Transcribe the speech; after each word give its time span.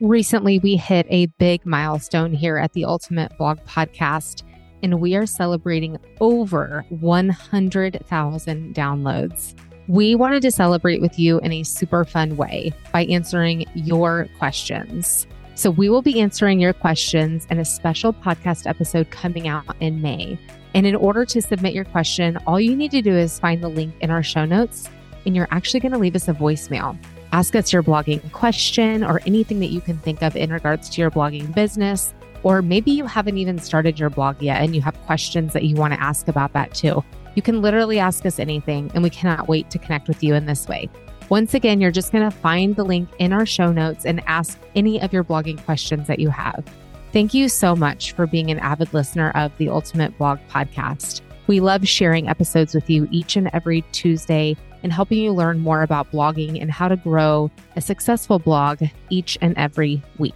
Recently, 0.00 0.60
we 0.60 0.76
hit 0.76 1.06
a 1.10 1.26
big 1.26 1.66
milestone 1.66 2.32
here 2.32 2.56
at 2.56 2.72
the 2.72 2.84
Ultimate 2.84 3.36
Blog 3.36 3.58
Podcast, 3.64 4.44
and 4.80 5.00
we 5.00 5.16
are 5.16 5.26
celebrating 5.26 5.98
over 6.20 6.84
100,000 6.90 8.74
downloads. 8.76 9.54
We 9.88 10.14
wanted 10.14 10.42
to 10.42 10.52
celebrate 10.52 11.00
with 11.00 11.18
you 11.18 11.40
in 11.40 11.50
a 11.50 11.64
super 11.64 12.04
fun 12.04 12.36
way 12.36 12.72
by 12.92 13.06
answering 13.06 13.64
your 13.74 14.28
questions. 14.38 15.26
So, 15.56 15.68
we 15.68 15.88
will 15.88 16.02
be 16.02 16.20
answering 16.20 16.60
your 16.60 16.74
questions 16.74 17.48
in 17.50 17.58
a 17.58 17.64
special 17.64 18.12
podcast 18.12 18.68
episode 18.68 19.10
coming 19.10 19.48
out 19.48 19.64
in 19.80 20.00
May. 20.00 20.38
And 20.74 20.86
in 20.86 20.94
order 20.94 21.24
to 21.24 21.42
submit 21.42 21.74
your 21.74 21.86
question, 21.86 22.38
all 22.46 22.60
you 22.60 22.76
need 22.76 22.92
to 22.92 23.02
do 23.02 23.16
is 23.16 23.40
find 23.40 23.64
the 23.64 23.68
link 23.68 23.96
in 24.00 24.10
our 24.10 24.22
show 24.22 24.44
notes, 24.44 24.88
and 25.26 25.34
you're 25.34 25.48
actually 25.50 25.80
going 25.80 25.90
to 25.90 25.98
leave 25.98 26.14
us 26.14 26.28
a 26.28 26.34
voicemail. 26.34 26.96
Ask 27.32 27.54
us 27.54 27.72
your 27.72 27.82
blogging 27.82 28.32
question 28.32 29.04
or 29.04 29.20
anything 29.26 29.60
that 29.60 29.70
you 29.70 29.80
can 29.80 29.98
think 29.98 30.22
of 30.22 30.36
in 30.36 30.52
regards 30.52 30.88
to 30.90 31.00
your 31.00 31.10
blogging 31.10 31.54
business. 31.54 32.14
Or 32.42 32.62
maybe 32.62 32.90
you 32.90 33.04
haven't 33.04 33.36
even 33.38 33.58
started 33.58 33.98
your 33.98 34.10
blog 34.10 34.40
yet 34.40 34.62
and 34.62 34.74
you 34.74 34.80
have 34.82 34.96
questions 35.02 35.52
that 35.52 35.64
you 35.64 35.76
want 35.76 35.92
to 35.92 36.00
ask 36.00 36.28
about 36.28 36.52
that 36.54 36.74
too. 36.74 37.04
You 37.34 37.42
can 37.42 37.60
literally 37.60 37.98
ask 37.98 38.26
us 38.26 38.38
anything, 38.38 38.90
and 38.94 39.02
we 39.02 39.10
cannot 39.10 39.48
wait 39.48 39.70
to 39.70 39.78
connect 39.78 40.08
with 40.08 40.24
you 40.24 40.34
in 40.34 40.46
this 40.46 40.66
way. 40.66 40.88
Once 41.28 41.54
again, 41.54 41.80
you're 41.80 41.90
just 41.90 42.10
going 42.10 42.28
to 42.28 42.36
find 42.36 42.74
the 42.74 42.84
link 42.84 43.08
in 43.18 43.32
our 43.32 43.44
show 43.44 43.70
notes 43.70 44.06
and 44.06 44.22
ask 44.26 44.58
any 44.74 45.00
of 45.00 45.12
your 45.12 45.22
blogging 45.22 45.62
questions 45.64 46.06
that 46.06 46.18
you 46.18 46.30
have. 46.30 46.64
Thank 47.12 47.34
you 47.34 47.48
so 47.48 47.76
much 47.76 48.12
for 48.12 48.26
being 48.26 48.50
an 48.50 48.58
avid 48.58 48.92
listener 48.94 49.30
of 49.36 49.56
the 49.58 49.68
Ultimate 49.68 50.16
Blog 50.18 50.38
Podcast. 50.50 51.20
We 51.46 51.60
love 51.60 51.86
sharing 51.86 52.28
episodes 52.28 52.74
with 52.74 52.88
you 52.90 53.06
each 53.10 53.36
and 53.36 53.50
every 53.52 53.82
Tuesday 53.92 54.56
and 54.82 54.92
helping 54.92 55.18
you 55.18 55.32
learn 55.32 55.58
more 55.58 55.82
about 55.82 56.10
blogging 56.10 56.60
and 56.60 56.70
how 56.70 56.88
to 56.88 56.96
grow 56.96 57.50
a 57.76 57.80
successful 57.80 58.38
blog 58.38 58.82
each 59.10 59.36
and 59.40 59.56
every 59.56 60.02
week. 60.18 60.34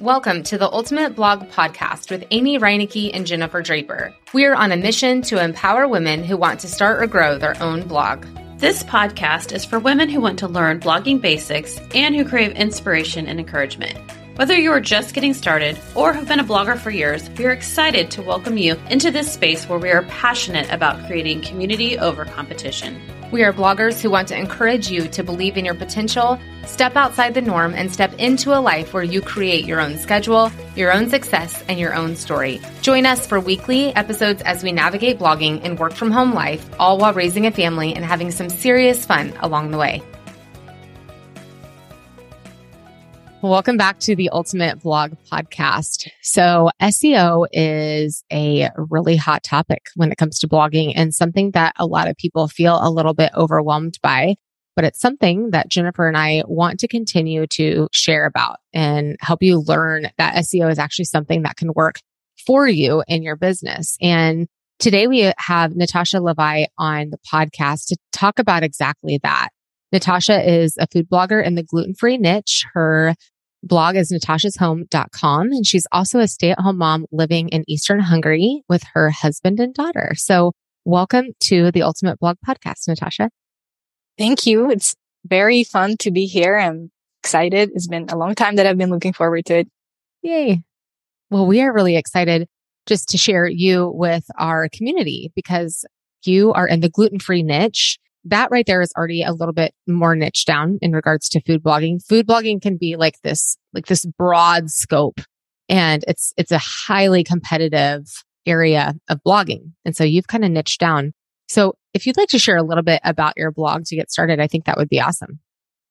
Welcome 0.00 0.44
to 0.44 0.56
the 0.56 0.70
Ultimate 0.70 1.16
Blog 1.16 1.50
Podcast 1.50 2.08
with 2.08 2.24
Amy 2.30 2.56
Reinecke 2.56 3.10
and 3.12 3.26
Jennifer 3.26 3.62
Draper. 3.62 4.14
We 4.32 4.44
are 4.44 4.54
on 4.54 4.70
a 4.70 4.76
mission 4.76 5.22
to 5.22 5.42
empower 5.42 5.88
women 5.88 6.22
who 6.22 6.36
want 6.36 6.60
to 6.60 6.68
start 6.68 7.02
or 7.02 7.08
grow 7.08 7.36
their 7.36 7.60
own 7.60 7.82
blog. 7.82 8.24
This 8.58 8.82
podcast 8.82 9.52
is 9.52 9.64
for 9.64 9.78
women 9.78 10.08
who 10.08 10.20
want 10.20 10.40
to 10.40 10.48
learn 10.48 10.80
blogging 10.80 11.20
basics 11.20 11.80
and 11.94 12.16
who 12.16 12.24
crave 12.24 12.56
inspiration 12.56 13.28
and 13.28 13.38
encouragement. 13.38 13.96
Whether 14.34 14.58
you 14.58 14.72
are 14.72 14.80
just 14.80 15.14
getting 15.14 15.32
started 15.32 15.78
or 15.94 16.12
have 16.12 16.26
been 16.26 16.40
a 16.40 16.44
blogger 16.44 16.76
for 16.76 16.90
years, 16.90 17.30
we 17.38 17.46
are 17.46 17.52
excited 17.52 18.10
to 18.10 18.22
welcome 18.22 18.58
you 18.58 18.74
into 18.90 19.12
this 19.12 19.32
space 19.32 19.68
where 19.68 19.78
we 19.78 19.92
are 19.92 20.02
passionate 20.02 20.68
about 20.72 21.06
creating 21.06 21.42
community 21.42 22.00
over 22.00 22.24
competition. 22.24 23.00
We 23.30 23.44
are 23.44 23.52
bloggers 23.52 24.00
who 24.00 24.10
want 24.10 24.26
to 24.28 24.36
encourage 24.36 24.90
you 24.90 25.06
to 25.06 25.22
believe 25.22 25.56
in 25.56 25.64
your 25.64 25.74
potential, 25.74 26.40
step 26.66 26.96
outside 26.96 27.34
the 27.34 27.42
norm, 27.42 27.74
and 27.74 27.92
step 27.92 28.12
into 28.14 28.58
a 28.58 28.58
life 28.58 28.92
where 28.92 29.04
you 29.04 29.22
create 29.22 29.66
your 29.66 29.80
own 29.80 29.98
schedule, 29.98 30.50
your 30.78 30.92
own 30.92 31.10
success, 31.10 31.62
and 31.68 31.78
your 31.78 31.94
own 31.94 32.14
story. 32.14 32.60
Join 32.82 33.04
us 33.04 33.26
for 33.26 33.40
weekly 33.40 33.94
episodes 33.96 34.40
as 34.42 34.62
we 34.62 34.72
navigate 34.72 35.18
blogging 35.18 35.60
and 35.64 35.78
work 35.78 35.92
from 35.92 36.10
home 36.10 36.32
life, 36.32 36.64
all 36.78 36.98
while 36.98 37.12
raising 37.12 37.46
a 37.46 37.50
family 37.50 37.94
and 37.94 38.04
having 38.04 38.30
some 38.30 38.48
serious 38.48 39.04
fun 39.04 39.34
along 39.40 39.72
the 39.72 39.78
way. 39.78 40.02
Welcome 43.40 43.76
back 43.76 44.00
to 44.00 44.16
the 44.16 44.30
Ultimate 44.30 44.82
Blog 44.82 45.12
Podcast. 45.30 46.08
So, 46.22 46.70
SEO 46.82 47.46
is 47.52 48.24
a 48.32 48.70
really 48.76 49.14
hot 49.14 49.44
topic 49.44 49.86
when 49.94 50.10
it 50.10 50.18
comes 50.18 50.40
to 50.40 50.48
blogging 50.48 50.94
and 50.96 51.14
something 51.14 51.52
that 51.52 51.74
a 51.78 51.86
lot 51.86 52.08
of 52.08 52.16
people 52.16 52.48
feel 52.48 52.78
a 52.80 52.90
little 52.90 53.14
bit 53.14 53.30
overwhelmed 53.36 53.98
by. 54.02 54.34
But 54.78 54.84
it's 54.84 55.00
something 55.00 55.50
that 55.50 55.68
Jennifer 55.68 56.06
and 56.06 56.16
I 56.16 56.44
want 56.46 56.78
to 56.78 56.86
continue 56.86 57.48
to 57.48 57.88
share 57.90 58.26
about 58.26 58.58
and 58.72 59.16
help 59.20 59.42
you 59.42 59.58
learn 59.58 60.06
that 60.18 60.36
SEO 60.36 60.70
is 60.70 60.78
actually 60.78 61.06
something 61.06 61.42
that 61.42 61.56
can 61.56 61.72
work 61.74 61.96
for 62.46 62.68
you 62.68 63.02
in 63.08 63.24
your 63.24 63.34
business. 63.34 63.96
And 64.00 64.46
today 64.78 65.08
we 65.08 65.32
have 65.36 65.74
Natasha 65.74 66.18
Levai 66.18 66.66
on 66.78 67.10
the 67.10 67.18
podcast 67.28 67.86
to 67.86 67.96
talk 68.12 68.38
about 68.38 68.62
exactly 68.62 69.18
that. 69.24 69.48
Natasha 69.90 70.48
is 70.48 70.76
a 70.78 70.86
food 70.86 71.10
blogger 71.10 71.44
in 71.44 71.56
the 71.56 71.64
gluten 71.64 71.94
free 71.94 72.16
niche. 72.16 72.64
Her 72.72 73.16
blog 73.64 73.96
is 73.96 74.12
natashashome.com. 74.12 75.50
And 75.50 75.66
she's 75.66 75.88
also 75.90 76.20
a 76.20 76.28
stay 76.28 76.52
at 76.52 76.60
home 76.60 76.78
mom 76.78 77.04
living 77.10 77.48
in 77.48 77.64
Eastern 77.66 77.98
Hungary 77.98 78.62
with 78.68 78.84
her 78.94 79.10
husband 79.10 79.58
and 79.58 79.74
daughter. 79.74 80.12
So 80.14 80.52
welcome 80.84 81.30
to 81.46 81.72
the 81.72 81.82
Ultimate 81.82 82.20
Blog 82.20 82.36
Podcast, 82.46 82.86
Natasha. 82.86 83.30
Thank 84.18 84.46
you. 84.46 84.70
It's 84.70 84.94
very 85.24 85.64
fun 85.64 85.96
to 86.00 86.10
be 86.10 86.26
here. 86.26 86.58
I'm 86.58 86.90
excited. 87.22 87.70
It's 87.74 87.86
been 87.86 88.08
a 88.08 88.16
long 88.16 88.34
time 88.34 88.56
that 88.56 88.66
I've 88.66 88.78
been 88.78 88.90
looking 88.90 89.12
forward 89.12 89.46
to 89.46 89.58
it. 89.58 89.68
Yay. 90.22 90.62
Well, 91.30 91.46
we 91.46 91.60
are 91.60 91.72
really 91.72 91.96
excited 91.96 92.48
just 92.86 93.08
to 93.10 93.18
share 93.18 93.46
you 93.46 93.90
with 93.94 94.24
our 94.38 94.68
community 94.72 95.30
because 95.36 95.84
you 96.24 96.52
are 96.52 96.66
in 96.66 96.80
the 96.80 96.88
gluten 96.88 97.20
free 97.20 97.42
niche 97.42 97.98
that 98.24 98.50
right 98.50 98.66
there 98.66 98.82
is 98.82 98.92
already 98.96 99.22
a 99.22 99.32
little 99.32 99.54
bit 99.54 99.72
more 99.86 100.14
niche 100.14 100.44
down 100.44 100.78
in 100.82 100.92
regards 100.92 101.28
to 101.30 101.40
food 101.42 101.62
blogging. 101.62 102.04
Food 102.04 102.26
blogging 102.26 102.60
can 102.60 102.76
be 102.76 102.96
like 102.96 103.20
this, 103.22 103.56
like 103.72 103.86
this 103.86 104.04
broad 104.04 104.70
scope 104.70 105.20
and 105.68 106.04
it's, 106.08 106.32
it's 106.36 106.52
a 106.52 106.58
highly 106.58 107.22
competitive 107.22 108.06
area 108.46 108.94
of 109.08 109.20
blogging. 109.26 109.72
And 109.84 109.96
so 109.96 110.04
you've 110.04 110.26
kind 110.26 110.44
of 110.44 110.50
niched 110.50 110.80
down. 110.80 111.12
So 111.48 111.74
if 111.94 112.06
you'd 112.06 112.16
like 112.16 112.28
to 112.28 112.38
share 112.38 112.56
a 112.56 112.62
little 112.62 112.82
bit 112.84 113.00
about 113.04 113.34
your 113.36 113.50
blog 113.50 113.84
to 113.86 113.96
get 113.96 114.10
started, 114.10 114.40
I 114.40 114.46
think 114.46 114.64
that 114.66 114.76
would 114.76 114.88
be 114.88 115.00
awesome. 115.00 115.40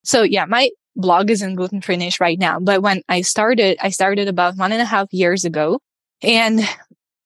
So 0.03 0.23
yeah, 0.23 0.45
my 0.45 0.69
blog 0.95 1.29
is 1.29 1.41
in 1.41 1.55
gluten 1.55 1.81
free 1.81 1.97
niche 1.97 2.19
right 2.19 2.39
now. 2.39 2.59
But 2.59 2.81
when 2.81 3.01
I 3.09 3.21
started, 3.21 3.77
I 3.81 3.89
started 3.89 4.27
about 4.27 4.55
one 4.55 4.71
and 4.71 4.81
a 4.81 4.85
half 4.85 5.07
years 5.11 5.45
ago. 5.45 5.79
And 6.21 6.61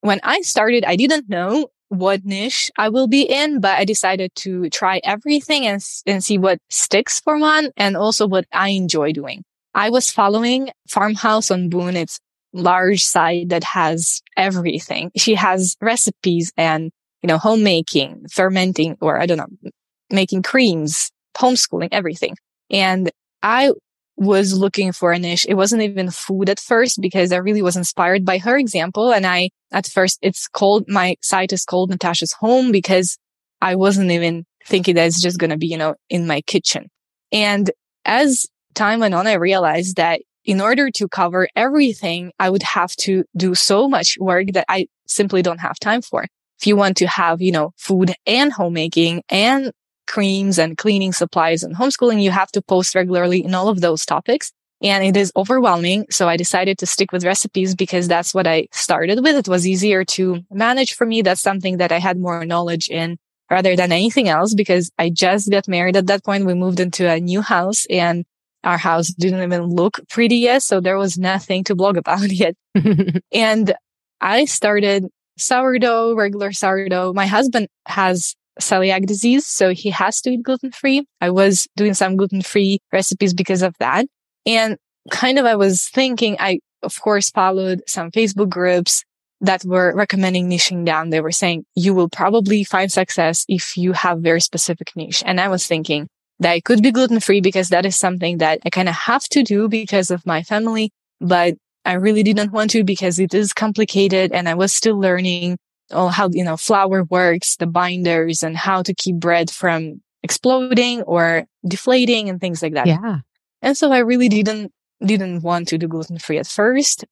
when 0.01 0.19
I 0.23 0.41
started, 0.41 0.83
I 0.85 0.95
didn't 0.95 1.29
know 1.29 1.67
what 1.89 2.23
niche 2.23 2.71
I 2.77 2.89
will 2.89 3.07
be 3.07 3.23
in, 3.23 3.59
but 3.59 3.77
I 3.77 3.85
decided 3.85 4.33
to 4.35 4.69
try 4.69 5.01
everything 5.03 5.67
and, 5.67 5.83
and 6.05 6.23
see 6.23 6.37
what 6.37 6.59
sticks 6.69 7.19
for 7.19 7.37
one 7.37 7.71
and 7.75 7.97
also 7.97 8.27
what 8.27 8.45
I 8.53 8.69
enjoy 8.69 9.11
doing. 9.11 9.43
I 9.73 9.89
was 9.89 10.11
following 10.11 10.69
Farmhouse 10.87 11.51
on 11.51 11.69
Boone. 11.69 11.97
It's 11.97 12.19
large 12.53 13.03
site 13.03 13.49
that 13.49 13.63
has 13.63 14.21
everything. 14.37 15.11
She 15.15 15.35
has 15.35 15.75
recipes 15.81 16.51
and, 16.57 16.91
you 17.21 17.27
know, 17.27 17.37
homemaking, 17.37 18.25
fermenting, 18.31 18.97
or 19.01 19.19
I 19.19 19.25
don't 19.25 19.37
know, 19.37 19.71
making 20.09 20.43
creams, 20.43 21.11
homeschooling, 21.35 21.89
everything. 21.91 22.35
And 22.69 23.11
I 23.43 23.71
was 24.17 24.57
looking 24.57 24.91
for 24.91 25.11
a 25.11 25.19
niche. 25.19 25.45
It 25.47 25.55
wasn't 25.55 25.81
even 25.81 26.11
food 26.11 26.49
at 26.49 26.59
first 26.59 27.01
because 27.01 27.31
I 27.31 27.37
really 27.37 27.61
was 27.61 27.75
inspired 27.75 28.25
by 28.25 28.37
her 28.39 28.57
example. 28.57 29.11
And 29.11 29.25
I, 29.25 29.49
at 29.71 29.87
first, 29.87 30.19
it's 30.21 30.47
called, 30.47 30.85
my 30.87 31.15
site 31.21 31.53
is 31.53 31.65
called 31.65 31.89
Natasha's 31.89 32.33
Home 32.33 32.71
because 32.71 33.17
I 33.61 33.75
wasn't 33.75 34.11
even 34.11 34.45
thinking 34.65 34.95
that 34.95 35.07
it's 35.07 35.21
just 35.21 35.39
going 35.39 35.49
to 35.49 35.57
be, 35.57 35.67
you 35.67 35.77
know, 35.77 35.95
in 36.09 36.27
my 36.27 36.41
kitchen. 36.41 36.87
And 37.31 37.71
as 38.05 38.47
time 38.75 38.99
went 38.99 39.13
on, 39.13 39.27
I 39.27 39.33
realized 39.33 39.95
that 39.97 40.21
in 40.43 40.61
order 40.61 40.89
to 40.91 41.07
cover 41.07 41.47
everything, 41.55 42.31
I 42.39 42.49
would 42.49 42.63
have 42.63 42.95
to 42.97 43.23
do 43.37 43.53
so 43.55 43.87
much 43.87 44.17
work 44.19 44.47
that 44.53 44.65
I 44.69 44.87
simply 45.07 45.41
don't 45.41 45.59
have 45.59 45.79
time 45.79 46.01
for. 46.01 46.25
If 46.61 46.67
you 46.67 46.75
want 46.75 46.97
to 46.97 47.07
have, 47.07 47.41
you 47.41 47.51
know, 47.51 47.73
food 47.75 48.13
and 48.27 48.53
homemaking 48.53 49.23
and 49.29 49.71
creams 50.05 50.59
and 50.59 50.77
cleaning 50.77 51.11
supplies 51.11 51.63
and 51.63 51.75
homeschooling, 51.75 52.21
you 52.21 52.29
have 52.29 52.51
to 52.51 52.61
post 52.61 52.93
regularly 52.93 53.43
in 53.43 53.55
all 53.55 53.67
of 53.67 53.81
those 53.81 54.05
topics. 54.05 54.51
And 54.83 55.03
it 55.03 55.17
is 55.17 55.31
overwhelming. 55.35 56.05
So 56.11 56.29
I 56.29 56.37
decided 56.37 56.77
to 56.77 56.85
stick 56.85 57.11
with 57.11 57.25
recipes 57.25 57.73
because 57.73 58.07
that's 58.07 58.35
what 58.35 58.45
I 58.45 58.67
started 58.71 59.23
with. 59.23 59.35
It 59.37 59.47
was 59.47 59.67
easier 59.67 60.05
to 60.05 60.41
manage 60.51 60.93
for 60.93 61.07
me. 61.07 61.23
That's 61.23 61.41
something 61.41 61.77
that 61.77 61.91
I 61.91 61.97
had 61.97 62.19
more 62.19 62.45
knowledge 62.45 62.89
in 62.89 63.17
rather 63.49 63.75
than 63.75 63.91
anything 63.91 64.29
else 64.29 64.53
because 64.53 64.91
I 64.99 65.09
just 65.09 65.49
got 65.49 65.67
married 65.67 65.97
at 65.97 66.05
that 66.07 66.23
point. 66.23 66.45
We 66.45 66.53
moved 66.53 66.79
into 66.79 67.09
a 67.09 67.19
new 67.19 67.41
house 67.41 67.87
and 67.89 68.23
our 68.63 68.77
house 68.77 69.07
didn't 69.07 69.41
even 69.41 69.63
look 69.63 69.99
pretty 70.09 70.37
yet. 70.37 70.61
So 70.61 70.79
there 70.79 70.99
was 70.99 71.17
nothing 71.17 71.63
to 71.63 71.75
blog 71.75 71.97
about 72.03 72.31
yet. 72.31 72.55
and 73.31 73.73
I 74.19 74.45
started 74.45 75.07
sourdough, 75.41 76.15
regular 76.15 76.51
sourdough. 76.51 77.13
My 77.13 77.25
husband 77.25 77.67
has 77.87 78.35
celiac 78.59 79.05
disease. 79.05 79.45
So 79.45 79.73
he 79.73 79.89
has 79.89 80.21
to 80.21 80.31
eat 80.31 80.43
gluten 80.43 80.71
free. 80.71 81.05
I 81.19 81.29
was 81.29 81.67
doing 81.75 81.93
some 81.93 82.15
gluten 82.15 82.41
free 82.41 82.79
recipes 82.91 83.33
because 83.33 83.61
of 83.61 83.75
that. 83.79 84.05
And 84.45 84.77
kind 85.09 85.39
of 85.39 85.45
I 85.45 85.55
was 85.55 85.87
thinking, 85.87 86.37
I 86.39 86.59
of 86.83 86.99
course 87.01 87.29
followed 87.29 87.81
some 87.87 88.11
Facebook 88.11 88.49
groups 88.49 89.03
that 89.41 89.63
were 89.65 89.93
recommending 89.95 90.49
niching 90.49 90.85
down. 90.85 91.09
They 91.09 91.21
were 91.21 91.31
saying 91.31 91.65
you 91.75 91.93
will 91.93 92.09
probably 92.09 92.63
find 92.63 92.91
success 92.91 93.45
if 93.47 93.75
you 93.75 93.93
have 93.93 94.19
very 94.19 94.41
specific 94.41 94.91
niche. 94.95 95.23
And 95.25 95.39
I 95.39 95.47
was 95.47 95.65
thinking 95.65 96.07
that 96.39 96.51
I 96.51 96.59
could 96.59 96.83
be 96.83 96.91
gluten 96.91 97.19
free 97.19 97.41
because 97.41 97.69
that 97.69 97.85
is 97.85 97.95
something 97.95 98.37
that 98.37 98.59
I 98.65 98.69
kind 98.69 98.89
of 98.89 98.95
have 98.95 99.23
to 99.29 99.43
do 99.43 99.67
because 99.67 100.11
of 100.11 100.25
my 100.25 100.43
family. 100.43 100.91
But 101.19 101.55
I 101.85 101.93
really 101.93 102.23
didn't 102.23 102.51
want 102.51 102.71
to 102.71 102.83
because 102.83 103.19
it 103.19 103.33
is 103.33 103.53
complicated 103.53 104.31
and 104.31 104.47
I 104.47 104.53
was 104.53 104.71
still 104.73 104.99
learning 104.99 105.57
all 105.91 106.09
how, 106.09 106.29
you 106.31 106.43
know, 106.43 106.57
flour 106.57 107.03
works, 107.03 107.55
the 107.57 107.67
binders 107.67 108.43
and 108.43 108.55
how 108.55 108.81
to 108.83 108.93
keep 108.93 109.17
bread 109.17 109.49
from 109.49 110.01
exploding 110.23 111.01
or 111.03 111.45
deflating 111.67 112.29
and 112.29 112.39
things 112.39 112.61
like 112.61 112.73
that. 112.73 112.87
Yeah. 112.87 113.19
And 113.61 113.75
so 113.75 113.91
I 113.91 113.99
really 113.99 114.29
didn't, 114.29 114.71
didn't 115.03 115.41
want 115.41 115.67
to 115.69 115.77
do 115.77 115.87
gluten 115.87 116.19
free 116.19 116.37
at 116.37 116.47
first. 116.47 117.05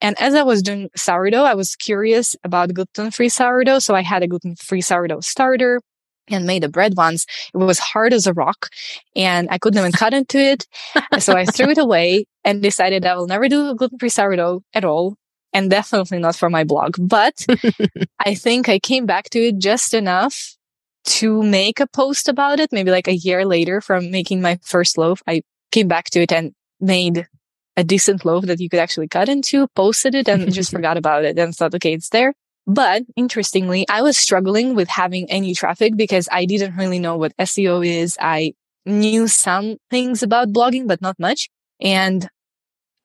And 0.00 0.20
as 0.20 0.34
I 0.34 0.42
was 0.42 0.62
doing 0.62 0.90
sourdough, 0.96 1.44
I 1.44 1.54
was 1.54 1.76
curious 1.76 2.36
about 2.44 2.74
gluten 2.74 3.10
free 3.10 3.28
sourdough. 3.28 3.78
So 3.78 3.94
I 3.94 4.02
had 4.02 4.22
a 4.22 4.26
gluten 4.26 4.56
free 4.56 4.80
sourdough 4.80 5.20
starter 5.20 5.80
and 6.28 6.46
made 6.46 6.64
a 6.64 6.68
bread 6.68 6.94
once. 6.96 7.26
It 7.52 7.58
was 7.58 7.78
hard 7.78 8.12
as 8.12 8.26
a 8.26 8.32
rock 8.32 8.68
and 9.14 9.48
I 9.50 9.58
couldn't 9.58 9.78
even 9.78 9.92
cut 9.92 10.14
into 10.14 10.38
it. 10.38 10.66
so 11.18 11.34
I 11.34 11.44
threw 11.44 11.70
it 11.70 11.78
away 11.78 12.26
and 12.44 12.62
decided 12.62 13.04
I 13.04 13.16
will 13.16 13.26
never 13.26 13.48
do 13.48 13.70
a 13.70 13.74
gluten 13.74 13.98
free 13.98 14.08
sourdough 14.08 14.62
at 14.72 14.84
all. 14.84 15.16
And 15.52 15.70
definitely 15.70 16.18
not 16.18 16.34
for 16.34 16.50
my 16.50 16.64
blog. 16.64 16.96
But 16.98 17.46
I 18.18 18.34
think 18.34 18.68
I 18.68 18.80
came 18.80 19.06
back 19.06 19.30
to 19.30 19.38
it 19.38 19.58
just 19.58 19.94
enough 19.94 20.56
to 21.04 21.42
make 21.42 21.78
a 21.78 21.86
post 21.86 22.28
about 22.28 22.58
it. 22.58 22.72
Maybe 22.72 22.90
like 22.90 23.06
a 23.06 23.14
year 23.14 23.44
later 23.44 23.80
from 23.80 24.10
making 24.10 24.40
my 24.40 24.58
first 24.62 24.98
loaf, 24.98 25.22
I 25.28 25.42
came 25.70 25.86
back 25.86 26.06
to 26.10 26.20
it 26.20 26.32
and 26.32 26.52
made 26.80 27.28
a 27.76 27.84
decent 27.84 28.24
loaf 28.24 28.46
that 28.46 28.60
you 28.60 28.68
could 28.68 28.80
actually 28.80 29.08
cut 29.08 29.28
into, 29.28 29.68
posted 29.74 30.14
it 30.14 30.28
and 30.28 30.52
just 30.52 30.70
forgot 30.72 30.96
about 30.96 31.24
it 31.24 31.38
and 31.38 31.54
thought, 31.54 31.74
okay, 31.74 31.92
it's 31.92 32.08
there. 32.08 32.34
But 32.66 33.02
interestingly, 33.16 33.86
I 33.88 34.02
was 34.02 34.16
struggling 34.16 34.74
with 34.74 34.88
having 34.88 35.30
any 35.30 35.54
traffic 35.54 35.96
because 35.96 36.28
I 36.32 36.46
didn't 36.46 36.76
really 36.76 36.98
know 36.98 37.16
what 37.16 37.36
SEO 37.36 37.86
is. 37.86 38.16
I 38.20 38.54
knew 38.86 39.28
some 39.28 39.76
things 39.90 40.22
about 40.22 40.52
blogging, 40.52 40.86
but 40.86 41.02
not 41.02 41.18
much. 41.18 41.50
And 41.80 42.28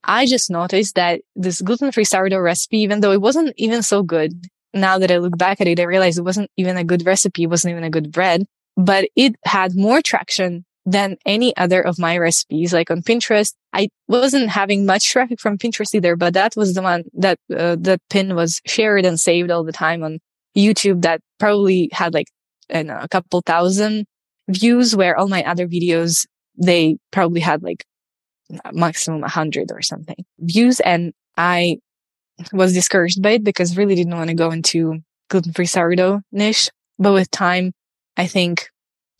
I 0.04 0.26
just 0.26 0.50
noticed 0.50 0.96
that 0.96 1.22
this 1.36 1.62
gluten 1.62 1.92
free 1.92 2.06
sourdough 2.06 2.40
recipe, 2.40 2.80
even 2.80 3.02
though 3.02 3.12
it 3.12 3.22
wasn't 3.22 3.54
even 3.58 3.84
so 3.84 4.02
good, 4.02 4.48
now 4.74 4.98
that 4.98 5.12
I 5.12 5.18
look 5.18 5.38
back 5.38 5.60
at 5.60 5.68
it, 5.68 5.80
I 5.80 5.84
realize 5.84 6.18
it 6.18 6.24
wasn't 6.24 6.52
even 6.56 6.78
a 6.78 6.84
good 6.84 7.06
recipe. 7.06 7.44
It 7.44 7.50
wasn't 7.50 7.72
even 7.72 7.84
a 7.84 7.90
good 7.90 8.12
bread, 8.12 8.46
but 8.78 9.10
it 9.16 9.36
had 9.44 9.76
more 9.76 10.02
traction 10.02 10.64
than 10.89 11.18
any 11.25 11.56
other 11.56 11.81
of 11.81 12.00
my 12.00 12.18
recipes. 12.18 12.74
Like 12.74 12.89
on 12.89 13.01
Pinterest, 13.01 13.53
I 13.74 13.89
wasn't 14.07 14.50
having 14.50 14.86
much 14.86 15.06
traffic 15.12 15.39
from 15.39 15.57
Pinterest 15.57 15.94
either, 15.94 16.15
but 16.15 16.33
that 16.33 16.56
was 16.56 16.74
the 16.74 16.81
one 16.81 17.03
that 17.13 17.38
uh, 17.51 17.75
the 17.75 18.00
pin 18.09 18.36
was 18.36 18.62
shared 18.65 19.06
and 19.06 19.19
saved 19.19 19.51
all 19.51 19.63
the 19.63 19.71
time 19.71 20.03
on 20.03 20.19
YouTube 20.57 21.03
that 21.03 21.21
probably 21.39 21.89
had 21.91 22.13
like 22.13 22.27
know, 22.71 23.00
a 23.00 23.07
couple 23.07 23.41
thousand 23.45 24.06
views 24.50 24.95
where 24.95 25.15
all 25.15 25.27
my 25.27 25.44
other 25.44 25.68
videos, 25.68 26.25
they 26.57 26.97
probably 27.12 27.41
had 27.41 27.62
like 27.62 27.86
maximum 28.74 29.24
a 29.24 29.30
hundred 29.30 29.71
or 29.71 29.81
something 29.81 30.25
views. 30.39 30.80
And 30.80 31.13
I 31.38 31.77
was 32.51 32.74
discouraged 32.74 33.21
by 33.21 33.31
it 33.31 33.44
because 33.44 33.77
really 33.77 33.95
didn't 33.95 34.18
want 34.18 34.30
to 34.30 34.36
go 34.36 34.50
into 34.50 35.01
gluten 35.30 35.53
free 35.53 35.68
sourdough 35.68 36.21
niche. 36.31 36.69
But 36.97 37.13
with 37.13 37.30
time, 37.30 37.74
I 38.18 38.25
think 38.25 38.69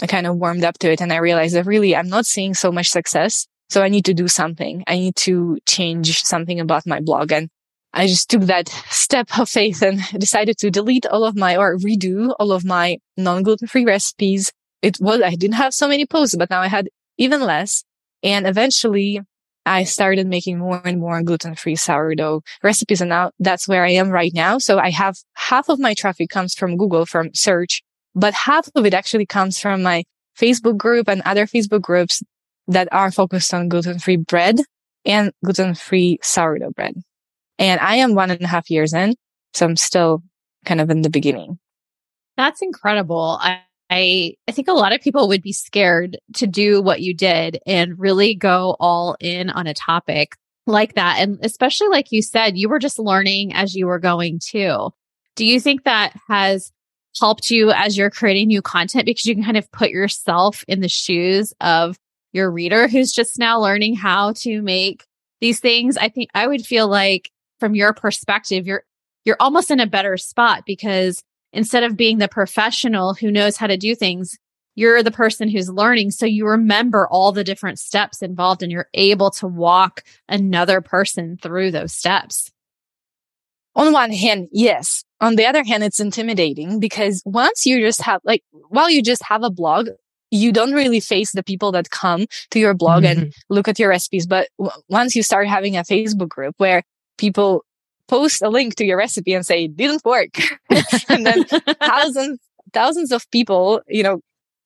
I 0.01 0.07
kind 0.07 0.28
of 0.28 0.38
warmed 0.38 0.63
up 0.63 0.78
to 0.80 0.92
it 0.92 1.01
and 1.01 1.12
I 1.12 1.18
realized 1.18 1.56
that 1.56 1.66
really 1.66 1.96
I'm 1.96 2.07
not 2.07 2.25
seeing 2.25 2.54
so 2.54 2.72
much 2.72 2.90
success. 2.90 3.48
So 3.69 3.84
I 3.84 3.90
need 3.90 4.06
to 4.06 4.13
do 4.13 4.28
something. 4.28 4.84
I 4.88 4.96
need 4.98 5.16
to 5.18 5.60
change 5.68 6.22
something 6.22 6.60
about 6.60 6.88
my 6.88 7.00
blog. 7.00 7.31
And 7.31 7.50
I 7.94 8.07
just 8.07 8.30
took 8.30 8.44
that 8.44 8.69
step 8.90 9.38
of 9.38 9.50
faith 9.50 9.81
and 9.81 10.01
decided 10.19 10.57
to 10.60 10.72
delete 10.72 11.06
all 11.06 11.24
of 11.24 11.36
my 11.36 11.57
or 11.57 11.78
redo 11.78 12.34
all 12.40 12.51
of 12.51 12.66
my 12.66 12.98
non-gluten 13.18 13.68
free 13.68 13.86
recipes. 13.86 14.51
It 14.81 14.98
was, 15.00 15.22
I 15.22 15.36
didn't 15.36 15.56
have 15.56 15.74
so 15.74 15.88
many 15.88 16.06
posts, 16.06 16.36
but 16.36 16.50
now 16.50 16.62
I 16.62 16.68
had 16.68 16.90
even 17.18 17.42
less. 17.42 17.84
And 18.24 18.48
eventually 18.48 19.22
I 19.66 19.84
started 19.84 20.25
making 20.25 20.57
more 20.57 20.81
and 20.84 21.00
more 21.00 21.22
gluten 21.22 21.56
free 21.56 21.75
sourdough 21.75 22.42
recipes. 22.63 23.02
And 23.02 23.10
now 23.10 23.31
that's 23.40 23.68
where 23.68 23.84
I 23.84 23.92
am 23.92 24.10
right 24.10 24.34
now. 24.34 24.57
So 24.57 24.80
I 24.80 24.90
have 24.90 25.18
half 25.34 25.69
of 25.69 25.80
my 25.80 25.94
traffic 25.94 26.30
comes 26.30 26.56
from 26.56 26.78
Google 26.78 27.06
from 27.06 27.31
search 27.34 27.84
but 28.16 28.34
half 28.34 28.70
of 28.76 28.86
it 28.86 28.94
actually 28.94 29.26
comes 29.26 29.60
from 29.60 29.84
my 29.84 30.04
Facebook 30.40 30.78
group 30.78 31.08
and 31.08 31.22
other 31.24 31.46
Facebook 31.46 31.82
groups 31.82 32.24
that 32.68 32.88
are 32.92 33.12
focused 33.12 33.54
on 33.54 33.70
gluten 33.70 34.00
free 34.00 34.18
bread 34.18 34.62
and 35.06 35.32
gluten 35.44 35.76
free 35.76 36.20
sourdough 36.22 36.72
bread. 36.72 36.96
And 37.58 37.80
I 37.82 37.96
am 37.96 38.16
one 38.16 38.32
and 38.32 38.42
a 38.42 38.48
half 38.48 38.70
years 38.70 38.94
in. 38.94 39.16
So 39.54 39.66
I'm 39.66 39.76
still 39.76 40.24
kind 40.66 40.80
of 40.80 40.90
in 40.90 41.02
the 41.02 41.10
beginning. 41.10 41.60
That's 42.38 42.62
incredible. 42.62 43.38
I, 43.42 43.62
I, 43.90 44.36
I 44.48 44.52
think 44.52 44.68
a 44.68 44.74
lot 44.74 44.94
of 44.94 45.02
people 45.02 45.28
would 45.28 45.42
be 45.42 45.52
scared 45.52 46.18
to 46.36 46.48
do 46.48 46.82
what 46.82 47.02
you 47.02 47.14
did 47.14 47.60
and 47.66 48.00
really 48.00 48.36
go 48.36 48.78
all 48.80 49.18
in 49.20 49.50
on 49.50 49.68
a 49.68 49.74
topic 49.74 50.36
like 50.68 50.94
that. 50.94 51.18
And 51.20 51.40
especially 51.42 51.88
like 51.88 52.12
you 52.12 52.22
said, 52.22 52.58
you 52.58 52.70
were 52.70 52.80
just 52.80 53.00
learning 53.00 53.54
as 53.54 53.76
you 53.76 53.88
were 53.88 54.00
going 54.00 54.40
too. 54.40 54.92
Do 55.36 55.46
you 55.46 55.60
think 55.60 55.84
that 55.84 56.14
has 56.28 56.72
helped 57.20 57.50
you 57.50 57.72
as 57.72 57.98
you're 57.98 58.10
creating 58.10 58.48
new 58.48 58.62
content 58.62 59.06
because 59.06 59.26
you 59.26 59.36
can 59.36 59.44
kind 59.44 59.58
of 59.58 59.72
put 59.72 59.90
yourself 59.90 60.64
in 60.68 60.82
the 60.82 60.90
shoes 60.90 61.54
of 61.62 61.98
your 62.34 62.52
reader 62.52 62.88
who's 62.88 63.12
just 63.12 63.40
now 63.40 63.60
learning 63.60 63.96
how 63.96 64.34
to 64.34 64.62
make 64.62 65.06
these 65.42 65.60
things. 65.60 65.98
I 65.98 66.10
think 66.10 66.30
I 66.34 66.48
would 66.48 66.66
feel 66.66 66.88
like 66.88 67.32
from 67.60 67.76
your 67.76 67.94
perspective, 67.94 68.68
you're 68.68 68.84
you're 69.26 69.38
almost 69.40 69.70
in 69.70 69.80
a 69.80 69.88
better 69.88 70.18
spot 70.18 70.64
because 70.66 71.22
instead 71.52 71.84
of 71.84 71.98
being 71.98 72.20
the 72.20 72.28
professional 72.28 73.14
who 73.14 73.32
knows 73.32 73.58
how 73.58 73.68
to 73.68 73.78
do 73.78 73.96
things, 73.96 74.38
you're 74.76 75.04
the 75.04 75.12
person 75.12 75.50
who's 75.50 75.70
learning. 75.70 76.12
So 76.12 76.26
you 76.26 76.48
remember 76.48 77.08
all 77.08 77.32
the 77.32 77.44
different 77.44 77.80
steps 77.80 78.22
involved 78.22 78.64
and 78.64 78.72
you're 78.72 78.88
able 78.94 79.30
to 79.32 79.48
walk 79.48 80.04
another 80.30 80.80
person 80.80 81.38
through 81.42 81.72
those 81.72 81.94
steps. 81.94 82.52
On 83.75 83.94
one 83.94 84.12
hand, 84.12 84.50
yes 84.51 85.04
on 85.21 85.36
the 85.36 85.45
other 85.45 85.63
hand, 85.63 85.83
it's 85.83 86.00
intimidating 86.00 86.80
because 86.80 87.21
once 87.25 87.66
you 87.66 87.80
just 87.80 88.01
have, 88.01 88.21
like, 88.24 88.44
while 88.69 88.89
you 88.89 89.01
just 89.01 89.24
have 89.24 89.44
a 89.44 89.50
blog, 89.50 89.89
you 90.31 90.51
don't 90.51 90.74
really 90.74 91.00
face 91.00 91.31
the 91.31 91.44
people 91.44 91.71
that 91.71 91.89
come 91.89 92.25
to 92.51 92.60
your 92.60 92.74
blog 92.74 93.04
mm-hmm. 93.04 93.24
and 93.24 93.33
look 93.50 93.68
at 93.68 93.80
your 93.80 93.89
recipes. 93.89 94.27
But 94.27 94.50
w- 94.57 94.81
once 94.88 95.16
you 95.16 95.24
start 95.24 95.48
having 95.48 95.75
a 95.75 95.81
Facebook 95.81 96.30
group 96.30 96.56
where 96.57 96.83
people 97.18 97.66
post 98.07 98.42
a 98.42 98.50
link 98.50 98.75
to 98.75 98.86
your 98.86 98.98
recipe 98.98 99.33
and 99.33 99.45
say, 99.45 99.68
didn't 99.68 100.06
work. 100.06 100.38
and 101.10 101.25
then 101.25 101.44
thousands, 101.45 102.39
thousands 102.74 103.12
of 103.12 103.30
people, 103.31 103.81
you 103.88 104.04
know, 104.04 104.21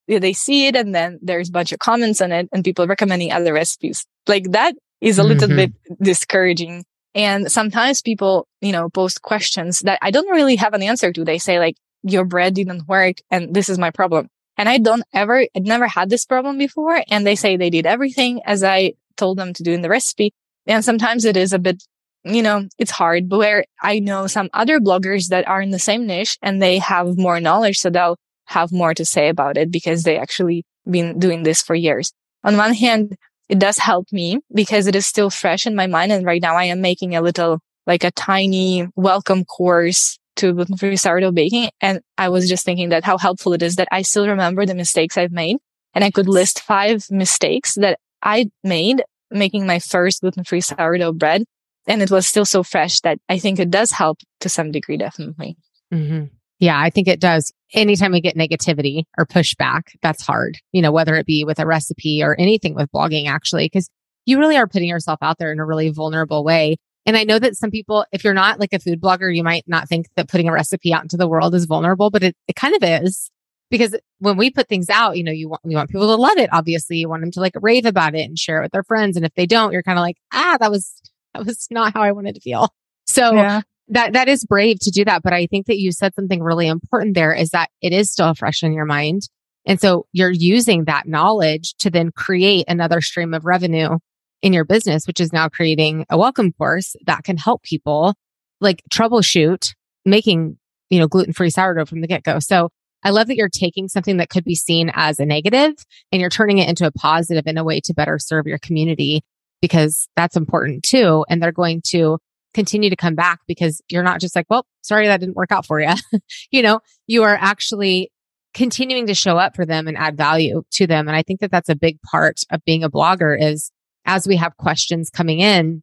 they 0.08 0.34
see 0.34 0.68
it 0.68 0.76
and 0.76 0.94
then 0.94 1.18
there's 1.22 1.50
a 1.50 1.52
bunch 1.52 1.72
of 1.72 1.80
comments 1.80 2.22
on 2.22 2.32
it 2.32 2.50
and 2.52 2.64
people 2.64 2.86
recommending 2.86 3.32
other 3.32 3.54
recipes. 3.54 4.06
Like 4.28 4.52
that 4.52 4.76
is 5.02 5.18
a 5.18 5.24
little 5.24 5.48
mm-hmm. 5.48 5.72
bit 5.72 5.74
discouraging 6.02 6.84
and 7.16 7.52
sometimes 7.52 8.02
people, 8.02 8.48
you 8.62 8.72
know, 8.72 8.90
post 8.90 9.22
questions 9.22 9.82
that 9.82 10.00
I 10.02 10.12
don't 10.12 10.30
really 10.30 10.56
have 10.56 10.74
an 10.74 10.84
answer 10.84 11.12
to. 11.12 11.24
They 11.24 11.38
say 11.38 11.60
like, 11.60 11.76
your 12.04 12.26
bread 12.26 12.56
didn't 12.56 12.88
work 12.88 13.18
and 13.32 13.54
this 13.54 13.70
is 13.70 13.78
my 13.78 13.92
problem. 13.92 14.28
And 14.58 14.70
I 14.70 14.78
don't 14.78 15.04
ever, 15.14 15.46
I'd 15.56 15.64
never 15.64 15.88
had 15.88 16.10
this 16.10 16.26
problem 16.26 16.58
before. 16.58 17.02
And 17.10 17.26
they 17.26 17.36
say 17.36 17.56
they 17.56 17.70
did 17.70 17.86
everything 17.86 18.42
as 18.46 18.64
I 18.64 18.94
told 19.18 19.38
them 19.38 19.54
to 19.54 19.64
do 19.64 19.72
in 19.72 19.82
the 19.82 19.90
recipe. 19.90 20.34
And 20.68 20.84
sometimes 20.84 21.26
it 21.26 21.38
is 21.38 21.54
a 21.54 21.60
bit, 21.60 21.84
you 22.24 22.42
know, 22.42 22.68
it's 22.78 22.92
hard, 22.92 23.30
but 23.30 23.40
where 23.40 23.66
I 23.82 24.00
know 24.00 24.28
some 24.28 24.50
other 24.54 24.80
bloggers 24.80 25.28
that 25.30 25.48
are 25.48 25.62
in 25.62 25.72
the 25.72 25.80
same 25.80 26.06
niche 26.06 26.38
and 26.42 26.62
they 26.62 26.80
have 26.80 27.18
more 27.18 27.40
knowledge. 27.40 27.80
So 27.80 27.90
they'll 27.90 28.18
have 28.46 28.72
more 28.72 28.94
to 28.94 29.06
say 29.06 29.30
about 29.30 29.58
it 29.58 29.72
because 29.72 30.04
they 30.04 30.18
actually 30.18 30.66
been 30.90 31.20
doing 31.20 31.44
this 31.44 31.62
for 31.62 31.76
years. 31.76 32.12
On 32.44 32.58
one 32.58 32.74
hand, 32.74 33.16
it 33.54 33.60
does 33.60 33.78
help 33.78 34.12
me 34.12 34.40
because 34.52 34.88
it 34.88 34.96
is 34.96 35.06
still 35.06 35.30
fresh 35.30 35.68
in 35.68 35.76
my 35.76 35.86
mind. 35.86 36.12
And 36.12 36.26
right 36.26 36.42
now 36.42 36.56
I 36.56 36.64
am 36.64 36.82
making 36.82 37.16
a 37.16 37.22
little, 37.22 37.60
like 37.86 38.04
a 38.04 38.10
tiny 38.10 38.88
welcome 38.96 39.46
course 39.46 40.18
to 40.38 40.54
gluten 40.54 40.76
free 40.76 40.98
sourdough 40.98 41.34
baking. 41.34 41.70
And 41.80 42.02
I 42.18 42.30
was 42.30 42.50
just 42.50 42.66
thinking 42.66 42.90
that 42.90 43.04
how 43.04 43.20
helpful 43.20 43.54
it 43.54 43.62
is 43.62 43.76
that 43.76 43.88
I 43.92 44.02
still 44.02 44.28
remember 44.28 44.66
the 44.66 44.74
mistakes 44.74 45.20
I've 45.20 45.32
made. 45.32 45.58
And 45.94 46.04
I 46.04 46.10
could 46.10 46.28
list 46.28 46.62
five 46.62 47.06
mistakes 47.12 47.76
that 47.76 48.00
I 48.24 48.50
made 48.64 49.04
making 49.30 49.68
my 49.68 49.78
first 49.78 50.22
gluten 50.22 50.44
free 50.46 50.62
sourdough 50.62 51.14
bread. 51.14 51.44
And 51.86 52.02
it 52.02 52.10
was 52.10 52.26
still 52.26 52.46
so 52.46 52.64
fresh 52.64 53.02
that 53.02 53.20
I 53.30 53.38
think 53.38 53.60
it 53.60 53.70
does 53.70 53.92
help 53.92 54.18
to 54.40 54.50
some 54.50 54.72
degree, 54.72 54.98
definitely. 54.98 55.58
Mm-hmm. 55.94 56.24
Yeah, 56.64 56.80
I 56.80 56.92
think 56.92 57.10
it 57.10 57.20
does. 57.20 57.52
Anytime 57.74 58.14
we 58.14 58.22
get 58.22 58.38
negativity 58.38 59.04
or 59.18 59.26
pushback, 59.26 59.82
that's 60.02 60.26
hard, 60.26 60.60
you 60.72 60.82
know, 60.82 60.94
whether 60.94 61.14
it 61.16 61.26
be 61.26 61.44
with 61.44 61.60
a 61.60 61.68
recipe 61.68 62.24
or 62.24 62.40
anything 62.40 62.74
with 62.74 62.90
blogging, 62.90 63.28
actually, 63.28 63.66
because 63.66 63.90
you 64.26 64.40
really 64.40 64.56
are 64.56 64.66
putting 64.66 64.88
yourself 64.88 65.20
out 65.22 65.40
there 65.40 65.52
in 65.52 65.60
a 65.60 65.66
really 65.66 65.90
vulnerable 65.90 66.42
way. 66.46 66.78
And 67.06 67.18
I 67.18 67.26
know 67.26 67.38
that 67.38 67.58
some 67.58 67.70
people, 67.70 68.06
if 68.14 68.24
you're 68.24 68.34
not 68.34 68.62
like 68.62 68.72
a 68.72 68.80
food 68.80 69.02
blogger, 69.02 69.36
you 69.36 69.44
might 69.44 69.66
not 69.68 69.90
think 69.90 70.08
that 70.16 70.30
putting 70.30 70.48
a 70.48 70.54
recipe 70.54 70.94
out 70.94 71.02
into 71.02 71.18
the 71.18 71.28
world 71.28 71.54
is 71.54 71.66
vulnerable, 71.66 72.10
but 72.10 72.24
it, 72.24 72.38
it 72.48 72.56
kind 72.56 72.74
of 72.74 72.82
is 72.82 73.30
because 73.70 73.94
when 74.20 74.38
we 74.38 74.50
put 74.50 74.70
things 74.70 74.90
out, 74.90 75.18
you 75.18 75.24
know, 75.26 75.34
you 75.34 75.50
want, 75.50 75.64
you 75.66 75.76
want 75.76 75.90
people 75.90 76.08
to 76.08 76.16
love 76.16 76.38
it. 76.38 76.50
Obviously 76.54 76.96
you 76.96 77.10
want 77.10 77.24
them 77.24 77.32
to 77.32 77.42
like 77.42 77.56
rave 77.62 77.86
about 77.86 78.16
it 78.16 78.24
and 78.24 78.40
share 78.40 78.60
it 78.60 78.64
with 78.64 78.72
their 78.72 78.84
friends. 78.84 79.18
And 79.18 79.26
if 79.26 79.34
they 79.34 79.48
don't, 79.48 79.74
you're 79.74 79.84
kind 79.84 80.00
of 80.00 80.04
like, 80.04 80.16
ah, 80.32 80.56
that 80.62 80.72
was, 80.72 80.94
that 81.34 81.46
was 81.46 81.68
not 81.70 81.94
how 81.94 82.04
I 82.04 82.14
wanted 82.14 82.36
to 82.36 82.42
feel. 82.42 82.70
So 83.06 83.34
yeah 83.34 83.64
that 83.90 84.14
that 84.14 84.28
is 84.28 84.46
brave 84.46 84.80
to 84.80 84.92
do 84.92 85.04
that 85.06 85.24
but 85.24 85.34
i 85.34 85.46
think 85.46 85.66
that 85.68 85.80
you 85.80 85.92
said 85.92 86.14
something 86.16 86.42
really 86.42 86.68
important 86.68 87.16
there 87.16 87.34
is 87.34 87.50
that 87.50 87.70
it 87.82 87.94
is 87.94 88.12
still 88.12 88.34
fresh 88.34 88.64
in 88.64 88.74
your 88.74 88.86
mind 88.86 89.28
and 89.66 89.80
so 89.80 90.08
you're 90.12 90.32
using 90.32 90.86
that 90.86 91.08
knowledge 91.08 91.74
to 91.80 91.90
then 91.90 92.12
create 92.12 92.66
another 92.68 93.02
stream 93.02 93.34
of 93.34 93.46
revenue 93.46 93.98
in 94.42 94.54
your 94.54 94.66
business, 94.66 95.08
which 95.08 95.22
is 95.22 95.32
now 95.32 95.48
creating 95.48 96.06
a 96.10 96.18
welcome 96.18 96.52
course 96.52 96.96
that 97.06 97.24
can 97.24 97.38
help 97.38 97.64
people 97.64 98.14
like 98.60 98.84
troubleshoot 98.92 99.74
making, 100.06 100.58
you 100.90 101.00
know, 101.00 101.08
gluten 101.08 101.34
free 101.34 101.50
sourdough 101.50 101.86
from 101.86 102.02
the 102.02 102.08
get 102.08 102.24
go. 102.24 102.40
So 102.40 102.70
I 103.04 103.12
love 103.12 103.28
that 103.28 103.38
you're 103.38 103.50
taking 103.50 103.88
something 103.88 104.18
that 104.18 104.30
could 104.30 104.44
be 104.44 104.56
seen 104.56 104.92
as 104.94 105.20
a 105.20 105.26
negative 105.26 105.74
and 106.12 106.20
you're 106.20 106.30
turning 106.30 106.58
it 106.58 106.70
into 106.70 106.86
a 106.86 106.92
positive 106.92 107.48
in 107.48 107.58
a 107.58 107.64
way 107.64 107.80
to 107.82 107.94
better 107.94 108.20
serve 108.20 108.48
your 108.48 108.60
community 108.60 109.24
because 109.62 110.10
that's 110.18 110.36
important 110.36 110.84
too. 110.84 111.26
And 111.30 111.42
they're 111.42 111.54
going 111.54 111.82
to 111.88 112.20
continue 112.54 112.90
to 112.90 112.96
come 112.96 113.16
back 113.16 113.40
because 113.48 113.82
you're 113.90 114.04
not 114.04 114.20
just 114.20 114.36
like, 114.36 114.46
well, 114.50 114.66
sorry, 114.82 115.08
that 115.08 115.20
didn't 115.20 115.36
work 115.36 115.52
out 115.52 115.66
for 115.66 115.80
you. 115.80 115.94
you 116.52 116.62
know, 116.62 116.80
you 117.08 117.24
are 117.24 117.38
actually 117.40 118.12
continuing 118.54 119.08
to 119.08 119.14
show 119.14 119.38
up 119.38 119.56
for 119.56 119.66
them 119.66 119.88
and 119.88 119.98
add 119.98 120.16
value 120.16 120.64
to 120.72 120.88
them. 120.88 121.08
And 121.08 121.18
I 121.18 121.24
think 121.24 121.40
that 121.40 121.52
that's 121.52 121.70
a 121.70 121.76
big 121.76 122.00
part 122.02 122.42
of 122.52 122.64
being 122.66 122.84
a 122.84 122.90
blogger 122.90 123.36
is 123.40 123.72
as 124.06 124.28
we 124.28 124.36
have 124.38 124.58
questions 124.58 125.10
coming 125.10 125.40
in, 125.40 125.82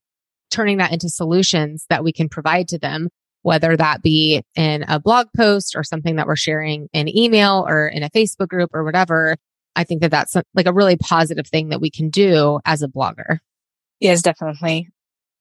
turning 0.50 0.78
that 0.78 0.92
into 0.92 1.08
solutions 1.08 1.86
that 1.90 2.04
we 2.04 2.12
can 2.12 2.28
provide 2.28 2.68
to 2.68 2.78
them, 2.78 3.08
whether 3.42 3.76
that 3.76 4.02
be 4.02 4.42
in 4.54 4.84
a 4.88 5.00
blog 5.00 5.28
post 5.36 5.74
or 5.74 5.82
something 5.82 6.16
that 6.16 6.26
we're 6.26 6.36
sharing 6.36 6.88
in 6.92 7.14
email 7.14 7.64
or 7.66 7.88
in 7.88 8.02
a 8.02 8.10
Facebook 8.10 8.48
group 8.48 8.70
or 8.72 8.84
whatever. 8.84 9.36
I 9.74 9.84
think 9.84 10.02
that 10.02 10.10
that's 10.10 10.36
uh, 10.36 10.42
like 10.54 10.66
a 10.66 10.72
really 10.72 10.96
positive 10.96 11.46
thing 11.46 11.70
that 11.70 11.80
we 11.80 11.90
can 11.90 12.10
do 12.10 12.60
as 12.64 12.82
a 12.82 12.88
blogger. 12.88 13.38
Yes, 14.00 14.22
definitely. 14.22 14.88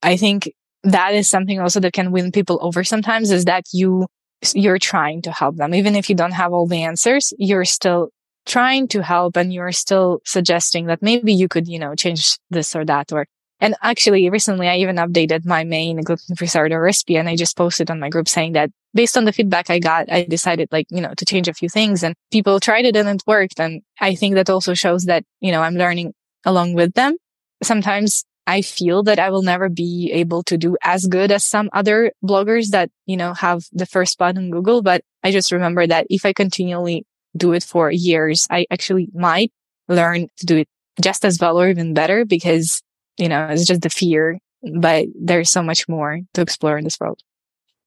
I 0.02 0.16
think 0.16 0.52
that 0.82 1.14
is 1.14 1.28
something 1.28 1.60
also 1.60 1.80
that 1.80 1.92
can 1.92 2.10
win 2.12 2.32
people 2.32 2.58
over 2.62 2.84
sometimes 2.84 3.30
is 3.30 3.44
that 3.44 3.64
you 3.72 4.06
you're 4.54 4.78
trying 4.78 5.20
to 5.20 5.30
help 5.30 5.56
them. 5.56 5.74
Even 5.74 5.94
if 5.94 6.08
you 6.08 6.16
don't 6.16 6.32
have 6.32 6.52
all 6.52 6.66
the 6.66 6.82
answers 6.82 7.32
you're 7.38 7.64
still 7.64 8.10
trying 8.46 8.88
to 8.88 9.02
help 9.02 9.36
and 9.36 9.52
you're 9.52 9.72
still 9.72 10.20
suggesting 10.24 10.86
that 10.86 11.02
maybe 11.02 11.32
you 11.32 11.48
could 11.48 11.68
you 11.68 11.78
know 11.78 11.94
change 11.94 12.38
this 12.50 12.74
or 12.74 12.84
that 12.84 13.12
or 13.12 13.26
and 13.60 13.74
actually 13.82 14.28
recently 14.30 14.66
i 14.66 14.76
even 14.76 14.96
updated 14.96 15.44
my 15.44 15.62
main 15.62 16.00
gluten-free 16.00 16.46
sourdough 16.46 16.78
recipe 16.78 17.16
and 17.16 17.28
i 17.28 17.36
just 17.36 17.56
posted 17.56 17.90
on 17.90 18.00
my 18.00 18.08
group 18.08 18.28
saying 18.28 18.52
that 18.54 18.70
based 18.94 19.16
on 19.16 19.26
the 19.26 19.32
feedback 19.32 19.68
i 19.68 19.78
got 19.78 20.10
i 20.10 20.24
decided 20.24 20.68
like 20.72 20.86
you 20.90 21.00
know 21.00 21.12
to 21.14 21.24
change 21.24 21.48
a 21.48 21.54
few 21.54 21.68
things 21.68 22.02
and 22.02 22.14
people 22.32 22.58
tried 22.58 22.84
it 22.84 22.96
and 22.96 23.08
it 23.08 23.22
worked. 23.26 23.60
And 23.60 23.82
i 24.00 24.14
think 24.14 24.34
that 24.36 24.48
also 24.48 24.74
shows 24.74 25.04
that 25.04 25.22
you 25.40 25.52
know 25.52 25.62
i'm 25.62 25.76
learning 25.76 26.14
along 26.44 26.74
with 26.74 26.94
them. 26.94 27.16
Sometimes 27.62 28.24
I 28.46 28.62
feel 28.62 29.02
that 29.04 29.18
I 29.18 29.30
will 29.30 29.42
never 29.42 29.68
be 29.68 30.10
able 30.12 30.42
to 30.44 30.58
do 30.58 30.76
as 30.82 31.06
good 31.06 31.30
as 31.30 31.44
some 31.44 31.70
other 31.72 32.12
bloggers 32.24 32.70
that, 32.70 32.90
you 33.06 33.16
know, 33.16 33.34
have 33.34 33.64
the 33.72 33.86
first 33.86 34.12
spot 34.12 34.36
on 34.36 34.50
Google. 34.50 34.82
But 34.82 35.02
I 35.22 35.30
just 35.30 35.52
remember 35.52 35.86
that 35.86 36.06
if 36.10 36.24
I 36.24 36.32
continually 36.32 37.06
do 37.36 37.52
it 37.52 37.62
for 37.62 37.90
years, 37.90 38.46
I 38.50 38.66
actually 38.70 39.08
might 39.14 39.52
learn 39.88 40.28
to 40.38 40.46
do 40.46 40.56
it 40.58 40.68
just 41.00 41.24
as 41.24 41.38
well 41.40 41.60
or 41.60 41.68
even 41.68 41.94
better 41.94 42.24
because, 42.24 42.82
you 43.16 43.28
know, 43.28 43.46
it's 43.46 43.66
just 43.66 43.82
the 43.82 43.90
fear, 43.90 44.38
but 44.62 45.06
there's 45.14 45.50
so 45.50 45.62
much 45.62 45.88
more 45.88 46.20
to 46.34 46.40
explore 46.40 46.76
in 46.78 46.84
this 46.84 46.98
world. 46.98 47.20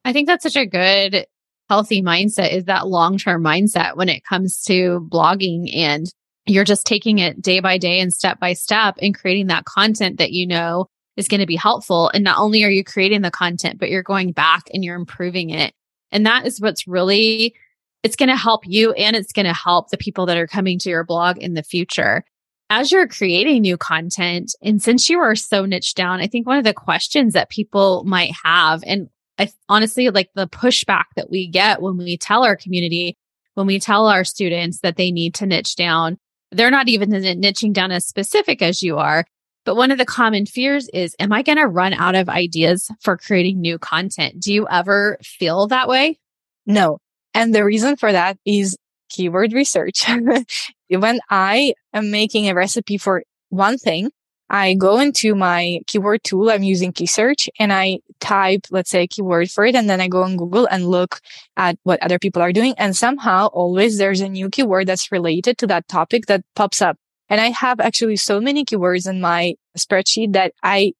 I 0.05 0.13
think 0.13 0.27
that's 0.27 0.43
such 0.43 0.55
a 0.55 0.65
good, 0.65 1.25
healthy 1.69 2.01
mindset 2.01 2.53
is 2.53 2.65
that 2.65 2.87
long 2.87 3.17
term 3.17 3.43
mindset 3.43 3.95
when 3.95 4.09
it 4.09 4.23
comes 4.23 4.61
to 4.63 5.07
blogging 5.11 5.75
and 5.75 6.07
you're 6.45 6.63
just 6.63 6.85
taking 6.85 7.19
it 7.19 7.41
day 7.41 7.59
by 7.59 7.77
day 7.77 7.99
and 7.99 8.13
step 8.13 8.39
by 8.39 8.53
step 8.53 8.95
and 9.01 9.17
creating 9.17 9.47
that 9.47 9.65
content 9.65 10.17
that 10.17 10.31
you 10.31 10.45
know 10.45 10.87
is 11.15 11.27
going 11.27 11.39
to 11.39 11.47
be 11.47 11.55
helpful. 11.55 12.09
And 12.13 12.23
not 12.23 12.39
only 12.39 12.63
are 12.63 12.69
you 12.69 12.83
creating 12.83 13.21
the 13.21 13.31
content, 13.31 13.79
but 13.79 13.89
you're 13.89 14.03
going 14.03 14.31
back 14.31 14.63
and 14.73 14.83
you're 14.83 14.95
improving 14.95 15.51
it. 15.51 15.73
And 16.11 16.25
that 16.25 16.45
is 16.45 16.59
what's 16.59 16.87
really, 16.87 17.55
it's 18.03 18.15
going 18.15 18.29
to 18.29 18.35
help 18.35 18.61
you 18.65 18.91
and 18.93 19.15
it's 19.15 19.31
going 19.31 19.45
to 19.45 19.53
help 19.53 19.89
the 19.89 19.97
people 19.97 20.25
that 20.25 20.37
are 20.37 20.47
coming 20.47 20.79
to 20.79 20.89
your 20.89 21.03
blog 21.03 21.37
in 21.37 21.53
the 21.53 21.63
future. 21.63 22.23
As 22.69 22.91
you're 22.91 23.07
creating 23.07 23.61
new 23.61 23.77
content, 23.77 24.55
and 24.61 24.81
since 24.81 25.09
you 25.09 25.19
are 25.19 25.35
so 25.35 25.65
niche 25.65 25.93
down, 25.93 26.19
I 26.19 26.27
think 26.27 26.47
one 26.47 26.57
of 26.57 26.63
the 26.63 26.73
questions 26.73 27.33
that 27.33 27.49
people 27.49 28.03
might 28.05 28.31
have, 28.43 28.83
and 28.87 29.09
I 29.37 29.51
honestly 29.69 30.09
like 30.09 30.31
the 30.33 30.47
pushback 30.47 31.05
that 31.15 31.29
we 31.29 31.47
get 31.47 31.81
when 31.81 31.97
we 31.97 32.17
tell 32.17 32.43
our 32.43 32.55
community, 32.55 33.15
when 33.53 33.67
we 33.67 33.79
tell 33.79 34.07
our 34.07 34.23
students 34.23 34.79
that 34.79 34.95
they 34.95 35.11
need 35.11 35.35
to 35.35 35.45
niche 35.45 35.75
down, 35.75 36.17
they're 36.53 36.71
not 36.71 36.89
even 36.89 37.09
niching 37.09 37.73
down 37.73 37.91
as 37.91 38.05
specific 38.05 38.61
as 38.61 38.81
you 38.81 38.97
are. 38.97 39.25
But 39.65 39.75
one 39.75 39.91
of 39.91 39.97
the 39.97 40.05
common 40.05 40.45
fears 40.45 40.89
is, 40.93 41.15
am 41.19 41.31
I 41.31 41.41
going 41.41 41.57
to 41.57 41.67
run 41.67 41.93
out 41.93 42.15
of 42.15 42.27
ideas 42.27 42.91
for 43.01 43.17
creating 43.17 43.61
new 43.61 43.79
content? 43.79 44.39
Do 44.39 44.53
you 44.53 44.67
ever 44.69 45.17
feel 45.23 45.67
that 45.67 45.87
way? 45.87 46.19
No. 46.65 46.99
And 47.33 47.55
the 47.55 47.63
reason 47.63 47.95
for 47.95 48.11
that 48.11 48.37
is 48.45 48.77
keyword 49.09 49.53
research. 49.53 50.05
when 50.89 51.19
I 51.29 51.73
am 51.93 52.11
making 52.11 52.49
a 52.49 52.55
recipe 52.55 52.97
for 52.97 53.23
one 53.49 53.77
thing, 53.77 54.11
I 54.53 54.75
go 54.75 54.99
into 54.99 55.33
my 55.33 55.79
keyword 55.87 56.23
tool. 56.23 56.51
I'm 56.51 56.61
using 56.61 56.93
KeySearch 56.93 57.49
and 57.57 57.73
I 57.73 58.01
type, 58.19 58.67
let's 58.69 58.91
say 58.91 59.01
a 59.01 59.07
keyword 59.07 59.49
for 59.49 59.65
it. 59.65 59.73
And 59.73 59.89
then 59.89 59.99
I 59.99 60.07
go 60.07 60.21
on 60.21 60.37
Google 60.37 60.67
and 60.67 60.85
look 60.85 61.21
at 61.57 61.79
what 61.81 62.03
other 62.03 62.19
people 62.19 62.39
are 62.39 62.53
doing. 62.53 62.75
And 62.77 62.95
somehow 62.95 63.47
always 63.47 63.97
there's 63.97 64.21
a 64.21 64.29
new 64.29 64.51
keyword 64.51 64.87
that's 64.87 65.11
related 65.11 65.57
to 65.57 65.67
that 65.67 65.87
topic 65.87 66.27
that 66.27 66.43
pops 66.55 66.83
up. 66.83 66.97
And 67.29 67.41
I 67.41 67.49
have 67.49 67.79
actually 67.79 68.15
so 68.15 68.39
many 68.39 68.63
keywords 68.63 69.09
in 69.09 69.21
my 69.21 69.55
spreadsheet 69.75 70.33
that 70.33 70.53
I 70.61 70.93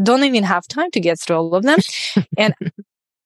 don't 0.00 0.22
even 0.22 0.44
have 0.44 0.68
time 0.68 0.92
to 0.92 1.00
get 1.00 1.18
through 1.18 1.34
all 1.34 1.54
of 1.56 1.64
them. 1.64 1.80
and 2.38 2.54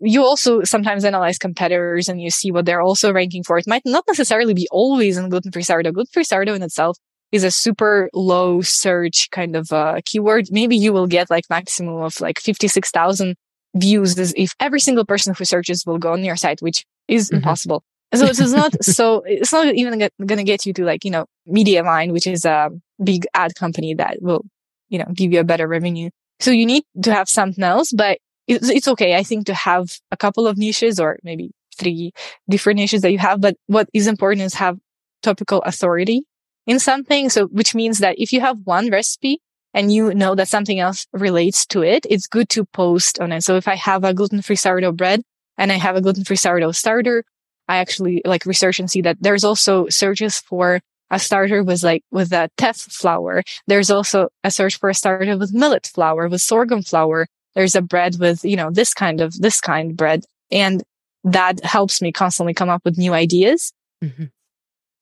you 0.01 0.23
also 0.23 0.65
sometimes 0.65 1.05
analyze 1.05 1.37
competitors 1.37 2.09
and 2.09 2.23
you 2.23 2.31
see 2.31 2.51
what 2.51 2.65
they're 2.65 2.81
also 2.81 3.13
ranking 3.13 3.43
for. 3.43 3.59
It 3.59 3.67
might 3.67 3.83
not 3.85 4.05
necessarily 4.09 4.55
be 4.55 4.67
always 4.71 5.19
in 5.19 5.29
gluten-free 5.29 5.63
sourdough. 5.63 5.93
Gluten-free 5.93 6.25
sourdough 6.25 6.55
in 6.55 6.63
itself 6.63 6.97
is 7.35 7.43
a 7.43 7.51
super 7.51 8.09
low 8.15 8.61
search 8.61 9.29
kind 9.31 9.57
of 9.57 9.73
uh, 9.73 10.01
keyword, 10.05 10.47
maybe 10.53 10.77
you 10.77 10.93
will 10.93 11.09
get 11.09 11.29
like 11.31 11.45
maximum 11.51 11.97
of 11.97 12.21
like 12.21 12.39
56,000 12.39 13.35
views 13.75 14.17
if 14.37 14.55
every 14.61 14.79
single 14.79 15.05
person 15.05 15.35
who 15.35 15.45
searches 15.45 15.85
will 15.85 15.99
go 15.99 16.13
on 16.13 16.23
your 16.23 16.37
site, 16.37 16.63
which 16.63 16.87
is 17.09 17.27
mm-hmm. 17.27 17.39
impossible. 17.39 17.83
So 18.15 18.27
it's 18.27 18.39
not 18.39 18.85
so, 18.85 19.25
it's 19.27 19.53
not 19.53 19.75
even 19.75 19.99
going 20.25 20.39
to 20.39 20.45
get 20.45 20.65
you 20.65 20.73
to 20.75 20.85
like, 20.85 21.05
you 21.05 21.11
know, 21.11 21.27
Mediavine, 21.49 22.13
which 22.13 22.29
is 22.29 22.45
a 22.45 22.71
big 23.03 23.27
ad 23.35 23.57
company 23.57 23.95
that 23.95 24.23
will, 24.23 24.45
you 24.89 25.01
know, 25.01 25.07
give 25.13 25.33
you 25.33 25.41
a 25.41 25.45
better 25.45 25.67
revenue. 25.67 26.11
So 26.39 26.53
you 26.53 26.67
need 26.67 26.85
to 27.03 27.13
have 27.13 27.29
something 27.29 27.65
else, 27.65 27.91
but 27.93 28.19
it's, 28.47 28.71
it's 28.71 28.87
okay. 28.87 29.17
I 29.17 29.25
think 29.25 29.47
to 29.47 29.55
have 29.55 29.99
a 30.13 30.17
couple 30.17 30.47
of 30.47 30.57
niches 30.57 31.01
or 31.01 31.19
maybe 31.25 31.51
three 31.77 32.13
different 32.49 32.79
niches 32.79 33.03
that 33.03 33.11
you 33.11 33.19
have. 33.19 33.41
But 33.41 33.57
what 33.67 33.89
is 33.93 34.07
important 34.07 34.43
is 34.43 34.55
have 34.55 34.79
topical 35.21 35.63
authority 35.63 36.25
in 36.67 36.79
something. 36.79 37.29
So, 37.29 37.47
which 37.47 37.75
means 37.75 37.99
that 37.99 38.19
if 38.19 38.33
you 38.33 38.41
have 38.41 38.59
one 38.65 38.91
recipe 38.91 39.41
and 39.73 39.93
you 39.93 40.15
know 40.15 40.35
that 40.35 40.49
something 40.49 40.79
else 40.79 41.07
relates 41.13 41.67
to 41.67 41.83
it, 41.83 42.07
it's 42.09 42.27
good 42.27 42.49
to 42.51 42.65
post 42.65 43.19
on 43.21 43.33
it. 43.33 43.43
So 43.43 43.57
if 43.57 43.69
I 43.69 43.75
have 43.75 44.05
a 44.05 44.15
gluten-free 44.15 44.57
sourdough 44.57 44.93
bread 44.93 45.23
and 45.59 45.73
I 45.73 45.77
have 45.77 45.97
a 45.97 46.01
gluten-free 46.01 46.37
sourdough 46.37 46.73
starter, 46.73 47.25
I 47.69 47.79
actually 47.79 48.23
like 48.25 48.47
research 48.47 48.79
and 48.79 48.91
see 48.91 49.01
that 49.03 49.19
there's 49.21 49.45
also 49.45 49.89
searches 49.89 50.39
for 50.39 50.81
a 51.11 51.19
starter 51.19 51.63
with 51.63 51.83
like 51.83 52.03
with 52.11 52.33
a 52.33 52.49
teff 52.57 52.77
flour. 52.77 53.43
There's 53.67 53.91
also 53.91 54.29
a 54.45 54.51
search 54.51 54.79
for 54.79 54.89
a 54.89 54.95
starter 54.95 55.37
with 55.37 55.53
millet 55.53 55.87
flour, 55.87 56.29
with 56.29 56.41
sorghum 56.41 56.83
flour. 56.83 57.27
There's 57.55 57.75
a 57.75 57.83
bread 57.83 58.17
with, 58.19 58.45
you 58.45 58.57
know, 58.57 58.71
this 58.71 58.95
kind 58.95 59.21
of, 59.21 59.33
this 59.41 59.61
kind 59.61 59.93
of 59.93 59.97
bread. 59.97 60.25
And 60.51 60.83
that 61.25 61.65
helps 61.65 62.03
me 62.03 62.13
constantly 62.13 62.53
come 62.53 62.69
up 62.69 62.83
with 62.85 62.99
new 62.99 63.13
ideas. 63.13 63.73
Mm-hmm 64.03 64.25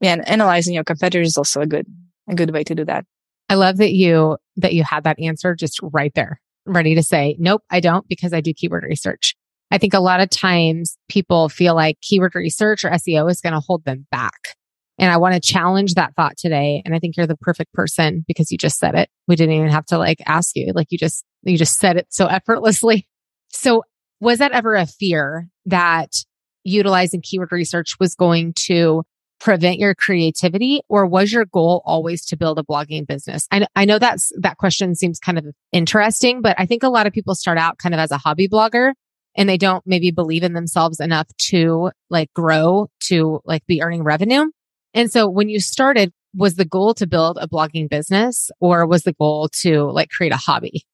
and 0.02 0.28
analyzing 0.28 0.74
your 0.74 0.84
competitors 0.84 1.28
is 1.28 1.36
also 1.38 1.60
a 1.60 1.66
good 1.66 1.86
a 2.28 2.34
good 2.34 2.52
way 2.52 2.64
to 2.64 2.74
do 2.74 2.84
that. 2.84 3.04
I 3.48 3.54
love 3.54 3.78
that 3.78 3.92
you 3.92 4.36
that 4.56 4.74
you 4.74 4.84
had 4.84 5.04
that 5.04 5.20
answer 5.20 5.54
just 5.54 5.80
right 5.82 6.12
there, 6.14 6.40
ready 6.66 6.94
to 6.94 7.02
say, 7.02 7.36
nope, 7.38 7.62
I 7.70 7.80
don't 7.80 8.06
because 8.08 8.32
I 8.32 8.40
do 8.40 8.52
keyword 8.52 8.84
research. 8.84 9.34
I 9.70 9.78
think 9.78 9.94
a 9.94 10.00
lot 10.00 10.20
of 10.20 10.28
times 10.28 10.98
people 11.08 11.48
feel 11.48 11.74
like 11.74 11.98
keyword 12.02 12.34
research 12.34 12.84
or 12.84 12.90
SEO 12.90 13.30
is 13.30 13.40
going 13.40 13.54
to 13.54 13.60
hold 13.60 13.84
them 13.84 14.06
back. 14.10 14.54
And 14.98 15.10
I 15.10 15.16
want 15.16 15.34
to 15.34 15.40
challenge 15.40 15.94
that 15.94 16.14
thought 16.14 16.36
today. 16.36 16.82
And 16.84 16.94
I 16.94 16.98
think 16.98 17.16
you're 17.16 17.26
the 17.26 17.38
perfect 17.38 17.72
person 17.72 18.22
because 18.28 18.52
you 18.52 18.58
just 18.58 18.78
said 18.78 18.94
it. 18.94 19.08
We 19.26 19.36
didn't 19.36 19.54
even 19.54 19.70
have 19.70 19.86
to 19.86 19.98
like 19.98 20.18
ask 20.26 20.54
you. 20.54 20.72
Like 20.74 20.88
you 20.90 20.98
just, 20.98 21.24
you 21.42 21.56
just 21.56 21.78
said 21.78 21.96
it 21.96 22.06
so 22.10 22.26
effortlessly. 22.30 23.08
So 23.48 23.82
was 24.20 24.38
that 24.38 24.52
ever 24.52 24.74
a 24.74 24.86
fear 24.86 25.48
that 25.66 26.10
utilizing 26.64 27.22
keyword 27.22 27.50
research 27.50 27.96
was 27.98 28.14
going 28.14 28.52
to 28.66 29.04
prevent 29.42 29.80
your 29.80 29.92
creativity 29.92 30.82
or 30.88 31.04
was 31.04 31.32
your 31.32 31.44
goal 31.44 31.82
always 31.84 32.24
to 32.24 32.36
build 32.36 32.60
a 32.60 32.62
blogging 32.62 33.04
business? 33.04 33.48
I, 33.50 33.66
I 33.74 33.84
know 33.84 33.98
that's, 33.98 34.30
that 34.38 34.56
question 34.56 34.94
seems 34.94 35.18
kind 35.18 35.36
of 35.36 35.46
interesting, 35.72 36.42
but 36.42 36.54
I 36.58 36.66
think 36.66 36.84
a 36.84 36.88
lot 36.88 37.08
of 37.08 37.12
people 37.12 37.34
start 37.34 37.58
out 37.58 37.78
kind 37.78 37.92
of 37.92 37.98
as 37.98 38.12
a 38.12 38.18
hobby 38.18 38.48
blogger 38.48 38.92
and 39.36 39.48
they 39.48 39.58
don't 39.58 39.84
maybe 39.84 40.12
believe 40.12 40.44
in 40.44 40.52
themselves 40.52 41.00
enough 41.00 41.26
to 41.38 41.90
like 42.08 42.32
grow 42.34 42.88
to 43.08 43.40
like 43.44 43.66
be 43.66 43.82
earning 43.82 44.04
revenue. 44.04 44.44
And 44.94 45.10
so 45.10 45.28
when 45.28 45.48
you 45.48 45.58
started, 45.58 46.12
was 46.34 46.54
the 46.54 46.64
goal 46.64 46.94
to 46.94 47.06
build 47.08 47.36
a 47.40 47.48
blogging 47.48 47.90
business 47.90 48.48
or 48.60 48.86
was 48.86 49.02
the 49.02 49.12
goal 49.12 49.48
to 49.62 49.90
like 49.90 50.10
create 50.10 50.32
a 50.32 50.36
hobby? 50.36 50.84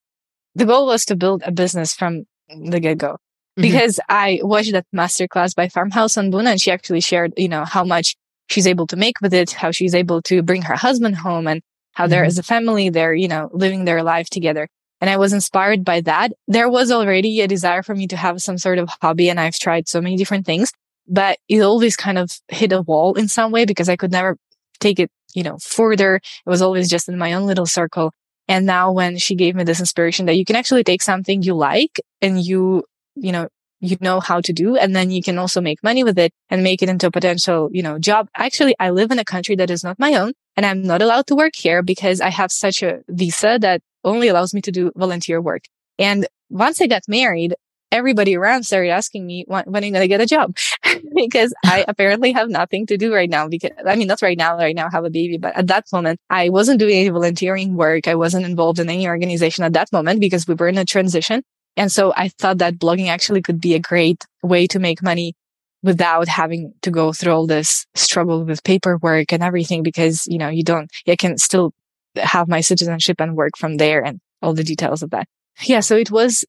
The 0.55 0.65
goal 0.65 0.87
was 0.87 1.05
to 1.07 1.17
build 1.17 1.43
a 1.45 1.53
business 1.53 1.93
from 1.93 2.25
the 2.49 2.81
get 2.81 2.97
go. 2.97 3.13
Mm-hmm. 3.13 3.63
Because 3.63 4.01
I 4.09 4.41
watched 4.43 4.73
that 4.73 4.87
masterclass 4.95 5.55
by 5.55 5.69
Farmhouse 5.69 6.17
on 6.17 6.31
Boone 6.31 6.47
and 6.47 6.61
she 6.61 6.71
actually 6.71 7.01
shared, 7.01 7.35
you 7.37 7.49
know, 7.49 7.65
how 7.67 7.85
much 7.85 8.17
she's 8.49 8.67
able 8.67 8.87
to 8.89 8.97
make 8.97 9.21
with 9.21 9.33
it, 9.33 9.53
how 9.53 9.71
she's 9.71 9.95
able 9.95 10.23
to 10.23 10.43
bring 10.43 10.63
her 10.63 10.75
husband 10.75 11.17
home 11.17 11.47
and 11.47 11.63
how 11.93 12.07
mm-hmm. 12.07 12.25
as 12.25 12.39
a 12.39 12.43
family, 12.43 12.91
they're, 12.91 13.15
you 13.15 13.29
know, 13.29 13.49
living 13.53 13.85
their 13.85 14.03
life 14.03 14.29
together. 14.31 14.69
And 15.01 15.09
I 15.09 15.17
was 15.17 15.33
inspired 15.33 15.85
by 15.85 16.01
that. 16.03 16.33
There 16.49 16.69
was 16.69 16.91
already 16.91 17.41
a 17.41 17.49
desire 17.49 17.83
for 17.83 17.95
me 17.95 18.07
to 18.09 18.17
have 18.17 18.43
some 18.43 18.59
sort 18.59 18.79
of 18.79 18.89
hobby 19.01 19.29
and 19.29 19.39
I've 19.39 19.59
tried 19.59 19.89
so 19.89 20.01
many 20.01 20.17
different 20.17 20.45
things, 20.45 20.73
but 21.07 21.39
it 21.49 21.61
always 21.61 21.97
kind 21.97 22.19
of 22.19 22.33
hit 22.49 22.73
a 22.73 22.83
wall 22.83 23.15
in 23.15 23.29
some 23.29 23.53
way 23.53 23.65
because 23.65 23.89
I 23.89 23.97
could 23.97 24.13
never 24.13 24.37
take 24.81 24.99
it, 24.99 25.11
you 25.35 25.43
know, 25.43 25.59
further. 25.59 26.17
It 26.17 26.51
was 26.51 26.63
always 26.63 26.89
just 26.89 27.09
in 27.09 27.19
my 27.19 27.33
own 27.33 27.47
little 27.47 27.67
circle. 27.67 28.13
And 28.49 28.65
now 28.65 28.91
when 28.93 29.19
she 29.19 29.35
gave 29.35 29.55
me 29.55 29.65
this 29.65 29.81
inspiration 29.81 30.27
that 30.27 30.37
you 30.37 30.45
can 30.45 30.57
actually 30.57 30.83
take 30.83 31.03
something 31.03 31.43
you 31.43 31.55
like 31.55 32.01
and 32.23 32.43
you, 32.43 32.85
you 33.15 33.31
know, 33.31 33.49
you 33.81 33.97
know 34.01 34.21
how 34.21 34.41
to 34.41 34.53
do. 34.53 34.77
And 34.77 34.95
then 34.95 35.11
you 35.11 35.23
can 35.23 35.39
also 35.39 35.61
make 35.61 35.83
money 35.83 36.05
with 36.05 36.19
it 36.19 36.33
and 36.51 36.63
make 36.63 36.83
it 36.83 36.89
into 36.89 37.07
a 37.07 37.11
potential, 37.11 37.69
you 37.73 37.83
know, 37.83 37.99
job. 37.99 38.29
Actually, 38.37 38.75
I 38.81 38.91
live 38.91 39.11
in 39.11 39.19
a 39.19 39.25
country 39.25 39.57
that 39.57 39.71
is 39.71 39.85
not 39.85 39.99
my 39.99 40.15
own 40.15 40.33
and 40.57 40.67
I'm 40.67 40.83
not 40.83 41.03
allowed 41.03 41.27
to 41.29 41.37
work 41.37 41.55
here 41.55 41.83
because 41.83 42.21
I 42.21 42.31
have 42.31 42.51
such 42.51 42.83
a 42.83 43.01
visa 43.09 43.59
that 43.61 43.81
only 44.05 44.29
allows 44.29 44.55
me 44.55 44.61
to 44.63 44.73
do 44.73 44.91
volunteer 44.97 45.41
work. 45.41 45.65
And 45.99 46.27
once 46.51 46.81
I 46.81 46.87
got 46.87 47.03
married, 47.09 47.55
everybody 47.91 48.37
around 48.37 48.65
started 48.65 48.91
asking 48.91 49.27
me 49.27 49.45
when, 49.47 49.65
when 49.65 49.85
I'm 49.85 49.93
going 49.93 50.03
to 50.03 50.09
get 50.09 50.21
a 50.21 50.27
job 50.27 50.57
because 51.15 51.55
I 51.65 51.85
apparently 51.89 52.33
have 52.33 52.49
nothing 52.49 52.87
to 52.87 52.97
do 52.97 53.15
right 53.15 53.31
now. 53.31 53.49
Because 53.49 53.71
I 53.87 53.97
mean, 53.97 54.09
not 54.09 54.23
right 54.23 54.37
now, 54.37 54.57
right 54.57 54.75
now 54.75 54.87
I 54.87 54.91
have 54.93 55.05
a 55.05 55.11
baby, 55.11 55.39
but 55.39 55.57
at 55.57 55.67
that 55.69 55.87
moment, 55.93 56.21
I 56.29 56.49
wasn't 56.49 56.81
doing 56.81 56.99
any 56.99 57.09
volunteering 57.09 57.75
work. 57.75 58.09
I 58.09 58.15
wasn't 58.15 58.45
involved 58.45 58.79
in 58.79 58.89
any 58.89 59.07
organization 59.09 59.65
at 59.65 59.73
that 59.73 59.93
moment 59.93 60.21
because 60.21 60.47
we 60.47 60.55
were 60.55 60.69
in 60.69 60.79
a 60.79 60.85
transition. 60.85 61.43
And 61.79 61.91
so 61.93 62.13
I 62.17 62.29
thought 62.29 62.59
that 62.59 62.75
blogging 62.75 63.09
actually 63.09 63.41
could 63.41 63.61
be 63.61 63.75
a 63.75 63.79
great 63.79 64.27
way 64.43 64.67
to 64.67 64.79
make 64.79 65.03
money 65.03 65.35
without 65.83 66.27
having 66.27 66.75
to 66.83 66.91
go 66.91 67.13
through 67.13 67.33
all 67.33 67.47
this 67.47 67.87
struggle 67.95 68.45
with 68.45 68.65
paperwork 68.65 69.33
and 69.33 69.43
everything 69.43 69.83
because, 69.83 70.27
you 70.27 70.39
know, 70.39 70.49
you 70.49 70.65
don't, 70.65 70.91
I 71.07 71.15
can 71.15 71.39
still 71.39 71.73
have 72.17 72.49
my 72.49 72.61
citizenship 72.61 73.21
and 73.21 73.37
work 73.37 73.57
from 73.57 73.77
there 73.77 74.05
and 74.05 74.21
all 74.43 74.55
the 74.55 74.65
details 74.65 75.03
of 75.03 75.11
that. 75.11 75.29
Yeah. 75.63 75.81
So 75.81 75.97
it 75.97 76.11
was 76.11 76.45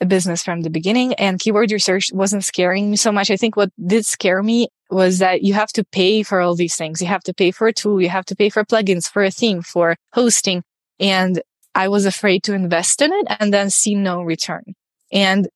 a 0.00 0.06
business 0.06 0.42
from 0.42 0.62
the 0.62 0.70
beginning 0.70 1.14
and 1.14 1.38
keyword 1.40 1.72
research 1.72 2.10
wasn't 2.12 2.44
scaring 2.44 2.90
me 2.90 2.96
so 2.96 3.10
much. 3.10 3.30
I 3.30 3.36
think 3.36 3.56
what 3.56 3.70
did 3.86 4.04
scare 4.04 4.42
me 4.42 4.68
was 4.90 5.18
that 5.18 5.42
you 5.42 5.54
have 5.54 5.72
to 5.72 5.84
pay 5.84 6.22
for 6.22 6.40
all 6.40 6.54
these 6.54 6.76
things. 6.76 7.00
You 7.00 7.08
have 7.08 7.22
to 7.24 7.34
pay 7.34 7.52
for 7.52 7.66
a 7.68 7.72
tool. 7.72 8.02
You 8.02 8.10
have 8.10 8.26
to 8.26 8.36
pay 8.36 8.50
for 8.50 8.64
plugins, 8.64 9.08
for 9.08 9.22
a 9.22 9.30
theme, 9.30 9.62
for 9.62 9.96
hosting. 10.12 10.62
And 11.00 11.40
I 11.74 11.88
was 11.88 12.06
afraid 12.06 12.42
to 12.44 12.54
invest 12.54 13.02
in 13.02 13.12
it 13.12 13.26
and 13.40 13.52
then 13.52 13.70
see 13.70 13.94
no 13.94 14.22
return. 14.22 14.74
And 15.12 15.48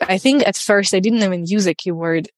I 0.00 0.18
think 0.18 0.46
at 0.46 0.56
first 0.56 0.94
I 0.94 1.00
didn't 1.00 1.22
even 1.22 1.46
use 1.46 1.66
a 1.66 1.74
keyword 1.74 2.28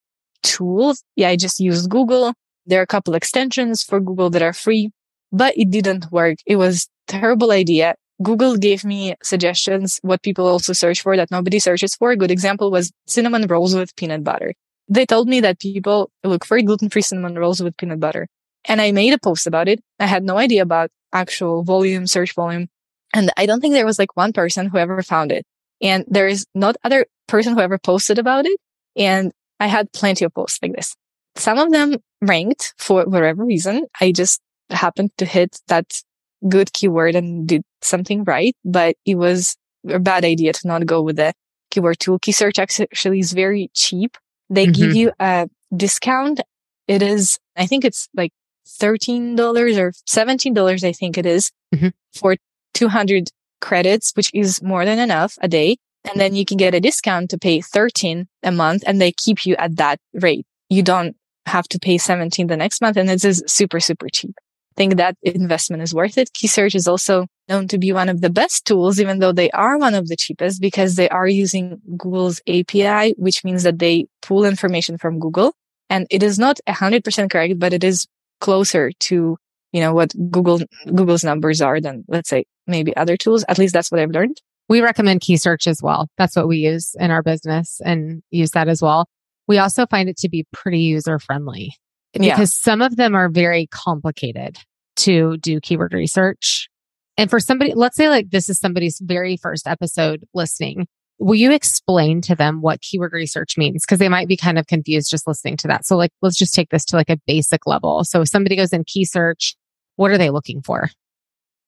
tool. 0.42 0.94
Yeah, 1.16 1.28
I 1.28 1.36
just 1.36 1.60
used 1.60 1.90
Google. 1.90 2.34
There 2.66 2.80
are 2.80 2.82
a 2.82 2.86
couple 2.86 3.14
extensions 3.14 3.82
for 3.82 4.00
Google 4.00 4.30
that 4.30 4.42
are 4.42 4.52
free, 4.52 4.90
but 5.32 5.56
it 5.56 5.70
didn't 5.70 6.10
work. 6.10 6.38
It 6.46 6.56
was 6.56 6.88
terrible 7.06 7.50
idea. 7.52 7.94
Google 8.22 8.56
gave 8.56 8.84
me 8.84 9.14
suggestions, 9.22 9.98
what 10.02 10.22
people 10.22 10.46
also 10.46 10.72
search 10.72 11.02
for 11.02 11.16
that 11.16 11.30
nobody 11.30 11.58
searches 11.58 11.94
for. 11.94 12.10
A 12.10 12.16
good 12.16 12.30
example 12.30 12.70
was 12.70 12.90
cinnamon 13.06 13.46
rolls 13.46 13.74
with 13.74 13.94
peanut 13.96 14.24
butter. 14.24 14.54
They 14.88 15.04
told 15.04 15.28
me 15.28 15.40
that 15.40 15.60
people 15.60 16.10
look 16.24 16.44
for 16.44 16.60
gluten-free 16.62 17.02
cinnamon 17.02 17.38
rolls 17.38 17.62
with 17.62 17.76
peanut 17.76 18.00
butter. 18.00 18.28
And 18.64 18.80
I 18.80 18.92
made 18.92 19.12
a 19.12 19.18
post 19.18 19.46
about 19.46 19.68
it. 19.68 19.80
I 20.00 20.06
had 20.06 20.24
no 20.24 20.38
idea 20.38 20.62
about 20.62 20.90
actual 21.12 21.62
volume, 21.62 22.06
search 22.06 22.34
volume. 22.34 22.68
And 23.16 23.30
I 23.38 23.46
don't 23.46 23.61
think 23.61 23.73
there 23.73 23.87
was 23.87 23.99
like 23.99 24.14
one 24.14 24.35
person 24.35 24.66
who 24.66 24.76
ever 24.76 25.02
found 25.02 25.32
it. 25.32 25.46
And 25.80 26.04
there 26.06 26.28
is 26.28 26.46
not 26.54 26.76
other 26.85 27.06
person 27.26 27.54
who 27.54 27.61
ever 27.61 27.78
posted 27.78 28.18
about 28.18 28.44
it. 28.44 28.61
And 28.94 29.32
I 29.58 29.68
had 29.68 29.90
plenty 29.92 30.26
of 30.26 30.35
posts 30.35 30.58
like 30.61 30.75
this. 30.75 30.94
Some 31.35 31.58
of 31.58 31.73
them 31.73 31.96
ranked 32.20 32.75
for 32.76 33.04
whatever 33.04 33.42
reason. 33.42 33.87
I 34.00 34.12
just 34.12 34.40
happened 34.68 35.12
to 35.16 35.25
hit 35.25 35.61
that 35.68 36.02
good 36.46 36.75
keyword 36.75 37.14
and 37.14 37.49
did 37.49 37.62
something 37.80 38.23
right, 38.25 38.54
but 38.64 38.96
it 39.06 39.14
was 39.14 39.56
a 39.88 39.99
bad 39.99 40.25
idea 40.25 40.52
to 40.52 40.69
not 40.69 40.84
go 40.84 41.00
with 41.00 41.17
the 41.17 41.32
keyword 41.71 41.99
tool. 41.99 42.19
KeySearch 42.19 42.58
actually 42.58 43.21
is 43.21 43.32
very 43.32 43.71
cheap. 43.73 44.19
They 44.50 44.67
mm-hmm. 44.67 44.73
give 44.73 44.95
you 44.95 45.12
a 45.19 45.49
discount. 45.75 46.40
It 46.86 47.02
is, 47.02 47.38
I 47.56 47.67
think 47.67 47.84
it's 47.86 48.08
like 48.14 48.32
$13 48.67 49.38
or 49.38 49.93
$17. 49.93 50.84
I 50.84 50.93
think 50.93 51.17
it 51.17 51.25
is 51.25 51.50
mm-hmm. 51.75 51.88
for 52.14 52.36
200 52.76 53.30
credits, 53.60 54.12
which 54.15 54.30
is 54.34 54.62
more 54.62 54.84
than 54.84 54.99
enough 54.99 55.39
a 55.41 55.49
day. 55.49 55.76
And 56.04 56.21
then 56.21 56.34
you 56.36 56.45
can 56.45 56.56
get 56.56 56.75
a 56.75 56.80
discount 56.80 57.30
to 57.30 57.39
pay 57.39 57.60
13 57.60 58.28
a 58.43 58.52
month 58.52 58.84
and 58.86 59.00
they 59.00 59.12
keep 59.12 59.45
you 59.45 59.56
at 59.56 59.76
that 59.76 59.99
rate. 60.15 60.47
You 60.69 60.82
don't 60.82 61.17
have 61.47 61.67
to 61.69 61.78
pay 61.78 61.99
17 61.99 62.47
the 62.47 62.56
next 62.56 62.80
month. 62.80 62.97
And 62.97 63.08
this 63.08 63.25
is 63.25 63.43
super, 63.47 63.80
super 63.80 64.08
cheap. 64.12 64.34
I 64.39 64.76
think 64.76 64.97
that 64.97 65.17
investment 65.23 65.82
is 65.82 65.95
worth 65.95 66.19
it. 66.19 66.30
KeySearch 66.34 66.75
is 66.75 66.86
also 66.86 67.26
known 67.49 67.67
to 67.69 67.78
be 67.78 67.93
one 67.93 68.10
of 68.10 68.21
the 68.21 68.28
best 68.28 68.67
tools, 68.67 69.00
even 69.00 69.21
though 69.21 69.32
they 69.32 69.50
are 69.52 69.78
one 69.78 69.95
of 69.95 70.08
the 70.08 70.17
cheapest 70.17 70.60
because 70.60 70.97
they 70.97 71.08
are 71.08 71.26
using 71.26 71.80
Google's 71.97 72.43
API, 72.47 73.15
which 73.17 73.43
means 73.43 73.62
that 73.62 73.78
they 73.78 74.06
pull 74.21 74.45
information 74.45 74.99
from 74.99 75.19
Google. 75.19 75.54
And 75.89 76.06
it 76.10 76.23
is 76.23 76.39
not 76.39 76.60
100% 76.69 77.30
correct, 77.30 77.58
but 77.58 77.73
it 77.73 77.84
is 77.84 78.06
closer 78.41 78.91
to, 79.08 79.39
you 79.73 79.80
know, 79.80 79.95
what 79.95 80.12
Google, 80.30 80.60
Google's 80.95 81.25
numbers 81.25 81.62
are 81.62 81.80
than, 81.80 82.04
let's 82.08 82.28
say, 82.28 82.45
maybe 82.66 82.96
other 82.96 83.16
tools. 83.16 83.44
At 83.48 83.58
least 83.58 83.72
that's 83.72 83.90
what 83.90 84.00
I've 84.00 84.10
learned. 84.10 84.40
We 84.68 84.80
recommend 84.80 85.20
KeySearch 85.20 85.66
as 85.66 85.80
well. 85.82 86.08
That's 86.18 86.34
what 86.34 86.48
we 86.48 86.58
use 86.58 86.94
in 86.98 87.10
our 87.10 87.22
business 87.22 87.80
and 87.84 88.22
use 88.30 88.50
that 88.52 88.68
as 88.68 88.82
well. 88.82 89.08
We 89.46 89.58
also 89.58 89.86
find 89.86 90.08
it 90.08 90.16
to 90.18 90.28
be 90.28 90.44
pretty 90.52 90.80
user 90.80 91.18
friendly 91.18 91.72
because 92.12 92.38
yeah. 92.38 92.72
some 92.72 92.82
of 92.82 92.96
them 92.96 93.14
are 93.14 93.28
very 93.28 93.68
complicated 93.68 94.58
to 94.96 95.36
do 95.38 95.60
keyword 95.60 95.92
research. 95.92 96.68
And 97.16 97.30
for 97.30 97.38
somebody, 97.38 97.74
let's 97.74 97.96
say 97.96 98.08
like 98.08 98.30
this 98.30 98.48
is 98.48 98.58
somebody's 98.58 99.00
very 99.02 99.36
first 99.36 99.66
episode 99.66 100.24
listening. 100.34 100.86
Will 101.18 101.36
you 101.36 101.52
explain 101.52 102.20
to 102.22 102.34
them 102.34 102.60
what 102.60 102.82
keyword 102.82 103.12
research 103.12 103.56
means? 103.56 103.84
Because 103.86 103.98
they 103.98 104.08
might 104.08 104.28
be 104.28 104.36
kind 104.36 104.58
of 104.58 104.66
confused 104.66 105.10
just 105.10 105.26
listening 105.26 105.56
to 105.58 105.68
that. 105.68 105.86
So 105.86 105.96
like, 105.96 106.10
let's 106.20 106.36
just 106.36 106.54
take 106.54 106.68
this 106.70 106.84
to 106.86 106.96
like 106.96 107.08
a 107.08 107.18
basic 107.26 107.66
level. 107.66 108.04
So 108.04 108.20
if 108.20 108.28
somebody 108.28 108.56
goes 108.56 108.72
in 108.72 108.84
KeySearch, 108.84 109.54
what 109.94 110.10
are 110.10 110.18
they 110.18 110.28
looking 110.28 110.60
for? 110.60 110.90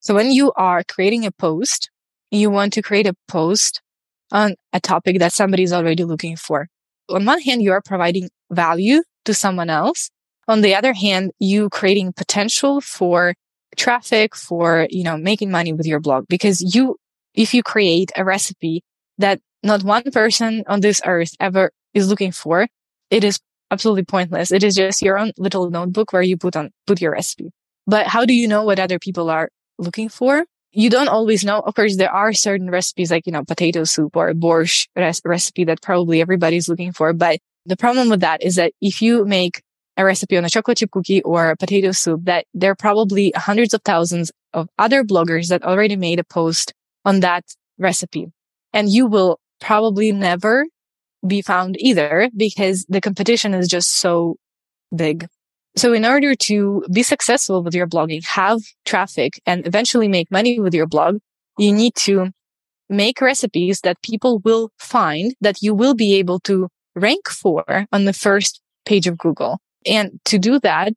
So 0.00 0.14
when 0.14 0.30
you 0.30 0.52
are 0.56 0.82
creating 0.84 1.26
a 1.26 1.32
post, 1.32 1.90
you 2.30 2.50
want 2.50 2.72
to 2.74 2.82
create 2.82 3.06
a 3.06 3.14
post 3.26 3.80
on 4.30 4.54
a 4.72 4.80
topic 4.80 5.18
that 5.18 5.32
somebody 5.32 5.62
is 5.62 5.72
already 5.72 6.04
looking 6.04 6.37
for. 6.37 6.68
On 7.08 7.24
one 7.24 7.40
hand, 7.40 7.62
you 7.62 7.72
are 7.72 7.82
providing 7.82 8.28
value 8.50 9.02
to 9.24 9.34
someone 9.34 9.70
else. 9.70 10.11
On 10.46 10.61
the 10.61 10.74
other 10.74 10.92
hand, 10.92 11.32
you 11.38 11.68
creating 11.70 12.12
potential 12.12 12.80
for 12.80 13.34
traffic, 13.76 14.34
for, 14.34 14.87
you 14.90 15.04
know, 15.04 15.16
making 15.16 15.50
money 15.50 15.72
with 15.72 15.87
your 15.87 16.00
blog 16.00 16.26
because 16.28 16.74
you, 16.74 16.96
if 17.34 17.52
you 17.54 17.62
create 17.62 18.11
a 18.16 18.24
recipe 18.24 18.82
that 19.18 19.40
not 19.62 19.82
one 19.82 20.11
person 20.12 20.64
on 20.66 20.80
this 20.80 21.00
earth 21.04 21.34
ever 21.40 21.70
is 21.94 22.08
looking 22.08 22.32
for, 22.32 22.68
it 23.11 23.24
is 23.24 23.40
absolutely 23.70 24.04
pointless. 24.04 24.52
It 24.52 24.62
is 24.62 24.74
just 24.74 25.02
your 25.02 25.18
own 25.18 25.32
little 25.37 25.70
notebook 25.70 26.12
where 26.12 26.22
you 26.22 26.37
put 26.37 26.56
on, 26.56 26.70
put 26.87 27.00
your 27.00 27.12
recipe. 27.12 27.50
But 27.87 28.06
how 28.06 28.24
do 28.24 28.34
you 28.34 28.48
know 28.48 28.64
what 28.64 28.78
other 28.78 28.98
people 28.98 29.30
are 29.30 29.48
looking 29.79 30.09
for? 30.09 30.45
You 30.73 30.91
don't 30.91 31.09
always 31.09 31.45
know. 31.45 31.61
Of 31.61 31.75
course, 31.75 31.97
there 31.97 32.12
are 32.12 32.33
certain 32.33 32.71
recipes 32.71 33.11
like, 33.11 33.27
you 33.27 33.33
know, 33.33 33.45
potato 33.45 33.85
soup 33.85 34.17
or 34.17 34.33
borscht 34.35 34.88
res- 34.95 35.23
recipe 35.25 35.64
that 35.64 35.81
probably 35.81 36.21
everybody's 36.21 36.69
looking 36.69 36.93
for. 36.93 37.12
But 37.12 37.41
the 37.64 37.77
problem 37.77 38.09
with 38.09 38.21
that 38.21 38.43
is 38.43 38.57
that 38.57 38.73
if 38.81 39.01
you 39.01 39.25
make 39.25 39.62
a 39.97 40.05
recipe 40.05 40.37
on 40.37 40.45
a 40.45 40.51
chocolate 40.51 40.79
chip 40.79 40.91
cookie 40.91 41.23
or 41.23 41.51
a 41.51 41.57
potato 41.57 41.93
soup, 41.93 42.25
that 42.25 42.47
there 42.55 42.71
are 42.71 42.77
probably 42.77 43.33
hundreds 43.35 43.75
of 43.75 43.83
thousands 43.85 44.31
of 44.53 44.69
other 44.79 45.05
bloggers 45.05 45.49
that 45.49 45.64
already 45.64 45.97
made 45.97 46.19
a 46.19 46.25
post 46.25 46.73
on 47.05 47.21
that 47.21 47.45
recipe. 47.79 48.29
And 48.73 48.91
you 48.91 49.07
will 49.07 49.41
probably 49.61 50.12
never 50.12 50.67
be 51.27 51.43
found 51.43 51.77
either 51.81 52.31
because 52.37 52.87
the 52.88 53.01
competition 53.01 53.55
is 53.55 53.69
just 53.69 53.91
so 53.91 54.37
big. 54.95 55.27
So 55.76 55.92
in 55.92 56.04
order 56.04 56.35
to 56.35 56.85
be 56.92 57.02
successful 57.02 57.62
with 57.62 57.74
your 57.74 57.87
blogging, 57.87 58.24
have 58.26 58.61
traffic 58.85 59.40
and 59.46 59.66
eventually 59.66 60.09
make 60.09 60.31
money 60.31 60.59
with 60.59 60.74
your 60.74 60.87
blog, 60.87 61.18
you 61.59 61.72
need 61.72 61.94
to 61.96 62.31
make 62.88 63.20
recipes 63.20 63.81
that 63.83 64.02
people 64.02 64.40
will 64.40 64.70
find 64.78 65.35
that 65.40 65.62
you 65.62 65.74
will 65.74 65.94
be 65.94 66.14
able 66.14 66.40
to 66.40 66.68
rank 66.94 67.28
for 67.28 67.87
on 67.92 68.07
the 68.07 68.12
first 68.12 68.61
page 68.87 69.07
of 69.07 69.18
Google. 69.18 69.59
And 69.87 70.18
to 70.24 70.38
do 70.38 70.59
that, 70.61 70.92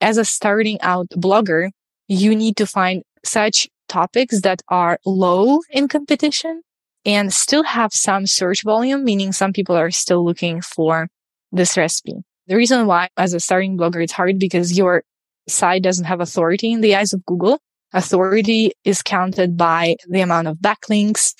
as 0.00 0.18
a 0.18 0.24
starting 0.24 0.80
out 0.80 1.08
blogger, 1.10 1.70
you 2.08 2.34
need 2.34 2.56
to 2.56 2.66
find 2.66 3.02
such 3.24 3.68
topics 3.88 4.42
that 4.42 4.62
are 4.68 4.98
low 5.04 5.60
in 5.70 5.88
competition 5.88 6.62
and 7.04 7.32
still 7.32 7.64
have 7.64 7.92
some 7.92 8.26
search 8.26 8.62
volume, 8.62 9.04
meaning 9.04 9.32
some 9.32 9.52
people 9.52 9.76
are 9.76 9.90
still 9.90 10.24
looking 10.24 10.60
for 10.60 11.08
this 11.52 11.76
recipe. 11.76 12.22
The 12.48 12.56
reason 12.56 12.86
why 12.86 13.08
as 13.16 13.34
a 13.34 13.40
starting 13.40 13.76
blogger, 13.76 14.02
it's 14.02 14.12
hard 14.12 14.38
because 14.38 14.76
your 14.76 15.04
site 15.48 15.82
doesn't 15.82 16.06
have 16.06 16.20
authority 16.20 16.72
in 16.72 16.80
the 16.80 16.96
eyes 16.96 17.12
of 17.12 17.24
Google. 17.26 17.60
Authority 17.92 18.72
is 18.84 19.02
counted 19.02 19.56
by 19.56 19.96
the 20.08 20.20
amount 20.20 20.48
of 20.48 20.56
backlinks, 20.56 21.34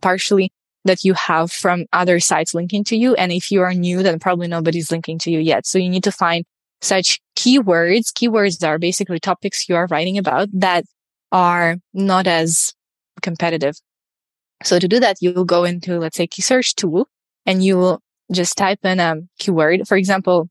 partially 0.00 0.52
that 0.84 1.04
you 1.04 1.14
have 1.14 1.52
from 1.52 1.86
other 1.92 2.18
sites 2.18 2.54
linking 2.54 2.82
to 2.84 2.96
you. 2.96 3.14
And 3.14 3.30
if 3.30 3.52
you 3.52 3.62
are 3.62 3.72
new, 3.72 4.02
then 4.02 4.18
probably 4.18 4.48
nobody's 4.48 4.90
linking 4.90 5.18
to 5.20 5.30
you 5.30 5.38
yet. 5.38 5.64
So 5.64 5.78
you 5.78 5.88
need 5.88 6.04
to 6.04 6.12
find 6.12 6.44
such 6.80 7.20
keywords. 7.36 8.12
Keywords 8.12 8.66
are 8.66 8.78
basically 8.78 9.20
topics 9.20 9.68
you 9.68 9.76
are 9.76 9.86
writing 9.86 10.18
about 10.18 10.48
that 10.52 10.84
are 11.30 11.76
not 11.94 12.26
as 12.26 12.74
competitive. 13.22 13.76
So 14.64 14.80
to 14.80 14.88
do 14.88 14.98
that, 14.98 15.18
you 15.20 15.32
will 15.32 15.44
go 15.44 15.62
into, 15.62 15.98
let's 15.98 16.16
say, 16.16 16.26
KeySearch 16.26 16.74
tool 16.74 17.08
and 17.46 17.64
you 17.64 17.76
will 17.76 18.01
just 18.32 18.56
type 18.56 18.80
in 18.84 19.00
a 19.00 19.16
keyword. 19.38 19.86
For 19.86 19.96
example, 19.96 20.48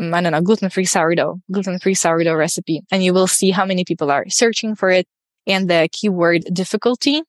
mm, 0.00 0.14
I 0.14 0.20
don't 0.20 0.32
know, 0.32 0.40
gluten-free 0.40 0.84
sourdough, 0.84 1.40
gluten-free 1.50 1.94
sourdough 1.94 2.34
recipe, 2.34 2.82
and 2.90 3.04
you 3.04 3.12
will 3.12 3.26
see 3.26 3.50
how 3.50 3.64
many 3.64 3.84
people 3.84 4.10
are 4.10 4.28
searching 4.28 4.74
for 4.74 4.90
it 4.90 5.06
and 5.46 5.68
the 5.68 5.88
keyword 5.92 6.44
difficulty. 6.52 7.22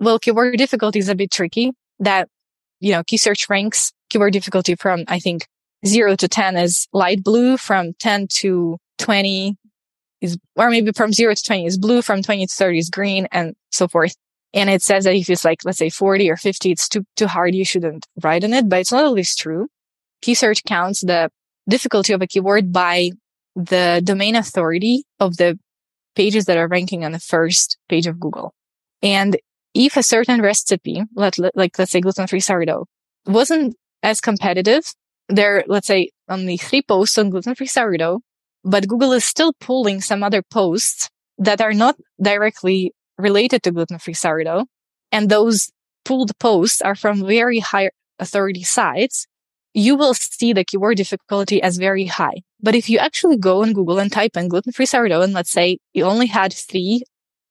Well, 0.00 0.18
keyword 0.18 0.56
difficulty 0.58 0.98
is 0.98 1.08
a 1.08 1.14
bit 1.14 1.30
tricky 1.30 1.72
that, 1.98 2.28
you 2.80 2.92
know, 2.92 3.02
KeySearch 3.02 3.48
ranks 3.50 3.92
keyword 4.10 4.32
difficulty 4.32 4.74
from, 4.74 5.04
I 5.08 5.18
think, 5.18 5.46
zero 5.86 6.16
to 6.16 6.28
10 6.28 6.56
is 6.56 6.88
light 6.92 7.22
blue 7.22 7.56
from 7.56 7.92
10 7.94 8.28
to 8.40 8.78
20 8.98 9.56
is, 10.20 10.38
or 10.56 10.70
maybe 10.70 10.92
from 10.92 11.12
zero 11.12 11.34
to 11.34 11.42
20 11.42 11.66
is 11.66 11.78
blue, 11.78 12.02
from 12.02 12.22
20 12.22 12.46
to 12.46 12.54
30 12.54 12.78
is 12.78 12.90
green 12.90 13.28
and 13.30 13.54
so 13.70 13.86
forth. 13.86 14.16
And 14.54 14.70
it 14.70 14.82
says 14.82 15.04
that 15.04 15.14
if 15.14 15.28
it's 15.28 15.44
like, 15.44 15.60
let's 15.64 15.78
say 15.78 15.90
40 15.90 16.30
or 16.30 16.36
50, 16.36 16.70
it's 16.70 16.88
too, 16.88 17.04
too 17.16 17.26
hard. 17.26 17.54
You 17.54 17.64
shouldn't 17.64 18.06
write 18.22 18.44
on 18.44 18.54
it, 18.54 18.68
but 18.68 18.80
it's 18.80 18.92
not 18.92 19.04
always 19.04 19.36
true. 19.36 19.68
KeySearch 20.22 20.64
counts 20.64 21.00
the 21.00 21.30
difficulty 21.68 22.12
of 22.12 22.22
a 22.22 22.26
keyword 22.26 22.72
by 22.72 23.10
the 23.54 24.00
domain 24.02 24.36
authority 24.36 25.04
of 25.20 25.36
the 25.36 25.58
pages 26.14 26.46
that 26.46 26.56
are 26.56 26.68
ranking 26.68 27.04
on 27.04 27.12
the 27.12 27.20
first 27.20 27.76
page 27.88 28.06
of 28.06 28.18
Google. 28.18 28.54
And 29.02 29.36
if 29.74 29.96
a 29.96 30.02
certain 30.02 30.40
recipe, 30.40 31.02
let, 31.14 31.38
like 31.54 31.78
let's 31.78 31.92
say 31.92 32.00
gluten-free 32.00 32.40
sourdough, 32.40 32.86
wasn't 33.26 33.76
as 34.02 34.20
competitive, 34.20 34.84
there, 35.28 35.62
let's 35.66 35.86
say 35.86 36.10
only 36.28 36.56
three 36.56 36.82
posts 36.82 37.18
on 37.18 37.30
gluten-free 37.30 37.66
sourdough, 37.66 38.20
but 38.64 38.88
Google 38.88 39.12
is 39.12 39.24
still 39.24 39.52
pulling 39.60 40.00
some 40.00 40.22
other 40.22 40.42
posts 40.42 41.10
that 41.36 41.60
are 41.60 41.74
not 41.74 41.96
directly 42.20 42.92
related 43.18 43.62
to 43.64 43.72
gluten-free 43.72 44.14
sourdough. 44.14 44.66
And 45.12 45.28
those 45.28 45.70
pulled 46.04 46.38
posts 46.38 46.80
are 46.80 46.94
from 46.94 47.26
very 47.26 47.58
high 47.58 47.90
authority 48.18 48.62
sites. 48.62 49.26
You 49.74 49.96
will 49.96 50.14
see 50.14 50.52
the 50.52 50.64
keyword 50.64 50.96
difficulty 50.96 51.62
as 51.62 51.76
very 51.76 52.06
high. 52.06 52.42
But 52.60 52.74
if 52.74 52.88
you 52.88 52.98
actually 52.98 53.36
go 53.36 53.62
on 53.62 53.72
Google 53.72 53.98
and 53.98 54.10
type 54.10 54.36
in 54.36 54.48
gluten-free 54.48 54.86
sourdough, 54.86 55.22
and 55.22 55.32
let's 55.32 55.50
say 55.50 55.78
you 55.92 56.04
only 56.04 56.26
had 56.26 56.52
three 56.52 57.02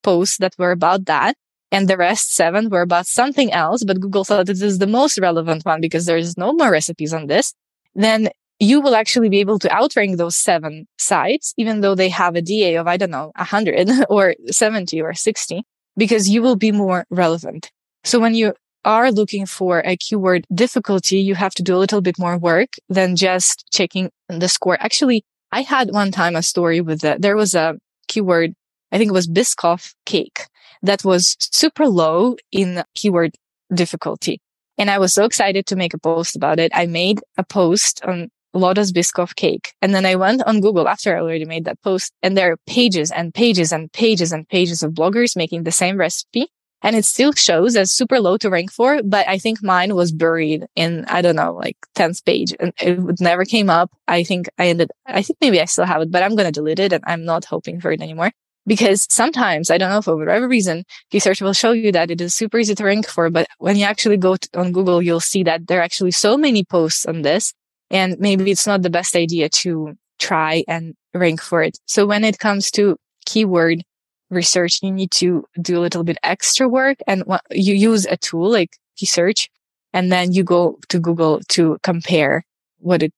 posts 0.04 0.38
that 0.38 0.56
were 0.58 0.72
about 0.72 1.06
that, 1.06 1.36
and 1.72 1.88
the 1.88 1.98
rest 1.98 2.34
seven 2.34 2.70
were 2.70 2.82
about 2.82 3.08
something 3.08 3.52
else, 3.52 3.84
but 3.84 4.00
Google 4.00 4.24
thought 4.24 4.46
this 4.46 4.62
is 4.62 4.80
the 4.80 4.88
most 4.88 5.20
relevant 5.20 5.66
one 5.66 5.82
because 5.82 6.06
there's 6.06 6.38
no 6.38 6.54
more 6.54 6.72
recipes 6.72 7.14
on 7.14 7.28
this, 7.28 7.54
then 7.94 8.30
you 8.60 8.82
will 8.82 8.96
actually 8.96 9.30
be 9.30 9.40
able 9.40 9.60
to 9.60 9.72
outrank 9.72 10.18
those 10.18 10.36
seven 10.36 10.88
sites, 10.98 11.54
even 11.58 11.82
though 11.82 11.96
they 11.96 12.10
have 12.10 12.36
a 12.36 12.42
DA 12.42 12.76
of, 12.76 12.88
I 12.88 12.98
don't 12.98 13.12
know, 13.12 13.32
100 13.36 13.90
or 14.10 14.36
70 14.48 15.02
or 15.02 15.14
60, 15.14 15.64
because 15.96 16.30
you 16.30 16.42
will 16.42 16.56
be 16.56 16.72
more 16.72 17.06
relevant. 17.10 17.72
So 18.04 18.20
when 18.20 18.34
you 18.34 18.54
are 18.86 19.12
looking 19.12 19.46
for 19.46 19.82
a 19.86 19.98
keyword 19.98 20.46
difficulty, 20.54 21.20
you 21.20 21.36
have 21.36 21.54
to 21.56 21.64
do 21.64 21.76
a 21.76 21.78
little 21.78 22.02
bit 22.02 22.18
more 22.18 22.38
work 22.38 22.70
than 22.90 23.16
just 23.16 23.66
checking 23.72 24.10
the 24.30 24.48
score. 24.48 24.78
Actually, 24.80 25.24
I 25.52 25.62
had 25.62 25.92
one 25.92 26.12
time 26.12 26.36
a 26.36 26.42
story 26.42 26.82
with 26.82 27.02
that. 27.02 27.22
There 27.22 27.36
was 27.36 27.54
a 27.54 27.76
keyword, 28.08 28.54
I 28.92 28.98
think 28.98 29.10
it 29.10 29.14
was 29.14 29.28
Biscoff 29.28 29.94
cake 30.06 30.48
that 30.82 31.04
was 31.04 31.36
super 31.40 31.88
low 31.88 32.38
in 32.52 32.84
keyword 32.96 33.36
difficulty. 33.74 34.40
And 34.78 34.92
I 34.92 35.00
was 35.00 35.14
so 35.14 35.26
excited 35.26 35.66
to 35.68 35.76
make 35.76 35.94
a 35.94 36.00
post 36.00 36.36
about 36.36 36.60
it. 36.60 36.72
I 36.74 36.86
made 36.86 37.20
a 37.38 37.44
post 37.44 38.04
on 38.06 38.30
Lotus 38.58 38.92
Biscoff 38.92 39.36
cake. 39.36 39.74
And 39.82 39.94
then 39.94 40.06
I 40.06 40.16
went 40.16 40.44
on 40.44 40.62
Google 40.62 40.88
after 40.88 41.16
I 41.16 41.22
already 41.22 41.46
made 41.46 41.66
that 41.66 41.82
post 41.82 42.12
and 42.22 42.38
there 42.38 42.52
are 42.52 42.58
pages 42.68 43.12
and 43.12 43.34
pages 43.34 43.72
and 43.72 43.92
pages 43.92 44.32
and 44.32 44.48
pages 44.48 44.84
of 44.84 44.94
bloggers 44.94 45.36
making 45.36 45.64
the 45.64 45.72
same 45.72 45.98
recipe. 45.98 46.48
And 46.84 46.96
it 46.96 47.06
still 47.06 47.34
shows 47.34 47.76
as 47.76 47.92
super 47.92 48.20
low 48.20 48.38
to 48.38 48.52
rank 48.52 48.72
for, 48.72 49.02
but 49.04 49.28
I 49.28 49.40
think 49.40 49.64
mine 49.64 49.96
was 49.96 50.12
buried 50.12 50.68
in, 50.76 51.06
I 51.06 51.24
don't 51.24 51.36
know, 51.36 51.54
like 51.54 51.76
10th 51.96 52.24
page 52.24 52.54
and 52.60 52.72
it 52.80 53.20
never 53.20 53.46
came 53.46 53.70
up. 53.70 53.90
I 54.08 54.24
think 54.24 54.48
I 54.60 54.68
ended, 54.68 54.92
I 55.08 55.24
think 55.24 55.38
maybe 55.42 55.60
I 55.60 55.66
still 55.66 55.86
have 55.86 56.04
it, 56.04 56.12
but 56.12 56.22
I'm 56.22 56.36
going 56.36 56.46
to 56.46 56.52
delete 56.52 56.80
it 56.80 56.94
and 56.94 57.04
I'm 57.08 57.26
not 57.26 57.46
hoping 57.46 57.82
for 57.82 57.92
it 57.92 58.02
anymore 58.02 58.32
because 58.68 59.08
sometimes 59.10 59.72
I 59.72 59.80
don't 59.80 59.90
know 59.90 60.02
for 60.02 60.16
whatever 60.16 60.48
reason, 60.48 60.84
KeySearch 61.12 61.42
will 61.42 61.54
show 61.54 61.72
you 61.72 61.92
that 61.94 62.12
it 62.12 62.22
is 62.22 62.36
super 62.36 62.60
easy 62.60 62.76
to 62.76 62.84
rank 62.84 63.08
for. 63.08 63.30
But 63.32 63.48
when 63.58 63.78
you 63.78 63.86
actually 63.86 64.18
go 64.18 64.36
to, 64.36 64.50
on 64.60 64.74
Google, 64.74 65.02
you'll 65.02 65.22
see 65.22 65.42
that 65.44 65.68
there 65.68 65.80
are 65.80 65.84
actually 65.84 66.12
so 66.12 66.38
many 66.38 66.64
posts 66.64 67.06
on 67.06 67.22
this 67.22 67.54
and 67.90 68.20
maybe 68.20 68.52
it's 68.52 68.68
not 68.68 68.82
the 68.82 68.90
best 68.90 69.16
idea 69.16 69.50
to 69.50 69.96
try 70.20 70.64
and 70.68 70.96
rank 71.14 71.42
for 71.42 71.64
it. 71.64 71.78
So 71.86 72.06
when 72.06 72.24
it 72.24 72.40
comes 72.40 72.72
to 72.72 72.98
keyword 73.26 73.84
research, 74.30 74.80
you 74.82 74.92
need 74.92 75.12
to 75.12 75.46
do 75.62 75.78
a 75.78 75.82
little 75.82 76.04
bit 76.04 76.18
extra 76.24 76.68
work 76.68 76.98
and 77.08 77.24
you 77.52 77.76
use 77.76 78.06
a 78.06 78.18
tool 78.18 78.50
like 78.50 78.78
search 78.98 79.50
and 79.94 80.12
then 80.12 80.32
you 80.32 80.44
go 80.44 80.80
to 80.90 81.00
Google 81.00 81.42
to 81.50 81.78
compare 81.84 82.44
what 82.80 83.04
it 83.04 83.14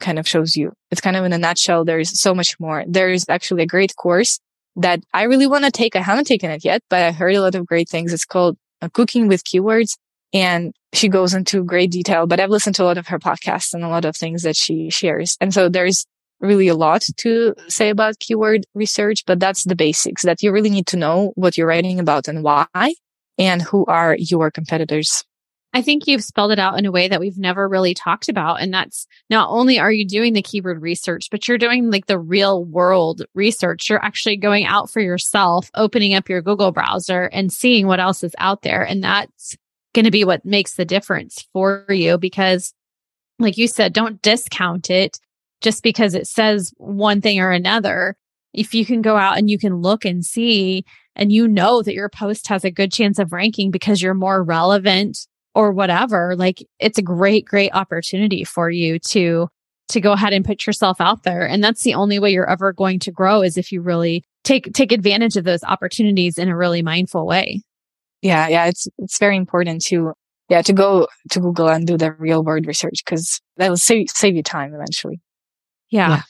kind 0.00 0.18
of 0.18 0.28
shows 0.28 0.56
you. 0.56 0.72
It's 0.90 1.00
kind 1.00 1.16
of 1.16 1.24
in 1.24 1.32
a 1.32 1.38
nutshell. 1.38 1.84
There's 1.84 2.18
so 2.18 2.34
much 2.34 2.58
more. 2.58 2.84
There's 2.86 3.28
actually 3.28 3.62
a 3.62 3.66
great 3.66 3.94
course 3.96 4.38
that 4.76 5.00
I 5.12 5.24
really 5.24 5.46
want 5.46 5.64
to 5.64 5.70
take. 5.70 5.96
I 5.96 6.00
haven't 6.00 6.26
taken 6.26 6.50
it 6.50 6.64
yet, 6.64 6.82
but 6.88 7.02
I 7.02 7.12
heard 7.12 7.34
a 7.34 7.40
lot 7.40 7.54
of 7.54 7.66
great 7.66 7.88
things. 7.88 8.12
It's 8.12 8.24
called 8.24 8.56
uh, 8.80 8.88
Cooking 8.92 9.28
with 9.28 9.44
Keywords. 9.44 9.96
And 10.32 10.74
she 10.92 11.08
goes 11.08 11.34
into 11.34 11.64
great 11.64 11.90
detail, 11.90 12.26
but 12.26 12.40
I've 12.40 12.50
listened 12.50 12.76
to 12.76 12.82
a 12.82 12.86
lot 12.86 12.98
of 12.98 13.08
her 13.08 13.18
podcasts 13.18 13.72
and 13.74 13.84
a 13.84 13.88
lot 13.88 14.04
of 14.04 14.16
things 14.16 14.42
that 14.42 14.56
she 14.56 14.90
shares. 14.90 15.36
And 15.40 15.52
so 15.52 15.68
there's 15.68 16.04
really 16.40 16.68
a 16.68 16.74
lot 16.74 17.04
to 17.16 17.54
say 17.68 17.88
about 17.90 18.18
keyword 18.20 18.64
research, 18.74 19.24
but 19.26 19.40
that's 19.40 19.64
the 19.64 19.76
basics 19.76 20.22
that 20.22 20.42
you 20.42 20.52
really 20.52 20.70
need 20.70 20.86
to 20.88 20.96
know 20.96 21.32
what 21.34 21.56
you're 21.56 21.66
writing 21.66 21.98
about 21.98 22.28
and 22.28 22.42
why 22.42 22.66
and 23.38 23.62
who 23.62 23.84
are 23.86 24.16
your 24.18 24.50
competitors. 24.50 25.24
I 25.74 25.82
think 25.82 26.06
you've 26.06 26.24
spelled 26.24 26.52
it 26.52 26.58
out 26.58 26.78
in 26.78 26.86
a 26.86 26.90
way 26.90 27.08
that 27.08 27.20
we've 27.20 27.38
never 27.38 27.68
really 27.68 27.92
talked 27.92 28.28
about. 28.28 28.60
And 28.62 28.72
that's 28.72 29.06
not 29.28 29.50
only 29.50 29.78
are 29.78 29.92
you 29.92 30.06
doing 30.06 30.32
the 30.32 30.42
keyword 30.42 30.80
research, 30.80 31.28
but 31.30 31.46
you're 31.46 31.58
doing 31.58 31.90
like 31.90 32.06
the 32.06 32.18
real 32.18 32.64
world 32.64 33.22
research. 33.34 33.88
You're 33.88 34.02
actually 34.02 34.38
going 34.38 34.64
out 34.64 34.90
for 34.90 35.00
yourself, 35.00 35.70
opening 35.74 36.14
up 36.14 36.28
your 36.28 36.40
Google 36.40 36.72
browser 36.72 37.24
and 37.24 37.52
seeing 37.52 37.86
what 37.86 38.00
else 38.00 38.24
is 38.24 38.34
out 38.38 38.62
there. 38.62 38.82
And 38.82 39.04
that's 39.04 39.56
going 39.98 40.04
to 40.04 40.12
be 40.12 40.24
what 40.24 40.44
makes 40.44 40.74
the 40.74 40.84
difference 40.84 41.44
for 41.52 41.84
you 41.88 42.16
because, 42.16 42.72
like 43.40 43.58
you 43.58 43.66
said, 43.66 43.92
don't 43.92 44.22
discount 44.22 44.90
it 44.90 45.18
just 45.60 45.82
because 45.82 46.14
it 46.14 46.28
says 46.28 46.72
one 46.76 47.20
thing 47.20 47.40
or 47.40 47.50
another. 47.50 48.16
If 48.54 48.74
you 48.74 48.86
can 48.86 49.02
go 49.02 49.16
out 49.16 49.38
and 49.38 49.50
you 49.50 49.58
can 49.58 49.78
look 49.78 50.04
and 50.04 50.24
see, 50.24 50.84
and 51.16 51.32
you 51.32 51.48
know 51.48 51.82
that 51.82 51.94
your 51.94 52.08
post 52.08 52.46
has 52.46 52.64
a 52.64 52.70
good 52.70 52.92
chance 52.92 53.18
of 53.18 53.32
ranking 53.32 53.72
because 53.72 54.00
you're 54.00 54.14
more 54.14 54.40
relevant 54.44 55.26
or 55.52 55.72
whatever, 55.72 56.36
like 56.36 56.64
it's 56.78 56.98
a 56.98 57.02
great, 57.02 57.44
great 57.44 57.72
opportunity 57.74 58.44
for 58.44 58.70
you 58.70 59.00
to, 59.00 59.48
to 59.88 60.00
go 60.00 60.12
ahead 60.12 60.32
and 60.32 60.44
put 60.44 60.64
yourself 60.64 61.00
out 61.00 61.24
there. 61.24 61.44
And 61.44 61.64
that's 61.64 61.82
the 61.82 61.94
only 61.94 62.20
way 62.20 62.30
you're 62.30 62.48
ever 62.48 62.72
going 62.72 63.00
to 63.00 63.10
grow 63.10 63.42
is 63.42 63.56
if 63.56 63.72
you 63.72 63.82
really 63.82 64.22
take, 64.44 64.72
take 64.74 64.92
advantage 64.92 65.36
of 65.36 65.42
those 65.42 65.64
opportunities 65.64 66.38
in 66.38 66.48
a 66.48 66.56
really 66.56 66.82
mindful 66.82 67.26
way. 67.26 67.62
Yeah. 68.22 68.48
Yeah. 68.48 68.66
It's, 68.66 68.88
it's 68.98 69.18
very 69.18 69.36
important 69.36 69.82
to, 69.86 70.12
yeah, 70.48 70.62
to 70.62 70.72
go 70.72 71.08
to 71.30 71.40
Google 71.40 71.68
and 71.68 71.86
do 71.86 71.96
the 71.96 72.12
real 72.12 72.42
world 72.42 72.66
research 72.66 73.02
because 73.04 73.40
that 73.56 73.68
will 73.68 73.76
save, 73.76 74.08
save 74.10 74.34
you 74.34 74.42
time 74.42 74.74
eventually. 74.74 75.20
yeah. 75.90 76.08
yeah. 76.08 76.22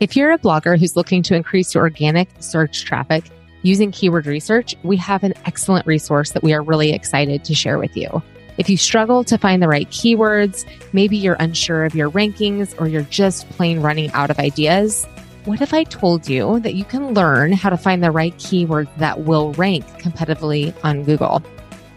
If 0.00 0.16
you're 0.16 0.32
a 0.32 0.38
blogger 0.38 0.78
who's 0.78 0.96
looking 0.96 1.22
to 1.22 1.34
increase 1.34 1.72
your 1.74 1.84
organic 1.84 2.28
search 2.40 2.84
traffic, 2.84 3.24
using 3.64 3.90
keyword 3.90 4.26
research, 4.26 4.76
we 4.82 4.96
have 4.98 5.24
an 5.24 5.34
excellent 5.46 5.86
resource 5.86 6.32
that 6.32 6.42
we 6.42 6.52
are 6.52 6.62
really 6.62 6.92
excited 6.92 7.44
to 7.44 7.54
share 7.54 7.78
with 7.78 7.96
you. 7.96 8.22
If 8.58 8.68
you 8.68 8.76
struggle 8.76 9.24
to 9.24 9.38
find 9.38 9.62
the 9.62 9.68
right 9.68 9.88
keywords, 9.88 10.64
maybe 10.92 11.16
you're 11.16 11.36
unsure 11.40 11.84
of 11.84 11.94
your 11.94 12.10
rankings 12.10 12.78
or 12.78 12.86
you're 12.86 13.02
just 13.02 13.48
plain 13.50 13.80
running 13.80 14.12
out 14.12 14.30
of 14.30 14.38
ideas, 14.38 15.06
what 15.44 15.60
if 15.60 15.74
I 15.74 15.84
told 15.84 16.26
you 16.28 16.58
that 16.60 16.74
you 16.74 16.84
can 16.84 17.12
learn 17.12 17.52
how 17.52 17.68
to 17.68 17.76
find 17.76 18.02
the 18.02 18.10
right 18.10 18.34
keywords 18.38 18.88
that 18.96 19.24
will 19.24 19.52
rank 19.54 19.84
competitively 20.00 20.74
on 20.82 21.04
Google? 21.04 21.42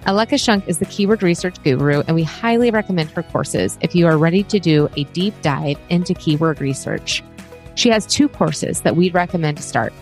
Aleka 0.05 0.41
Shunk 0.41 0.67
is 0.67 0.79
the 0.79 0.85
keyword 0.85 1.23
research 1.23 1.61
guru, 1.63 2.01
and 2.07 2.15
we 2.15 2.23
highly 2.23 2.71
recommend 2.71 3.09
her 3.11 3.23
courses 3.23 3.77
if 3.81 3.95
you 3.95 4.05
are 4.05 4.17
ready 4.17 4.43
to 4.43 4.59
do 4.59 4.89
a 4.97 5.05
deep 5.05 5.33
dive 5.41 5.79
into 5.89 6.13
keyword 6.13 6.59
research. 6.59 7.23
She 7.75 7.89
has 7.89 8.05
two 8.05 8.27
courses 8.27 8.81
that 8.81 8.95
we'd 8.95 9.13
recommend 9.13 9.57
to 9.57 9.63
start. 9.63 9.93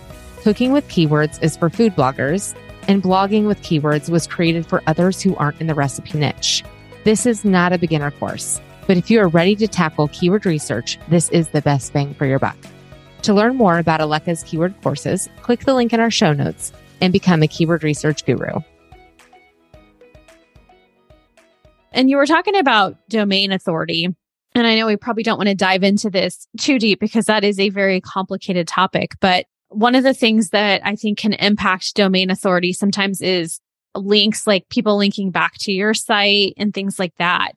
Cooking 0.42 0.72
with 0.72 0.88
Keywords 0.88 1.40
is 1.42 1.56
for 1.56 1.70
food 1.70 1.94
bloggers, 1.94 2.54
and 2.88 3.02
Blogging 3.02 3.46
with 3.46 3.62
Keywords 3.62 4.08
was 4.08 4.26
created 4.26 4.66
for 4.66 4.82
others 4.86 5.20
who 5.20 5.36
aren't 5.36 5.60
in 5.60 5.66
the 5.66 5.74
recipe 5.74 6.18
niche. 6.18 6.64
This 7.04 7.26
is 7.26 7.44
not 7.44 7.72
a 7.72 7.78
beginner 7.78 8.10
course, 8.12 8.60
but 8.86 8.96
if 8.96 9.10
you 9.10 9.20
are 9.20 9.28
ready 9.28 9.54
to 9.56 9.68
tackle 9.68 10.08
keyword 10.08 10.46
research, 10.46 10.98
this 11.08 11.28
is 11.30 11.48
the 11.48 11.62
best 11.62 11.92
bang 11.92 12.14
for 12.14 12.26
your 12.26 12.38
buck. 12.38 12.56
To 13.22 13.34
learn 13.34 13.56
more 13.56 13.78
about 13.78 14.00
Aleka's 14.00 14.42
keyword 14.44 14.80
courses, 14.82 15.28
click 15.42 15.64
the 15.64 15.74
link 15.74 15.92
in 15.92 16.00
our 16.00 16.10
show 16.10 16.32
notes 16.32 16.72
and 17.00 17.12
become 17.12 17.42
a 17.42 17.48
keyword 17.48 17.82
research 17.82 18.24
guru. 18.24 18.60
And 21.92 22.08
you 22.08 22.16
were 22.18 22.26
talking 22.26 22.56
about 22.56 22.96
domain 23.08 23.52
authority 23.52 24.14
And 24.56 24.66
I 24.66 24.74
know 24.74 24.86
we 24.86 24.96
probably 24.96 25.22
don't 25.22 25.36
want 25.36 25.50
to 25.50 25.54
dive 25.54 25.82
into 25.82 26.08
this 26.08 26.48
too 26.58 26.78
deep 26.78 26.98
because 26.98 27.26
that 27.26 27.44
is 27.44 27.60
a 27.60 27.68
very 27.68 28.00
complicated 28.00 28.66
topic. 28.66 29.12
But 29.20 29.44
one 29.68 29.94
of 29.94 30.02
the 30.02 30.14
things 30.14 30.48
that 30.50 30.80
I 30.82 30.96
think 30.96 31.18
can 31.18 31.34
impact 31.34 31.94
domain 31.94 32.30
authority 32.30 32.72
sometimes 32.72 33.20
is 33.20 33.60
links, 33.94 34.46
like 34.46 34.66
people 34.70 34.96
linking 34.96 35.30
back 35.30 35.52
to 35.60 35.72
your 35.72 35.92
site 35.92 36.54
and 36.56 36.72
things 36.72 36.98
like 36.98 37.14
that. 37.18 37.52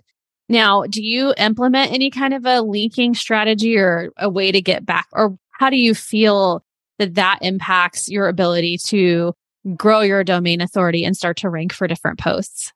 Now, 0.49 0.83
do 0.83 1.01
you 1.01 1.33
implement 1.37 1.93
any 1.93 2.09
kind 2.09 2.33
of 2.33 2.45
a 2.45 2.61
linking 2.61 3.13
strategy 3.13 3.77
or 3.77 4.11
a 4.17 4.29
way 4.29 4.51
to 4.51 4.61
get 4.61 4.85
back? 4.85 5.07
Or 5.13 5.37
how 5.59 5.69
do 5.69 5.75
you 5.75 5.93
feel 5.93 6.63
that 6.99 7.15
that 7.15 7.39
impacts 7.41 8.09
your 8.09 8.29
ability 8.29 8.77
to 8.77 9.33
grow 9.75 9.99
your 9.99 10.23
domain 10.23 10.61
authority 10.61 11.03
and 11.03 11.17
start 11.17 11.35
to 11.37 11.49
rank 11.49 11.73
for 11.73 11.85
different 11.85 12.17
posts? 12.17 12.71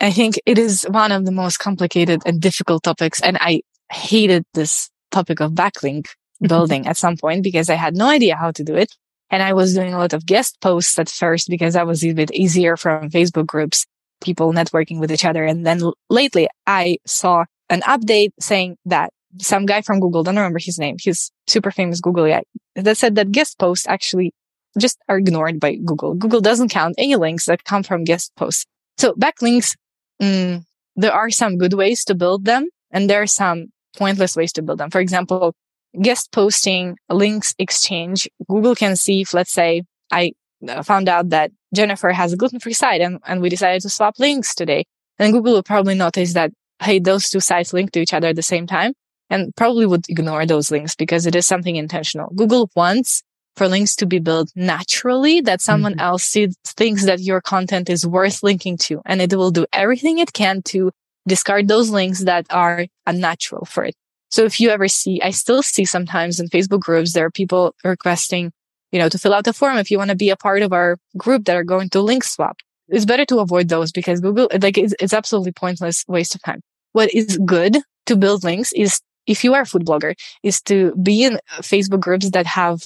I 0.00 0.10
think 0.10 0.40
it 0.44 0.58
is 0.58 0.84
one 0.90 1.12
of 1.12 1.24
the 1.24 1.30
most 1.30 1.58
complicated 1.58 2.22
and 2.26 2.40
difficult 2.40 2.82
topics. 2.82 3.22
And 3.22 3.38
I 3.40 3.62
hated 3.92 4.44
this 4.52 4.90
topic 5.12 5.40
of 5.40 5.52
backlink 5.52 6.06
mm-hmm. 6.06 6.48
building 6.48 6.88
at 6.88 6.96
some 6.96 7.16
point 7.16 7.44
because 7.44 7.70
I 7.70 7.74
had 7.74 7.96
no 7.96 8.08
idea 8.08 8.34
how 8.34 8.50
to 8.50 8.64
do 8.64 8.74
it. 8.74 8.92
And 9.30 9.40
I 9.40 9.52
was 9.52 9.74
doing 9.74 9.94
a 9.94 9.98
lot 9.98 10.12
of 10.12 10.26
guest 10.26 10.60
posts 10.60 10.98
at 10.98 11.08
first 11.08 11.48
because 11.48 11.74
that 11.74 11.86
was 11.86 12.04
a 12.04 12.12
bit 12.14 12.32
easier 12.32 12.76
from 12.76 13.10
Facebook 13.10 13.46
groups, 13.46 13.86
people 14.20 14.52
networking 14.52 14.98
with 14.98 15.12
each 15.12 15.24
other. 15.24 15.44
And 15.44 15.64
then 15.64 15.82
lately 16.10 16.48
I 16.66 16.98
saw 17.06 17.44
an 17.70 17.82
update 17.82 18.30
saying 18.40 18.76
that 18.86 19.12
some 19.36 19.66
guy 19.66 19.82
from 19.82 20.00
Google, 20.00 20.22
don't 20.22 20.36
remember 20.36 20.58
his 20.60 20.78
name. 20.78 20.96
He's 20.98 21.30
super 21.46 21.70
famous 21.70 22.00
Google 22.00 22.26
guy 22.26 22.42
that 22.74 22.96
said 22.96 23.14
that 23.16 23.32
guest 23.32 23.58
posts 23.58 23.86
actually 23.86 24.32
just 24.78 24.98
are 25.08 25.18
ignored 25.18 25.60
by 25.60 25.76
Google. 25.76 26.14
Google 26.14 26.40
doesn't 26.40 26.70
count 26.70 26.94
any 26.98 27.16
links 27.16 27.46
that 27.46 27.64
come 27.64 27.82
from 27.82 28.04
guest 28.04 28.32
posts. 28.36 28.66
So 28.96 29.14
backlinks, 29.14 29.76
mm, 30.20 30.64
there 30.96 31.12
are 31.12 31.30
some 31.30 31.58
good 31.58 31.74
ways 31.74 32.04
to 32.04 32.14
build 32.14 32.44
them 32.44 32.68
and 32.90 33.08
there 33.08 33.22
are 33.22 33.26
some 33.26 33.66
pointless 33.96 34.36
ways 34.36 34.52
to 34.54 34.62
build 34.62 34.78
them. 34.78 34.90
For 34.90 35.00
example, 35.00 35.54
guest 36.00 36.32
posting, 36.32 36.96
links 37.08 37.54
exchange. 37.58 38.28
Google 38.48 38.74
can 38.74 38.96
see 38.96 39.22
if, 39.22 39.34
let's 39.34 39.52
say, 39.52 39.82
I 40.10 40.32
uh, 40.68 40.82
found 40.82 41.08
out 41.08 41.30
that 41.30 41.50
Jennifer 41.74 42.10
has 42.10 42.32
a 42.32 42.36
gluten 42.36 42.60
free 42.60 42.72
site 42.72 43.00
and, 43.00 43.18
and 43.26 43.40
we 43.40 43.48
decided 43.48 43.82
to 43.82 43.88
swap 43.88 44.18
links 44.18 44.54
today. 44.54 44.84
And 45.18 45.32
Google 45.32 45.54
will 45.54 45.62
probably 45.62 45.94
notice 45.94 46.34
that, 46.34 46.52
hey, 46.80 46.98
those 46.98 47.28
two 47.28 47.40
sites 47.40 47.72
link 47.72 47.90
to 47.92 48.00
each 48.00 48.14
other 48.14 48.28
at 48.28 48.36
the 48.36 48.42
same 48.42 48.66
time 48.66 48.92
and 49.30 49.54
probably 49.56 49.86
would 49.86 50.08
ignore 50.08 50.46
those 50.46 50.70
links 50.70 50.94
because 50.94 51.26
it 51.26 51.34
is 51.34 51.46
something 51.46 51.76
intentional. 51.76 52.32
Google 52.34 52.70
wants 52.74 53.22
for 53.56 53.68
links 53.68 53.96
to 53.96 54.06
be 54.06 54.18
built 54.18 54.50
naturally 54.54 55.40
that 55.42 55.60
someone 55.60 55.92
mm-hmm. 55.92 56.00
else 56.00 56.22
sees, 56.22 56.56
thinks 56.64 57.04
that 57.04 57.20
your 57.20 57.40
content 57.40 57.90
is 57.90 58.06
worth 58.06 58.42
linking 58.42 58.76
to 58.78 59.02
and 59.04 59.20
it 59.20 59.34
will 59.34 59.50
do 59.50 59.66
everything 59.72 60.18
it 60.18 60.32
can 60.32 60.62
to 60.62 60.90
discard 61.26 61.68
those 61.68 61.90
links 61.90 62.24
that 62.24 62.46
are 62.50 62.86
unnatural 63.06 63.64
for 63.64 63.84
it. 63.84 63.94
So 64.30 64.44
if 64.44 64.60
you 64.60 64.70
ever 64.70 64.88
see, 64.88 65.20
I 65.22 65.30
still 65.30 65.62
see 65.62 65.84
sometimes 65.84 66.38
in 66.38 66.48
Facebook 66.48 66.80
groups, 66.80 67.12
there 67.12 67.26
are 67.26 67.30
people 67.30 67.74
requesting, 67.84 68.52
you 68.92 68.98
know, 68.98 69.08
to 69.08 69.18
fill 69.18 69.34
out 69.34 69.46
a 69.46 69.52
form 69.52 69.78
if 69.78 69.90
you 69.90 69.98
want 69.98 70.10
to 70.10 70.16
be 70.16 70.30
a 70.30 70.36
part 70.36 70.62
of 70.62 70.72
our 70.72 70.96
group 71.16 71.44
that 71.46 71.56
are 71.56 71.64
going 71.64 71.88
to 71.90 72.00
link 72.00 72.24
swap. 72.24 72.58
It's 72.88 73.04
better 73.04 73.24
to 73.26 73.40
avoid 73.40 73.68
those 73.68 73.92
because 73.92 74.20
Google, 74.20 74.48
like, 74.62 74.78
it's, 74.78 74.94
it's 75.00 75.12
absolutely 75.12 75.52
pointless 75.52 76.04
waste 76.08 76.34
of 76.34 76.42
time. 76.42 76.60
What 76.92 77.12
is 77.12 77.38
good 77.44 77.78
to 78.06 78.16
build 78.16 78.44
links 78.44 78.72
is 78.72 79.00
if 79.28 79.44
you 79.44 79.54
are 79.54 79.62
a 79.62 79.66
food 79.66 79.84
blogger 79.84 80.14
is 80.42 80.60
to 80.62 80.94
be 80.96 81.22
in 81.22 81.38
Facebook 81.60 82.00
groups 82.00 82.30
that 82.30 82.46
have 82.46 82.82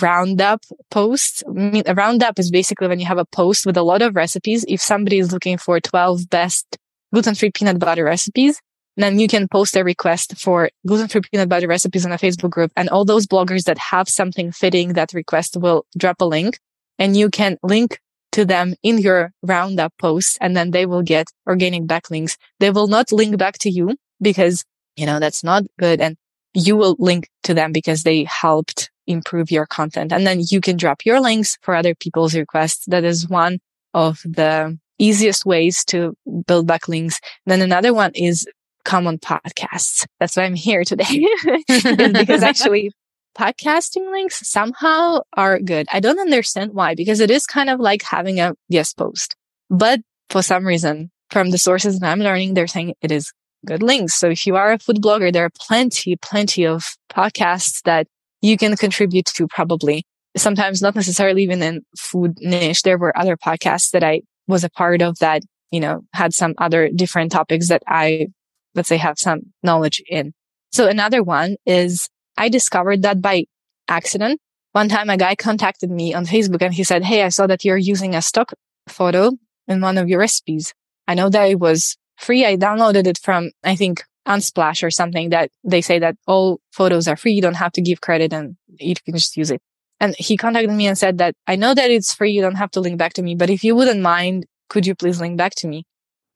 roundup 0.00 0.62
posts. 0.90 1.42
I 1.46 1.50
mean, 1.50 1.82
a 1.86 1.94
roundup 1.94 2.38
is 2.38 2.50
basically 2.50 2.88
when 2.88 3.00
you 3.00 3.06
have 3.06 3.18
a 3.18 3.24
post 3.24 3.66
with 3.66 3.76
a 3.76 3.82
lot 3.82 4.02
of 4.02 4.14
recipes. 4.14 4.64
If 4.68 4.80
somebody 4.80 5.18
is 5.18 5.32
looking 5.32 5.58
for 5.58 5.80
12 5.80 6.30
best 6.30 6.78
gluten-free 7.12 7.50
peanut 7.50 7.80
butter 7.80 8.04
recipes, 8.04 8.60
then 8.96 9.18
you 9.18 9.26
can 9.26 9.48
post 9.48 9.76
a 9.76 9.82
request 9.82 10.38
for 10.38 10.70
gluten-free 10.86 11.22
peanut 11.32 11.48
butter 11.48 11.66
recipes 11.66 12.06
in 12.06 12.12
a 12.12 12.18
Facebook 12.18 12.50
group. 12.50 12.70
And 12.76 12.88
all 12.88 13.04
those 13.04 13.26
bloggers 13.26 13.64
that 13.64 13.78
have 13.78 14.08
something 14.08 14.52
fitting 14.52 14.92
that 14.92 15.12
request 15.12 15.56
will 15.56 15.86
drop 15.98 16.20
a 16.20 16.24
link 16.24 16.60
and 16.98 17.16
you 17.16 17.30
can 17.30 17.58
link 17.62 17.98
to 18.32 18.44
them 18.44 18.74
in 18.84 18.98
your 18.98 19.32
roundup 19.42 19.92
post 19.98 20.38
and 20.40 20.56
then 20.56 20.70
they 20.70 20.86
will 20.86 21.02
get 21.02 21.26
organic 21.48 21.84
backlinks. 21.84 22.36
They 22.60 22.70
will 22.70 22.86
not 22.86 23.10
link 23.10 23.36
back 23.38 23.58
to 23.60 23.70
you 23.70 23.96
because, 24.20 24.64
you 25.00 25.06
know, 25.06 25.18
that's 25.18 25.42
not 25.42 25.64
good. 25.78 26.00
And 26.00 26.16
you 26.52 26.76
will 26.76 26.94
link 26.98 27.28
to 27.44 27.54
them 27.54 27.72
because 27.72 28.02
they 28.02 28.24
helped 28.24 28.90
improve 29.06 29.50
your 29.50 29.66
content. 29.66 30.12
And 30.12 30.26
then 30.26 30.40
you 30.50 30.60
can 30.60 30.76
drop 30.76 31.06
your 31.06 31.20
links 31.20 31.56
for 31.62 31.74
other 31.74 31.94
people's 31.94 32.34
requests. 32.34 32.84
That 32.86 33.04
is 33.04 33.28
one 33.28 33.60
of 33.94 34.20
the 34.24 34.78
easiest 34.98 35.46
ways 35.46 35.84
to 35.86 36.14
build 36.46 36.66
back 36.66 36.82
backlinks. 36.82 37.18
Then 37.46 37.62
another 37.62 37.94
one 37.94 38.12
is 38.14 38.46
come 38.84 39.06
on 39.06 39.18
podcasts. 39.18 40.06
That's 40.18 40.36
why 40.36 40.44
I'm 40.44 40.54
here 40.54 40.84
today 40.84 41.26
because 41.66 42.42
actually 42.42 42.92
podcasting 43.38 44.10
links 44.10 44.46
somehow 44.46 45.20
are 45.34 45.58
good. 45.58 45.86
I 45.90 46.00
don't 46.00 46.20
understand 46.20 46.74
why, 46.74 46.94
because 46.94 47.20
it 47.20 47.30
is 47.30 47.46
kind 47.46 47.70
of 47.70 47.80
like 47.80 48.02
having 48.02 48.38
a 48.38 48.54
guest 48.70 48.98
post, 48.98 49.34
but 49.70 50.00
for 50.28 50.42
some 50.42 50.66
reason 50.66 51.10
from 51.30 51.50
the 51.50 51.58
sources 51.58 52.00
that 52.00 52.10
I'm 52.10 52.20
learning, 52.20 52.54
they're 52.54 52.66
saying 52.66 52.94
it 53.00 53.12
is 53.12 53.32
good 53.66 53.82
links. 53.82 54.14
So 54.14 54.30
if 54.30 54.46
you 54.46 54.56
are 54.56 54.72
a 54.72 54.78
food 54.78 54.96
blogger, 54.96 55.32
there 55.32 55.44
are 55.44 55.50
plenty, 55.50 56.16
plenty 56.16 56.66
of 56.66 56.96
podcasts 57.12 57.82
that 57.82 58.06
you 58.40 58.56
can 58.56 58.76
contribute 58.76 59.26
to 59.26 59.46
probably 59.48 60.04
sometimes 60.36 60.80
not 60.80 60.94
necessarily 60.94 61.42
even 61.42 61.62
in 61.62 61.82
food 61.96 62.36
niche. 62.40 62.82
There 62.82 62.98
were 62.98 63.16
other 63.18 63.36
podcasts 63.36 63.90
that 63.90 64.04
I 64.04 64.22
was 64.46 64.64
a 64.64 64.70
part 64.70 65.02
of 65.02 65.18
that, 65.18 65.42
you 65.70 65.80
know, 65.80 66.02
had 66.12 66.32
some 66.34 66.54
other 66.58 66.88
different 66.88 67.32
topics 67.32 67.68
that 67.68 67.82
I, 67.86 68.28
let's 68.74 68.88
say 68.88 68.96
have 68.96 69.18
some 69.18 69.40
knowledge 69.62 70.02
in. 70.08 70.32
So 70.72 70.88
another 70.88 71.22
one 71.22 71.56
is 71.66 72.08
I 72.36 72.48
discovered 72.48 73.02
that 73.02 73.20
by 73.20 73.44
accident. 73.88 74.40
One 74.72 74.88
time 74.88 75.10
a 75.10 75.16
guy 75.16 75.34
contacted 75.34 75.90
me 75.90 76.14
on 76.14 76.26
Facebook 76.26 76.62
and 76.62 76.72
he 76.72 76.84
said, 76.84 77.04
Hey, 77.04 77.24
I 77.24 77.28
saw 77.28 77.46
that 77.48 77.64
you're 77.64 77.76
using 77.76 78.14
a 78.14 78.22
stock 78.22 78.52
photo 78.88 79.32
in 79.66 79.80
one 79.80 79.98
of 79.98 80.08
your 80.08 80.20
recipes. 80.20 80.72
I 81.08 81.14
know 81.14 81.28
that 81.28 81.50
it 81.50 81.58
was 81.58 81.96
free. 82.20 82.44
I 82.44 82.56
downloaded 82.56 83.06
it 83.06 83.18
from, 83.18 83.50
I 83.64 83.74
think, 83.76 84.04
Unsplash 84.28 84.82
or 84.82 84.90
something 84.90 85.30
that 85.30 85.50
they 85.64 85.80
say 85.80 85.98
that 85.98 86.16
all 86.26 86.60
photos 86.72 87.08
are 87.08 87.16
free. 87.16 87.32
You 87.32 87.42
don't 87.42 87.54
have 87.54 87.72
to 87.72 87.80
give 87.80 88.00
credit 88.00 88.32
and 88.32 88.56
you 88.78 88.94
can 88.94 89.14
just 89.14 89.36
use 89.36 89.50
it. 89.50 89.60
And 89.98 90.14
he 90.18 90.36
contacted 90.36 90.70
me 90.70 90.86
and 90.86 90.96
said 90.96 91.18
that 91.18 91.34
I 91.46 91.56
know 91.56 91.74
that 91.74 91.90
it's 91.90 92.14
free. 92.14 92.32
You 92.32 92.42
don't 92.42 92.54
have 92.54 92.70
to 92.72 92.80
link 92.80 92.98
back 92.98 93.14
to 93.14 93.22
me, 93.22 93.34
but 93.34 93.50
if 93.50 93.64
you 93.64 93.74
wouldn't 93.74 94.00
mind, 94.00 94.46
could 94.68 94.86
you 94.86 94.94
please 94.94 95.20
link 95.20 95.36
back 95.36 95.54
to 95.56 95.68
me? 95.68 95.84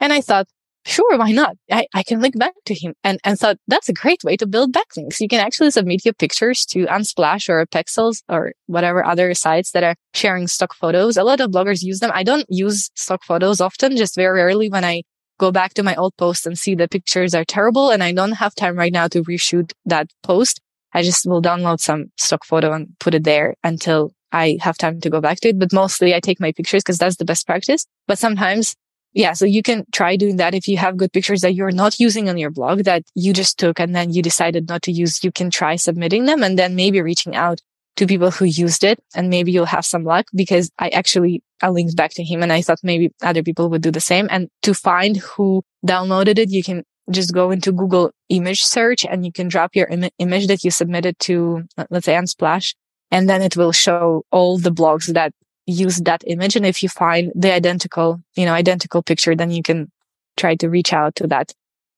And 0.00 0.12
I 0.12 0.20
thought, 0.20 0.48
sure, 0.86 1.16
why 1.16 1.30
not? 1.30 1.56
I, 1.70 1.86
I 1.94 2.02
can 2.02 2.20
link 2.20 2.38
back 2.38 2.52
to 2.66 2.74
him 2.74 2.94
and, 3.04 3.18
and 3.24 3.38
thought 3.38 3.56
that's 3.68 3.88
a 3.88 3.94
great 3.94 4.22
way 4.24 4.36
to 4.36 4.46
build 4.46 4.74
backlinks. 4.74 5.20
You 5.20 5.28
can 5.28 5.40
actually 5.40 5.70
submit 5.70 6.04
your 6.04 6.14
pictures 6.14 6.66
to 6.66 6.86
Unsplash 6.86 7.48
or 7.48 7.64
Pexels 7.66 8.22
or 8.28 8.52
whatever 8.66 9.04
other 9.04 9.32
sites 9.34 9.70
that 9.72 9.84
are 9.84 9.94
sharing 10.12 10.46
stock 10.46 10.74
photos. 10.74 11.16
A 11.16 11.24
lot 11.24 11.40
of 11.40 11.50
bloggers 11.50 11.82
use 11.82 12.00
them. 12.00 12.10
I 12.12 12.22
don't 12.22 12.46
use 12.48 12.90
stock 12.94 13.24
photos 13.24 13.60
often, 13.60 13.96
just 13.96 14.14
very 14.14 14.40
rarely 14.40 14.68
when 14.68 14.84
I 14.84 15.02
go 15.38 15.50
back 15.50 15.74
to 15.74 15.82
my 15.82 15.94
old 15.96 16.16
post 16.16 16.46
and 16.46 16.58
see 16.58 16.74
the 16.74 16.88
pictures 16.88 17.34
are 17.34 17.44
terrible 17.44 17.90
and 17.90 18.02
I 18.02 18.12
don't 18.12 18.32
have 18.32 18.54
time 18.54 18.76
right 18.76 18.92
now 18.92 19.08
to 19.08 19.22
reshoot 19.22 19.72
that 19.86 20.10
post. 20.22 20.60
I 20.92 21.02
just 21.02 21.26
will 21.26 21.42
download 21.42 21.80
some 21.80 22.06
stock 22.16 22.44
photo 22.44 22.72
and 22.72 22.88
put 23.00 23.14
it 23.14 23.24
there 23.24 23.54
until 23.64 24.12
I 24.30 24.58
have 24.60 24.78
time 24.78 25.00
to 25.00 25.10
go 25.10 25.20
back 25.20 25.40
to 25.40 25.48
it. 25.48 25.58
But 25.58 25.72
mostly 25.72 26.14
I 26.14 26.20
take 26.20 26.40
my 26.40 26.52
pictures 26.52 26.82
because 26.82 26.98
that's 26.98 27.16
the 27.16 27.24
best 27.24 27.46
practice. 27.46 27.86
But 28.06 28.18
sometimes, 28.18 28.74
yeah, 29.12 29.32
so 29.32 29.44
you 29.44 29.62
can 29.62 29.84
try 29.92 30.16
doing 30.16 30.36
that. 30.36 30.54
If 30.54 30.68
you 30.68 30.76
have 30.76 30.96
good 30.96 31.12
pictures 31.12 31.40
that 31.40 31.54
you're 31.54 31.72
not 31.72 31.98
using 31.98 32.28
on 32.28 32.38
your 32.38 32.50
blog 32.50 32.84
that 32.84 33.02
you 33.14 33.32
just 33.32 33.58
took 33.58 33.80
and 33.80 33.94
then 33.94 34.12
you 34.12 34.22
decided 34.22 34.68
not 34.68 34.82
to 34.82 34.92
use, 34.92 35.22
you 35.24 35.32
can 35.32 35.50
try 35.50 35.76
submitting 35.76 36.26
them 36.26 36.42
and 36.42 36.58
then 36.58 36.76
maybe 36.76 37.00
reaching 37.00 37.34
out 37.34 37.60
to 37.96 38.06
people 38.06 38.30
who 38.30 38.44
used 38.44 38.82
it 38.82 38.98
and 39.14 39.30
maybe 39.30 39.52
you'll 39.52 39.64
have 39.64 39.86
some 39.86 40.04
luck 40.04 40.26
because 40.34 40.70
I 40.78 40.88
actually, 40.88 41.42
I 41.62 41.68
linked 41.68 41.96
back 41.96 42.12
to 42.14 42.24
him 42.24 42.42
and 42.42 42.52
I 42.52 42.60
thought 42.62 42.80
maybe 42.82 43.12
other 43.22 43.42
people 43.42 43.70
would 43.70 43.82
do 43.82 43.90
the 43.90 44.00
same. 44.00 44.28
And 44.30 44.48
to 44.62 44.74
find 44.74 45.16
who 45.16 45.62
downloaded 45.86 46.38
it, 46.38 46.50
you 46.50 46.62
can 46.62 46.84
just 47.10 47.32
go 47.32 47.50
into 47.50 47.70
Google 47.70 48.10
image 48.28 48.64
search 48.64 49.04
and 49.04 49.24
you 49.24 49.32
can 49.32 49.48
drop 49.48 49.76
your 49.76 49.86
Im- 49.86 50.10
image 50.18 50.46
that 50.48 50.64
you 50.64 50.70
submitted 50.70 51.18
to, 51.20 51.64
let's 51.90 52.06
say 52.06 52.14
Unsplash. 52.14 52.74
And 53.10 53.28
then 53.28 53.42
it 53.42 53.56
will 53.56 53.72
show 53.72 54.24
all 54.32 54.58
the 54.58 54.72
blogs 54.72 55.12
that 55.12 55.32
use 55.66 55.98
that 55.98 56.24
image. 56.26 56.56
And 56.56 56.66
if 56.66 56.82
you 56.82 56.88
find 56.88 57.30
the 57.34 57.52
identical, 57.52 58.20
you 58.36 58.44
know, 58.44 58.52
identical 58.52 59.02
picture, 59.02 59.36
then 59.36 59.50
you 59.50 59.62
can 59.62 59.90
try 60.36 60.56
to 60.56 60.68
reach 60.68 60.92
out 60.92 61.14
to 61.16 61.26
that 61.28 61.52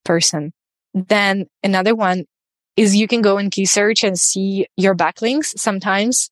person. 0.04 0.52
Then 0.92 1.46
another 1.62 1.94
one 1.94 2.26
is 2.76 2.94
you 2.94 3.08
can 3.08 3.22
go 3.22 3.38
in 3.38 3.50
KeySearch 3.50 4.06
and 4.06 4.18
see 4.18 4.66
your 4.76 4.94
backlinks. 4.94 5.58
Sometimes 5.58 6.30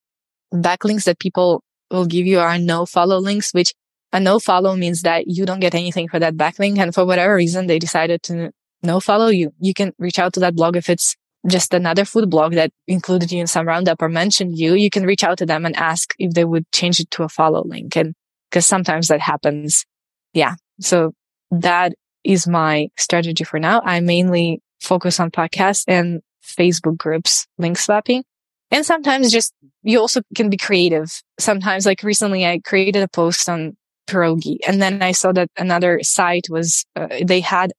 backlinks 0.52 1.04
that 1.04 1.18
people 1.18 1.62
will 1.90 2.06
give 2.06 2.26
you 2.26 2.40
are 2.40 2.58
no 2.58 2.86
follow 2.86 3.18
links, 3.18 3.52
which 3.52 3.74
a 4.12 4.20
no 4.20 4.38
follow 4.38 4.76
means 4.76 5.02
that 5.02 5.26
you 5.26 5.44
don't 5.44 5.60
get 5.60 5.74
anything 5.74 6.08
for 6.08 6.18
that 6.18 6.36
backlink. 6.36 6.78
And 6.78 6.94
for 6.94 7.04
whatever 7.04 7.34
reason, 7.34 7.66
they 7.66 7.78
decided 7.78 8.22
to 8.24 8.52
no 8.82 9.00
follow 9.00 9.28
you. 9.28 9.52
You 9.58 9.74
can 9.74 9.92
reach 9.98 10.18
out 10.18 10.34
to 10.34 10.40
that 10.40 10.54
blog 10.54 10.76
if 10.76 10.88
it's 10.88 11.16
just 11.48 11.74
another 11.74 12.04
food 12.04 12.30
blog 12.30 12.54
that 12.54 12.70
included 12.86 13.32
you 13.32 13.40
in 13.40 13.46
some 13.46 13.66
roundup 13.66 14.00
or 14.00 14.08
mentioned 14.08 14.56
you. 14.56 14.74
You 14.74 14.90
can 14.90 15.04
reach 15.04 15.24
out 15.24 15.38
to 15.38 15.46
them 15.46 15.66
and 15.66 15.76
ask 15.76 16.14
if 16.18 16.32
they 16.32 16.44
would 16.44 16.70
change 16.72 17.00
it 17.00 17.10
to 17.12 17.22
a 17.22 17.28
follow 17.28 17.62
link. 17.64 17.96
And 17.96 18.14
because 18.50 18.66
sometimes 18.66 19.08
that 19.08 19.20
happens. 19.20 19.84
Yeah. 20.32 20.54
So 20.80 21.12
that 21.50 21.94
is 22.22 22.46
my 22.46 22.88
strategy 22.96 23.44
for 23.44 23.58
now. 23.58 23.82
I 23.84 24.00
mainly 24.00 24.60
focus 24.80 25.18
on 25.18 25.30
podcasts 25.30 25.84
and 25.88 26.20
Facebook 26.44 26.96
groups, 26.96 27.46
link 27.58 27.78
swapping. 27.78 28.24
And 28.70 28.84
sometimes 28.84 29.30
just 29.30 29.52
you 29.82 30.00
also 30.00 30.22
can 30.34 30.50
be 30.50 30.56
creative. 30.56 31.22
Sometimes 31.38 31.86
like 31.86 32.02
recently 32.02 32.46
I 32.46 32.60
created 32.64 33.02
a 33.02 33.08
post 33.08 33.48
on 33.48 33.76
pierogi 34.08 34.58
and 34.66 34.82
then 34.82 35.02
I 35.02 35.12
saw 35.12 35.32
that 35.32 35.48
another 35.56 36.00
site 36.02 36.46
was, 36.50 36.84
uh, 36.96 37.08
they 37.24 37.40
had 37.40 37.72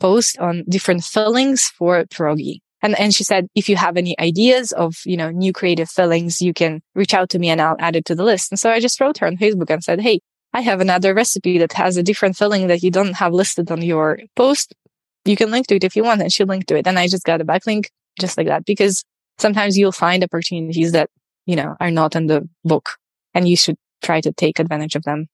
post 0.00 0.38
on 0.38 0.64
different 0.68 1.04
fillings 1.04 1.68
for 1.68 2.04
pierogi. 2.04 2.58
And, 2.82 2.98
and 2.98 3.14
she 3.14 3.22
said, 3.22 3.46
if 3.54 3.68
you 3.68 3.76
have 3.76 3.96
any 3.96 4.18
ideas 4.18 4.72
of, 4.72 4.96
you 5.04 5.16
know, 5.16 5.30
new 5.30 5.52
creative 5.52 5.88
fillings, 5.88 6.42
you 6.42 6.52
can 6.52 6.82
reach 6.96 7.14
out 7.14 7.30
to 7.30 7.38
me 7.38 7.48
and 7.48 7.60
I'll 7.60 7.76
add 7.78 7.94
it 7.94 8.04
to 8.06 8.14
the 8.16 8.24
list. 8.24 8.50
And 8.50 8.58
so 8.58 8.70
I 8.70 8.80
just 8.80 9.00
wrote 9.00 9.18
her 9.18 9.26
on 9.28 9.36
Facebook 9.36 9.70
and 9.70 9.84
said, 9.84 10.00
Hey, 10.00 10.20
I 10.52 10.60
have 10.60 10.80
another 10.80 11.14
recipe 11.14 11.58
that 11.58 11.72
has 11.74 11.96
a 11.96 12.02
different 12.02 12.36
filling 12.36 12.66
that 12.66 12.82
you 12.82 12.90
don't 12.90 13.14
have 13.14 13.32
listed 13.32 13.70
on 13.70 13.80
your 13.80 14.18
post. 14.34 14.74
You 15.24 15.36
can 15.36 15.52
link 15.52 15.68
to 15.68 15.76
it 15.76 15.84
if 15.84 15.94
you 15.94 16.02
want. 16.02 16.20
And 16.20 16.32
she 16.32 16.44
linked 16.44 16.66
to 16.68 16.76
it. 16.76 16.88
And 16.88 16.98
I 16.98 17.06
just 17.06 17.24
got 17.24 17.40
a 17.40 17.44
backlink 17.44 17.86
just 18.20 18.36
like 18.36 18.46
that 18.46 18.64
because 18.64 19.04
sometimes 19.38 19.76
you'll 19.76 19.92
find 19.92 20.22
opportunities 20.22 20.92
that, 20.92 21.10
you 21.46 21.56
know, 21.56 21.76
are 21.80 21.90
not 21.90 22.14
in 22.16 22.26
the 22.26 22.48
book 22.64 22.96
and 23.34 23.48
you 23.48 23.56
should 23.56 23.76
try 24.02 24.20
to 24.20 24.32
take 24.32 24.58
advantage 24.58 24.96
of 24.96 25.02
them. 25.04 25.26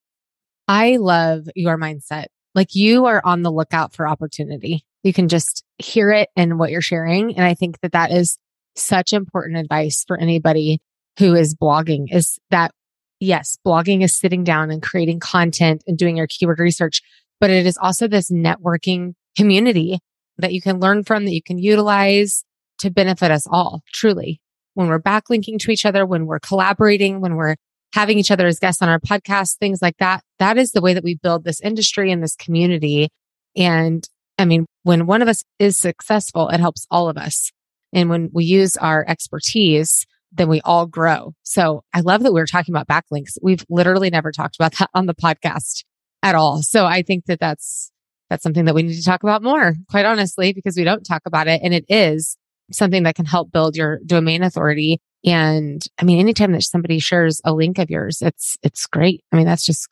I 0.66 0.96
love 0.96 1.48
your 1.54 1.78
mindset. 1.78 2.26
Like 2.54 2.74
you 2.74 3.06
are 3.06 3.22
on 3.24 3.42
the 3.42 3.52
lookout 3.52 3.94
for 3.94 4.06
opportunity. 4.08 4.84
You 5.02 5.12
can 5.12 5.28
just 5.28 5.64
hear 5.78 6.10
it 6.10 6.28
in 6.36 6.58
what 6.58 6.70
you're 6.70 6.80
sharing. 6.80 7.36
And 7.36 7.44
I 7.44 7.54
think 7.54 7.80
that 7.80 7.92
that 7.92 8.10
is 8.10 8.38
such 8.74 9.12
important 9.12 9.58
advice 9.58 10.04
for 10.06 10.18
anybody 10.18 10.80
who 11.18 11.34
is 11.34 11.54
blogging 11.54 12.06
is 12.12 12.38
that 12.50 12.72
yes, 13.20 13.58
blogging 13.66 14.02
is 14.02 14.16
sitting 14.16 14.44
down 14.44 14.70
and 14.70 14.82
creating 14.82 15.20
content 15.20 15.82
and 15.86 15.98
doing 15.98 16.16
your 16.16 16.26
keyword 16.28 16.60
research, 16.60 17.02
but 17.40 17.50
it 17.50 17.66
is 17.66 17.76
also 17.78 18.06
this 18.06 18.30
networking 18.30 19.14
community 19.36 19.98
that 20.38 20.52
you 20.52 20.62
can 20.62 20.78
learn 20.78 21.02
from, 21.02 21.24
that 21.24 21.32
you 21.32 21.42
can 21.42 21.58
utilize 21.58 22.44
to 22.78 22.90
benefit 22.90 23.30
us 23.30 23.46
all, 23.50 23.82
truly. 23.92 24.40
When 24.74 24.88
we're 24.88 25.00
backlinking 25.00 25.58
to 25.60 25.70
each 25.70 25.84
other, 25.84 26.06
when 26.06 26.26
we're 26.26 26.38
collaborating, 26.38 27.20
when 27.20 27.34
we're 27.34 27.56
having 27.94 28.18
each 28.18 28.30
other 28.30 28.46
as 28.46 28.58
guests 28.58 28.82
on 28.82 28.88
our 28.88 29.00
podcast, 29.00 29.56
things 29.56 29.82
like 29.82 29.96
that, 29.98 30.22
that 30.38 30.58
is 30.58 30.72
the 30.72 30.80
way 30.80 30.94
that 30.94 31.04
we 31.04 31.16
build 31.16 31.44
this 31.44 31.60
industry 31.60 32.12
and 32.12 32.22
this 32.22 32.36
community. 32.36 33.08
And 33.56 34.06
I 34.38 34.44
mean, 34.44 34.66
when 34.82 35.06
one 35.06 35.22
of 35.22 35.28
us 35.28 35.42
is 35.58 35.76
successful, 35.76 36.48
it 36.48 36.60
helps 36.60 36.86
all 36.90 37.08
of 37.08 37.16
us. 37.16 37.50
And 37.92 38.08
when 38.10 38.30
we 38.32 38.44
use 38.44 38.76
our 38.76 39.04
expertise, 39.08 40.06
then 40.30 40.48
we 40.48 40.60
all 40.60 40.86
grow. 40.86 41.32
So 41.42 41.82
I 41.94 42.00
love 42.00 42.22
that 42.22 42.32
we 42.32 42.40
are 42.40 42.46
talking 42.46 42.74
about 42.74 42.86
backlinks. 42.86 43.38
We've 43.42 43.64
literally 43.68 44.10
never 44.10 44.30
talked 44.30 44.56
about 44.56 44.74
that 44.78 44.90
on 44.94 45.06
the 45.06 45.14
podcast 45.14 45.84
at 46.22 46.34
all. 46.34 46.62
So 46.62 46.84
I 46.84 47.02
think 47.02 47.24
that 47.26 47.40
that's, 47.40 47.90
that's 48.28 48.42
something 48.42 48.66
that 48.66 48.74
we 48.74 48.82
need 48.82 48.96
to 48.96 49.04
talk 49.04 49.22
about 49.22 49.42
more, 49.42 49.74
quite 49.90 50.04
honestly, 50.04 50.52
because 50.52 50.76
we 50.76 50.84
don't 50.84 51.04
talk 51.04 51.22
about 51.24 51.48
it. 51.48 51.62
And 51.64 51.72
it 51.72 51.86
is 51.88 52.36
something 52.70 53.02
that 53.04 53.14
can 53.14 53.24
help 53.24 53.50
build 53.52 53.76
your 53.76 54.00
domain 54.04 54.42
authority. 54.42 55.00
And 55.24 55.82
I 55.98 56.04
mean, 56.04 56.18
anytime 56.18 56.52
that 56.52 56.62
somebody 56.62 56.98
shares 56.98 57.40
a 57.44 57.52
link 57.52 57.78
of 57.78 57.90
yours, 57.90 58.22
it's, 58.22 58.56
it's 58.62 58.86
great. 58.86 59.24
I 59.32 59.36
mean, 59.36 59.46
that's 59.46 59.64
just, 59.64 59.88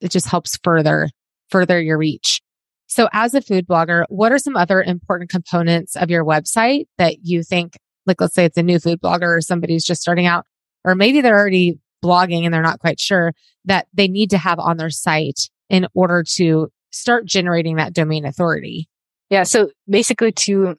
it 0.00 0.10
just 0.10 0.26
helps 0.26 0.58
further, 0.62 1.08
further 1.50 1.80
your 1.80 1.98
reach. 1.98 2.40
So 2.86 3.08
as 3.12 3.34
a 3.34 3.42
food 3.42 3.66
blogger, 3.66 4.04
what 4.08 4.32
are 4.32 4.38
some 4.38 4.56
other 4.56 4.82
important 4.82 5.30
components 5.30 5.96
of 5.96 6.10
your 6.10 6.24
website 6.24 6.86
that 6.98 7.16
you 7.22 7.42
think, 7.42 7.76
like, 8.06 8.20
let's 8.20 8.34
say 8.34 8.44
it's 8.44 8.56
a 8.56 8.62
new 8.62 8.78
food 8.78 9.00
blogger 9.00 9.36
or 9.36 9.40
somebody's 9.40 9.84
just 9.84 10.00
starting 10.00 10.26
out, 10.26 10.46
or 10.84 10.94
maybe 10.94 11.20
they're 11.20 11.38
already 11.38 11.78
blogging 12.04 12.44
and 12.44 12.54
they're 12.54 12.62
not 12.62 12.78
quite 12.78 13.00
sure 13.00 13.32
that 13.64 13.88
they 13.92 14.06
need 14.06 14.30
to 14.30 14.38
have 14.38 14.58
on 14.58 14.76
their 14.76 14.90
site 14.90 15.50
in 15.68 15.86
order 15.94 16.22
to 16.22 16.68
start 16.92 17.26
generating 17.26 17.76
that 17.76 17.92
domain 17.92 18.24
authority? 18.24 18.88
Yeah. 19.30 19.42
So 19.42 19.70
basically 19.88 20.32
to 20.32 20.76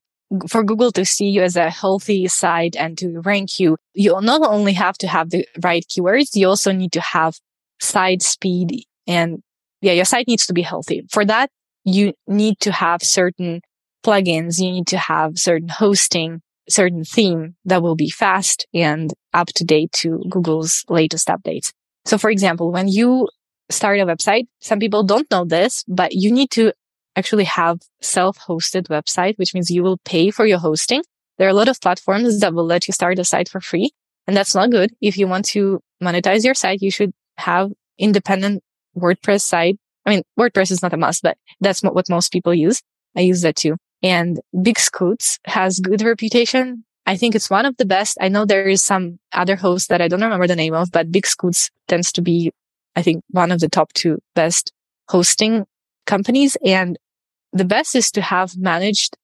for 0.48 0.64
Google 0.64 0.92
to 0.92 1.06
see 1.06 1.30
you 1.30 1.42
as 1.42 1.56
a 1.56 1.70
healthy 1.70 2.28
site 2.28 2.76
and 2.76 2.98
to 2.98 3.20
rank 3.22 3.60
you, 3.60 3.78
you 3.94 4.20
not 4.22 4.42
only 4.42 4.74
have 4.74 4.98
to 5.00 5.08
have 5.08 5.30
the 5.30 5.48
right 5.64 5.86
keywords, 5.88 6.36
you 6.36 6.48
also 6.48 6.72
need 6.72 6.92
to 6.94 7.02
have 7.02 7.38
site 7.80 8.22
speed 8.22 8.84
and 9.06 9.42
yeah, 9.82 9.94
your 9.94 10.06
site 10.06 10.28
needs 10.28 10.48
to 10.48 10.54
be 10.54 10.64
healthy. 10.64 11.04
For 11.10 11.24
that, 11.26 11.50
you 11.84 12.14
need 12.28 12.60
to 12.62 12.72
have 12.72 13.04
certain 13.04 13.62
plugins. 14.06 14.60
You 14.60 14.72
need 14.72 14.88
to 14.88 14.98
have 14.98 15.38
certain 15.38 15.70
hosting, 15.70 16.42
certain 16.68 17.04
theme 17.04 17.56
that 17.66 17.82
will 17.82 17.96
be 17.96 18.10
fast 18.10 18.66
and 18.74 19.14
up 19.34 19.48
to 19.56 19.64
date 19.64 19.92
to 19.94 20.24
Google's 20.30 20.84
latest 20.90 21.28
updates. 21.28 21.72
So 22.06 22.18
for 22.18 22.30
example, 22.30 22.72
when 22.72 22.88
you 22.88 23.28
start 23.70 24.00
a 24.00 24.06
website, 24.06 24.48
some 24.60 24.80
people 24.80 25.04
don't 25.04 25.30
know 25.30 25.46
this, 25.46 25.84
but 25.88 26.14
you 26.14 26.32
need 26.32 26.52
to 26.52 26.74
actually 27.18 27.46
have 27.46 27.82
self-hosted 28.02 28.88
website, 28.88 29.38
which 29.38 29.54
means 29.54 29.70
you 29.70 29.84
will 29.84 29.98
pay 30.06 30.32
for 30.32 30.46
your 30.46 30.60
hosting. 30.60 31.04
There 31.38 31.48
are 31.48 31.52
a 31.52 31.60
lot 31.62 31.68
of 31.68 31.82
platforms 31.82 32.40
that 32.40 32.54
will 32.54 32.66
let 32.66 32.88
you 32.88 32.94
start 32.94 33.20
a 33.20 33.26
site 33.26 33.50
for 33.50 33.60
free. 33.60 33.92
And 34.28 34.36
that's 34.36 34.56
not 34.56 34.72
good. 34.72 34.92
If 35.02 35.18
you 35.18 35.28
want 35.28 35.46
to 35.46 35.82
monetize 36.02 36.44
your 36.46 36.54
site, 36.54 36.82
you 36.82 36.92
should 36.92 37.14
have 37.38 37.72
independent 37.98 38.64
WordPress 38.96 39.42
site 39.42 39.78
I 40.08 40.12
mean, 40.12 40.24
WordPress 40.40 40.72
is 40.72 40.82
not 40.82 40.94
a 40.94 40.98
must, 40.98 41.22
but 41.22 41.38
that's 41.60 41.84
what 41.84 42.10
most 42.10 42.32
people 42.32 42.54
use. 42.54 42.82
I 43.16 43.22
use 43.22 43.42
that 43.42 43.58
too. 43.58 43.76
And 44.02 44.40
Big 44.62 44.80
Scoots 44.80 45.38
has 45.46 45.80
good 45.80 46.02
reputation. 46.02 46.86
I 47.06 47.18
think 47.18 47.36
it's 47.36 47.50
one 47.50 47.66
of 47.66 47.76
the 47.76 47.86
best. 47.86 48.18
I 48.22 48.30
know 48.30 48.46
there 48.46 48.68
is 48.68 48.82
some 48.82 49.20
other 49.34 49.58
host 49.58 49.90
that 49.90 50.02
I 50.02 50.08
don't 50.08 50.22
remember 50.22 50.48
the 50.48 50.56
name 50.56 50.74
of, 50.74 50.92
but 50.92 51.12
Big 51.12 51.28
Scoots 51.28 51.70
tends 51.90 52.14
to 52.14 52.22
be, 52.22 52.52
I 52.96 53.02
think, 53.02 53.24
one 53.32 53.52
of 53.52 53.60
the 53.60 53.68
top 53.68 53.92
two 53.94 54.20
best 54.34 54.72
hosting 55.10 55.66
companies. 56.06 56.56
And 56.64 56.98
the 57.54 57.66
best 57.66 57.96
is 57.96 58.12
to 58.12 58.22
have 58.22 58.58
managed 58.58 59.18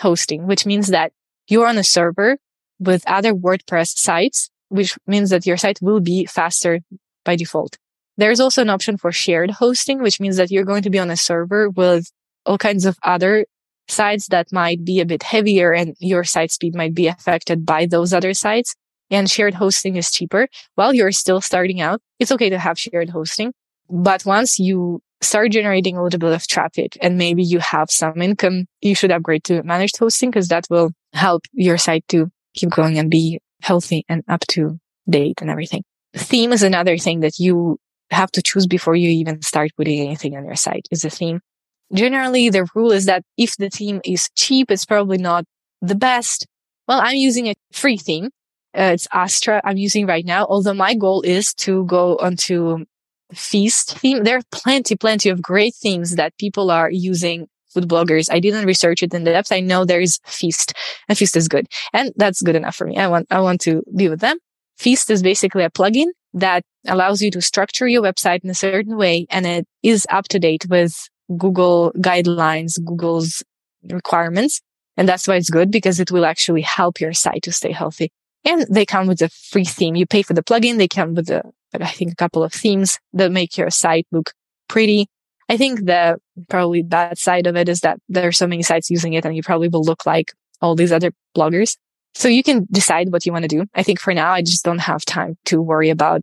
hosting, 0.00 0.46
which 0.46 0.66
means 0.66 0.88
that 0.88 1.12
you're 1.48 1.66
on 1.66 1.78
a 1.78 1.84
server 1.84 2.38
with 2.78 3.02
other 3.06 3.34
WordPress 3.34 3.98
sites, 3.98 4.50
which 4.68 4.96
means 5.06 5.30
that 5.30 5.46
your 5.46 5.56
site 5.56 5.80
will 5.82 6.00
be 6.00 6.26
faster 6.26 6.80
by 7.24 7.36
default. 7.36 7.76
There's 8.16 8.40
also 8.40 8.62
an 8.62 8.70
option 8.70 8.96
for 8.96 9.12
shared 9.12 9.50
hosting, 9.50 10.02
which 10.02 10.20
means 10.20 10.36
that 10.36 10.50
you're 10.50 10.64
going 10.64 10.82
to 10.82 10.90
be 10.90 10.98
on 10.98 11.10
a 11.10 11.16
server 11.16 11.70
with 11.70 12.10
all 12.46 12.58
kinds 12.58 12.84
of 12.84 12.98
other 13.02 13.46
sites 13.88 14.28
that 14.28 14.52
might 14.52 14.84
be 14.84 15.00
a 15.00 15.06
bit 15.06 15.22
heavier 15.22 15.72
and 15.72 15.96
your 15.98 16.24
site 16.24 16.52
speed 16.52 16.74
might 16.74 16.94
be 16.94 17.08
affected 17.08 17.66
by 17.66 17.86
those 17.86 18.12
other 18.12 18.34
sites. 18.34 18.74
And 19.10 19.28
shared 19.28 19.54
hosting 19.54 19.96
is 19.96 20.12
cheaper 20.12 20.46
while 20.76 20.94
you're 20.94 21.10
still 21.10 21.40
starting 21.40 21.80
out. 21.80 22.00
It's 22.20 22.30
okay 22.30 22.50
to 22.50 22.58
have 22.58 22.78
shared 22.78 23.10
hosting. 23.10 23.52
But 23.88 24.24
once 24.24 24.60
you 24.60 25.02
start 25.20 25.52
generating 25.52 25.96
a 25.96 26.02
little 26.02 26.18
bit 26.18 26.32
of 26.32 26.46
traffic 26.46 26.96
and 27.00 27.18
maybe 27.18 27.42
you 27.42 27.58
have 27.58 27.90
some 27.90 28.20
income, 28.22 28.66
you 28.80 28.94
should 28.94 29.12
upgrade 29.12 29.44
to 29.44 29.62
managed 29.62 29.98
hosting 29.98 30.30
because 30.30 30.48
that 30.48 30.66
will 30.70 30.92
help 31.12 31.42
your 31.52 31.78
site 31.78 32.06
to 32.08 32.30
keep 32.54 32.70
going 32.70 32.98
and 32.98 33.10
be 33.10 33.40
healthy 33.62 34.04
and 34.08 34.24
up 34.28 34.40
to 34.48 34.78
date 35.08 35.40
and 35.40 35.50
everything. 35.50 35.82
Theme 36.14 36.52
is 36.52 36.62
another 36.62 36.96
thing 36.98 37.20
that 37.20 37.38
you 37.38 37.78
have 38.10 38.30
to 38.32 38.42
choose 38.42 38.66
before 38.66 38.96
you 38.96 39.10
even 39.10 39.40
start 39.42 39.70
putting 39.76 40.00
anything 40.00 40.36
on 40.36 40.44
your 40.44 40.56
site 40.56 40.86
is 40.90 41.02
the 41.02 41.10
theme. 41.10 41.40
Generally, 41.92 42.50
the 42.50 42.66
rule 42.74 42.92
is 42.92 43.06
that 43.06 43.22
if 43.36 43.56
the 43.56 43.68
theme 43.68 44.00
is 44.04 44.30
cheap, 44.36 44.70
it's 44.70 44.84
probably 44.84 45.18
not 45.18 45.44
the 45.82 45.94
best. 45.94 46.46
Well, 46.88 47.00
I'm 47.00 47.16
using 47.16 47.48
a 47.48 47.54
free 47.72 47.96
theme. 47.96 48.30
Uh, 48.76 48.92
it's 48.94 49.08
Astra 49.12 49.60
I'm 49.64 49.76
using 49.76 50.06
right 50.06 50.24
now, 50.24 50.46
although 50.46 50.74
my 50.74 50.94
goal 50.94 51.22
is 51.22 51.52
to 51.54 51.84
go 51.86 52.16
onto 52.18 52.84
Feast 53.32 53.98
theme. 53.98 54.24
There 54.24 54.38
are 54.38 54.42
plenty, 54.52 54.96
plenty 54.96 55.28
of 55.28 55.42
great 55.42 55.74
themes 55.74 56.16
that 56.16 56.36
people 56.38 56.70
are 56.70 56.90
using 56.90 57.48
food 57.72 57.88
bloggers. 57.88 58.28
I 58.30 58.40
didn't 58.40 58.66
research 58.66 59.02
it 59.02 59.14
in 59.14 59.24
the 59.24 59.30
depth. 59.30 59.52
I 59.52 59.60
know 59.60 59.84
there 59.84 60.00
is 60.00 60.18
Feast 60.24 60.74
and 61.08 61.16
Feast 61.16 61.36
is 61.36 61.48
good 61.48 61.66
and 61.92 62.12
that's 62.16 62.42
good 62.42 62.56
enough 62.56 62.76
for 62.76 62.86
me. 62.86 62.98
I 62.98 63.06
want, 63.06 63.28
I 63.30 63.40
want 63.40 63.60
to 63.62 63.82
be 63.94 64.08
with 64.08 64.20
them. 64.20 64.38
Feast 64.76 65.10
is 65.10 65.22
basically 65.22 65.62
a 65.62 65.70
plugin 65.70 66.06
that 66.34 66.64
allows 66.86 67.22
you 67.22 67.30
to 67.32 67.40
structure 67.40 67.86
your 67.86 68.02
website 68.02 68.42
in 68.44 68.50
a 68.50 68.54
certain 68.54 68.96
way 68.96 69.26
and 69.30 69.46
it 69.46 69.66
is 69.82 70.06
up 70.10 70.26
to 70.28 70.38
date 70.38 70.66
with 70.68 71.08
Google 71.36 71.92
guidelines, 71.98 72.82
Google's 72.84 73.42
requirements. 73.84 74.60
And 74.96 75.08
that's 75.08 75.26
why 75.28 75.36
it's 75.36 75.50
good 75.50 75.70
because 75.70 76.00
it 76.00 76.10
will 76.10 76.26
actually 76.26 76.62
help 76.62 77.00
your 77.00 77.12
site 77.12 77.42
to 77.44 77.52
stay 77.52 77.72
healthy. 77.72 78.10
And 78.44 78.66
they 78.70 78.86
come 78.86 79.06
with 79.06 79.22
a 79.22 79.28
free 79.28 79.64
theme. 79.64 79.94
You 79.94 80.06
pay 80.06 80.22
for 80.22 80.34
the 80.34 80.42
plugin. 80.42 80.78
They 80.78 80.88
come 80.88 81.14
with 81.14 81.30
a, 81.30 81.42
I 81.74 81.88
think 81.88 82.12
a 82.12 82.16
couple 82.16 82.42
of 82.42 82.52
themes 82.52 82.98
that 83.12 83.32
make 83.32 83.56
your 83.56 83.70
site 83.70 84.06
look 84.10 84.32
pretty. 84.68 85.08
I 85.48 85.56
think 85.56 85.84
the 85.84 86.18
probably 86.48 86.82
bad 86.82 87.18
side 87.18 87.46
of 87.46 87.56
it 87.56 87.68
is 87.68 87.80
that 87.80 87.98
there 88.08 88.28
are 88.28 88.32
so 88.32 88.46
many 88.46 88.62
sites 88.62 88.90
using 88.90 89.14
it 89.14 89.24
and 89.24 89.34
you 89.34 89.42
probably 89.42 89.68
will 89.68 89.82
look 89.82 90.06
like 90.06 90.32
all 90.60 90.74
these 90.74 90.92
other 90.92 91.12
bloggers. 91.36 91.76
So 92.14 92.28
you 92.28 92.42
can 92.42 92.66
decide 92.70 93.12
what 93.12 93.24
you 93.24 93.32
want 93.32 93.44
to 93.44 93.48
do. 93.48 93.66
I 93.74 93.82
think 93.82 94.00
for 94.00 94.12
now, 94.14 94.32
I 94.32 94.42
just 94.42 94.64
don't 94.64 94.78
have 94.78 95.04
time 95.04 95.36
to 95.46 95.60
worry 95.60 95.90
about 95.90 96.22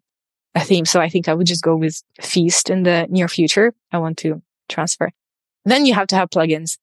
a 0.55 0.59
theme. 0.59 0.85
So 0.85 0.99
I 0.99 1.09
think 1.09 1.27
I 1.27 1.33
would 1.33 1.47
just 1.47 1.63
go 1.63 1.75
with 1.75 2.01
Feast 2.21 2.69
in 2.69 2.83
the 2.83 3.07
near 3.09 3.27
future. 3.27 3.73
I 3.91 3.99
want 3.99 4.17
to 4.19 4.41
transfer. 4.69 5.11
Then 5.65 5.85
you 5.85 5.93
have 5.93 6.07
to 6.07 6.15
have 6.15 6.29
plugins. 6.29 6.77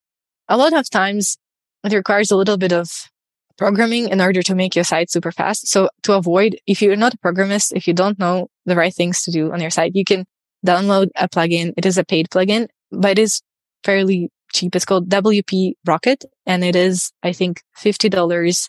A 0.48 0.56
lot 0.56 0.72
of 0.72 0.88
times 0.90 1.38
it 1.82 1.92
requires 1.92 2.30
a 2.30 2.36
little 2.36 2.56
bit 2.56 2.72
of 2.72 3.08
programming 3.56 4.08
in 4.08 4.20
order 4.20 4.42
to 4.42 4.54
make 4.54 4.74
your 4.74 4.84
site 4.84 5.10
super 5.10 5.32
fast. 5.32 5.68
So 5.68 5.88
to 6.02 6.14
avoid, 6.14 6.56
if 6.66 6.82
you're 6.82 6.96
not 6.96 7.14
a 7.14 7.18
programmist, 7.18 7.72
if 7.74 7.86
you 7.86 7.94
don't 7.94 8.18
know 8.18 8.48
the 8.66 8.76
right 8.76 8.94
things 8.94 9.22
to 9.22 9.30
do 9.30 9.52
on 9.52 9.60
your 9.60 9.70
site, 9.70 9.94
you 9.94 10.04
can 10.04 10.24
download 10.66 11.08
a 11.16 11.28
plugin. 11.28 11.72
It 11.76 11.86
is 11.86 11.98
a 11.98 12.04
paid 12.04 12.28
plugin, 12.30 12.68
but 12.90 13.12
it 13.12 13.18
is 13.18 13.42
fairly 13.84 14.30
cheap. 14.52 14.74
It's 14.74 14.84
called 14.84 15.08
WP 15.08 15.74
Rocket 15.86 16.24
and 16.46 16.64
it 16.64 16.76
is, 16.76 17.12
I 17.22 17.32
think, 17.32 17.62
$50 17.78 18.68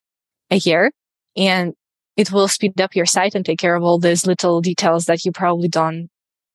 a 0.51 0.55
year 0.57 0.91
and 1.35 1.73
it 2.17 2.31
will 2.31 2.47
speed 2.47 2.79
up 2.79 2.95
your 2.95 3.05
site 3.05 3.35
and 3.35 3.45
take 3.45 3.59
care 3.59 3.75
of 3.75 3.83
all 3.83 3.99
these 3.99 4.25
little 4.25 4.61
details 4.61 5.05
that 5.05 5.25
you 5.25 5.31
probably 5.31 5.67
don't 5.67 6.09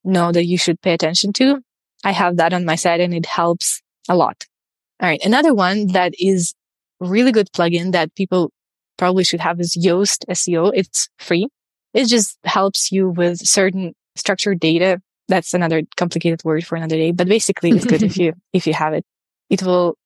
know 0.05 0.33
that 0.33 0.47
you 0.47 0.57
should 0.57 0.81
pay 0.81 0.93
attention 0.93 1.33
to. 1.35 1.61
I 2.05 2.13
have 2.13 2.37
that 2.37 2.53
on 2.53 2.65
my 2.65 2.77
site 2.77 3.01
and 3.01 3.13
it 3.13 3.27
helps 3.27 3.83
a 4.09 4.17
lot. 4.17 4.45
All 5.01 5.09
right. 5.09 5.21
Another 5.25 5.55
one 5.55 5.89
that 5.89 6.15
is 6.19 6.55
really 7.01 7.33
good 7.33 7.51
plugin 7.53 7.93
that 7.93 8.15
people 8.15 8.53
probably 8.97 9.25
should 9.25 9.41
have 9.41 9.61
is 9.61 9.77
Yoast 9.77 10.25
SEO. 10.29 10.71
It's 10.75 11.09
free. 11.19 11.49
It 11.95 12.07
just 12.07 12.39
helps 12.45 12.93
you 12.93 13.09
with 13.09 13.39
certain 13.41 13.95
structured 14.15 14.61
data. 14.61 15.01
That's 15.29 15.55
another 15.55 15.83
complicated 15.97 16.45
word 16.45 16.67
for 16.67 16.77
another 16.77 16.97
day, 16.97 17.13
but 17.13 17.29
basically 17.29 17.71
it's 17.71 17.87
good 17.87 18.03
if 18.03 18.17
you, 18.23 18.35
if 18.53 18.67
you 18.67 18.75
have 18.75 18.93
it. 18.93 19.05
It 19.49 19.63
will 19.63 19.97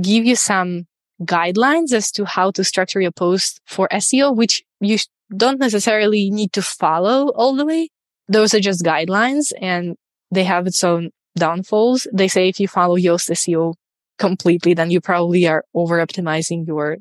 give 0.00 0.26
you 0.26 0.36
some 0.36 0.86
guidelines 1.22 1.92
as 1.92 2.12
to 2.12 2.24
how 2.24 2.50
to 2.52 2.62
structure 2.62 3.00
your 3.00 3.12
post 3.12 3.60
for 3.64 3.88
SEO, 3.88 4.36
which 4.36 4.62
you 4.80 4.98
don't 5.34 5.58
necessarily 5.58 6.30
need 6.30 6.52
to 6.52 6.62
follow 6.62 7.28
all 7.28 7.54
the 7.54 7.64
way. 7.64 7.88
Those 8.28 8.54
are 8.54 8.60
just 8.60 8.84
guidelines 8.84 9.52
and 9.60 9.96
they 10.30 10.44
have 10.44 10.66
its 10.66 10.82
own 10.84 11.10
downfalls. 11.38 12.06
They 12.12 12.28
say 12.28 12.48
if 12.48 12.60
you 12.60 12.68
follow 12.68 12.96
Yoast 12.96 13.30
SEO 13.30 13.74
completely, 14.18 14.74
then 14.74 14.90
you 14.90 15.00
probably 15.00 15.46
are 15.46 15.64
over 15.74 16.04
optimizing 16.04 16.66
your 16.66 16.98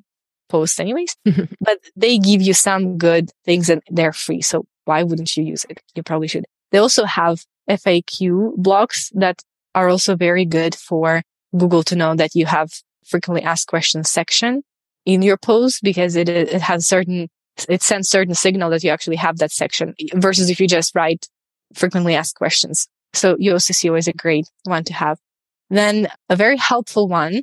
post 0.50 0.80
anyways. 0.80 1.16
but 1.62 1.80
they 1.96 2.18
give 2.18 2.42
you 2.42 2.54
some 2.54 2.98
good 2.98 3.32
things 3.46 3.70
and 3.70 3.82
they're 3.90 4.14
free. 4.14 4.42
So 4.42 4.66
why 4.86 5.04
wouldn't 5.04 5.36
you 5.36 5.44
use 5.44 5.66
it? 5.70 5.82
You 5.96 6.04
probably 6.04 6.28
should. 6.28 6.46
They 6.72 6.78
also 6.78 7.06
have 7.06 7.44
FAQ 7.70 8.56
blocks 8.58 9.10
that 9.16 9.42
are 9.74 9.90
also 9.90 10.16
very 10.16 10.46
good 10.46 10.76
for 10.76 11.24
Google 11.58 11.84
to 11.84 11.96
know 11.96 12.16
that 12.16 12.36
you 12.36 12.46
have 12.46 12.72
frequently 13.06 13.44
asked 13.44 13.68
questions 13.68 14.10
section 14.10 14.64
in 15.06 15.22
your 15.22 15.38
post 15.38 15.82
because 15.84 16.16
it, 16.16 16.30
it 16.30 16.62
has 16.62 16.88
certain, 16.88 17.30
it 17.70 17.82
sends 17.82 18.10
certain 18.10 18.36
signal 18.36 18.70
that 18.70 18.84
you 18.84 18.90
actually 18.90 19.16
have 19.16 19.38
that 19.38 19.52
section 19.52 19.94
versus 20.14 20.50
if 20.50 20.60
you 20.60 20.68
just 20.68 20.96
write 20.96 21.28
frequently 21.74 22.16
asked 22.16 22.36
questions. 22.36 22.88
So 23.14 23.36
SEO 23.36 23.98
is 23.98 24.08
a 24.08 24.14
great 24.14 24.48
one 24.64 24.84
to 24.86 24.94
have. 24.94 25.18
Then 25.70 26.08
a 26.30 26.36
very 26.36 26.58
helpful 26.58 27.08
one 27.08 27.42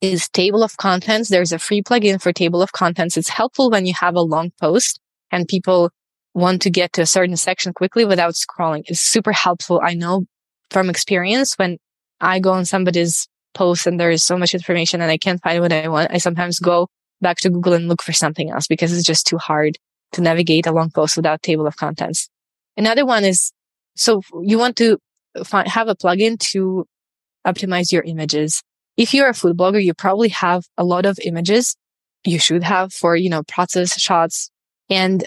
is 0.00 0.28
table 0.28 0.62
of 0.62 0.76
contents. 0.76 1.28
There's 1.28 1.52
a 1.52 1.58
free 1.58 1.82
plugin 1.82 2.20
for 2.20 2.32
table 2.32 2.62
of 2.62 2.72
contents. 2.72 3.16
It's 3.16 3.28
helpful 3.28 3.70
when 3.70 3.86
you 3.86 3.94
have 3.98 4.14
a 4.14 4.20
long 4.20 4.52
post 4.60 5.00
and 5.30 5.48
people 5.48 5.90
want 6.34 6.62
to 6.62 6.70
get 6.70 6.92
to 6.94 7.02
a 7.02 7.06
certain 7.06 7.36
section 7.36 7.72
quickly 7.72 8.04
without 8.04 8.34
scrolling. 8.34 8.82
It's 8.86 9.00
super 9.00 9.32
helpful. 9.32 9.80
I 9.82 9.94
know 9.94 10.24
from 10.70 10.88
experience 10.88 11.54
when 11.54 11.78
I 12.20 12.38
go 12.38 12.52
on 12.52 12.64
somebody's 12.64 13.26
post 13.54 13.86
and 13.86 13.98
there 13.98 14.10
is 14.10 14.22
so 14.22 14.38
much 14.38 14.54
information 14.54 15.00
and 15.00 15.10
I 15.10 15.18
can't 15.18 15.42
find 15.42 15.60
what 15.60 15.72
I 15.72 15.88
want. 15.88 16.12
I 16.12 16.18
sometimes 16.18 16.58
go 16.58 16.88
back 17.20 17.38
to 17.38 17.50
Google 17.50 17.72
and 17.72 17.88
look 17.88 18.02
for 18.02 18.12
something 18.12 18.50
else 18.50 18.66
because 18.66 18.96
it's 18.96 19.06
just 19.06 19.26
too 19.26 19.38
hard 19.38 19.76
to 20.12 20.20
navigate 20.20 20.66
a 20.66 20.72
long 20.72 20.90
post 20.90 21.16
without 21.16 21.42
table 21.42 21.66
of 21.66 21.76
contents. 21.76 22.28
Another 22.76 23.04
one 23.04 23.24
is, 23.24 23.52
so 23.96 24.22
you 24.42 24.58
want 24.58 24.76
to 24.76 24.98
find, 25.44 25.66
have 25.66 25.88
a 25.88 25.96
plugin 25.96 26.38
to 26.52 26.86
optimize 27.48 27.92
your 27.92 28.02
images. 28.02 28.62
If 28.96 29.14
you're 29.14 29.28
a 29.28 29.34
food 29.34 29.56
blogger, 29.56 29.82
you 29.82 29.94
probably 29.94 30.28
have 30.30 30.64
a 30.76 30.84
lot 30.84 31.06
of 31.06 31.18
images 31.24 31.76
you 32.24 32.38
should 32.38 32.64
have 32.64 32.92
for, 32.92 33.16
you 33.16 33.30
know, 33.30 33.42
process 33.44 33.98
shots 34.00 34.50
and 34.90 35.24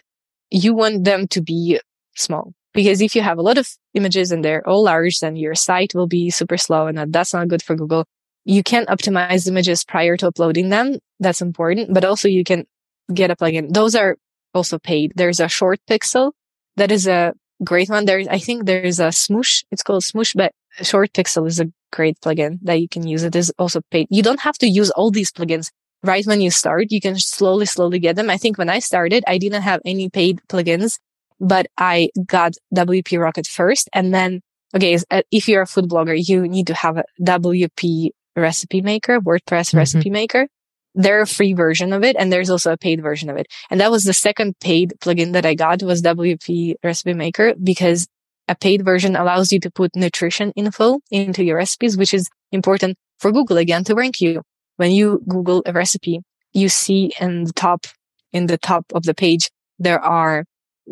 you 0.49 0.73
want 0.73 1.05
them 1.05 1.27
to 1.29 1.41
be 1.41 1.79
small 2.15 2.53
because 2.73 3.01
if 3.01 3.15
you 3.15 3.21
have 3.21 3.37
a 3.37 3.41
lot 3.41 3.57
of 3.57 3.69
images 3.93 4.31
and 4.31 4.43
they're 4.43 4.67
all 4.67 4.83
large, 4.83 5.19
then 5.19 5.35
your 5.35 5.55
site 5.55 5.93
will 5.95 6.07
be 6.07 6.29
super 6.29 6.57
slow 6.57 6.87
and 6.87 7.13
that's 7.13 7.33
not 7.33 7.47
good 7.47 7.63
for 7.63 7.75
Google. 7.75 8.05
You 8.43 8.63
can 8.63 8.85
optimize 8.85 9.47
images 9.47 9.83
prior 9.83 10.17
to 10.17 10.27
uploading 10.27 10.69
them. 10.69 10.97
That's 11.19 11.41
important, 11.41 11.93
but 11.93 12.03
also 12.03 12.27
you 12.27 12.43
can 12.43 12.65
get 13.13 13.31
a 13.31 13.35
plugin. 13.35 13.71
Those 13.71 13.95
are 13.95 14.17
also 14.53 14.79
paid. 14.79 15.13
There's 15.15 15.39
a 15.39 15.47
short 15.47 15.79
pixel 15.89 16.31
that 16.75 16.91
is 16.91 17.07
a 17.07 17.33
great 17.63 17.89
one. 17.89 18.05
There's, 18.05 18.27
I 18.27 18.39
think 18.39 18.65
there's 18.65 18.99
a 18.99 19.11
Smush. 19.11 19.63
It's 19.71 19.83
called 19.83 20.03
Smush, 20.03 20.33
but 20.33 20.53
ShortPixel 20.79 21.47
is 21.47 21.59
a 21.59 21.71
great 21.91 22.19
plugin 22.21 22.59
that 22.63 22.81
you 22.81 22.87
can 22.87 23.05
use. 23.07 23.23
It 23.23 23.35
is 23.35 23.51
also 23.57 23.81
paid. 23.91 24.07
You 24.09 24.23
don't 24.23 24.41
have 24.41 24.57
to 24.59 24.67
use 24.67 24.89
all 24.91 25.11
these 25.11 25.31
plugins 25.31 25.69
right 26.03 26.25
when 26.25 26.41
you 26.41 26.51
start. 26.51 26.87
You 26.89 27.01
can 27.01 27.17
slowly, 27.17 27.65
slowly 27.65 27.99
get 27.99 28.15
them. 28.15 28.29
I 28.29 28.37
think 28.37 28.57
when 28.57 28.69
I 28.69 28.79
started, 28.79 29.23
I 29.27 29.37
didn't 29.37 29.61
have 29.61 29.81
any 29.85 30.09
paid 30.09 30.41
plugins, 30.49 30.99
but 31.39 31.67
I 31.77 32.09
got 32.25 32.53
WP 32.75 33.19
Rocket 33.19 33.47
first. 33.47 33.89
And 33.93 34.13
then, 34.13 34.41
okay, 34.75 34.97
uh, 35.09 35.21
if 35.31 35.47
you're 35.47 35.63
a 35.63 35.67
food 35.67 35.89
blogger, 35.89 36.15
you 36.17 36.47
need 36.47 36.67
to 36.67 36.73
have 36.73 36.97
a 36.97 37.03
WP 37.21 38.11
recipe 38.35 38.81
maker, 38.81 39.19
WordPress 39.19 39.69
mm-hmm. 39.69 39.77
recipe 39.77 40.09
maker. 40.09 40.47
There's 40.93 41.31
a 41.31 41.33
free 41.33 41.53
version 41.53 41.93
of 41.93 42.03
it 42.03 42.17
and 42.19 42.33
there's 42.33 42.49
also 42.49 42.73
a 42.73 42.77
paid 42.77 43.01
version 43.01 43.29
of 43.29 43.37
it. 43.37 43.47
And 43.69 43.79
that 43.79 43.91
was 43.91 44.03
the 44.03 44.13
second 44.13 44.59
paid 44.59 44.93
plugin 44.99 45.31
that 45.33 45.45
I 45.45 45.53
got 45.53 45.81
was 45.83 46.01
WP 46.01 46.75
recipe 46.83 47.13
maker 47.13 47.53
because 47.61 48.07
a 48.51 48.55
paid 48.55 48.83
version 48.83 49.15
allows 49.15 49.53
you 49.53 49.59
to 49.61 49.71
put 49.71 49.95
nutrition 49.95 50.51
info 50.57 50.99
into 51.09 51.41
your 51.41 51.55
recipes, 51.55 51.95
which 51.95 52.13
is 52.13 52.29
important 52.51 52.97
for 53.17 53.31
Google 53.31 53.57
again 53.57 53.85
to 53.85 53.95
rank 53.95 54.19
you. 54.19 54.41
When 54.75 54.91
you 54.91 55.23
Google 55.25 55.63
a 55.65 55.71
recipe, 55.71 56.19
you 56.51 56.67
see 56.67 57.13
in 57.21 57.45
the 57.45 57.53
top, 57.53 57.85
in 58.33 58.47
the 58.47 58.57
top 58.57 58.85
of 58.93 59.03
the 59.03 59.13
page, 59.13 59.49
there 59.79 60.01
are 60.01 60.43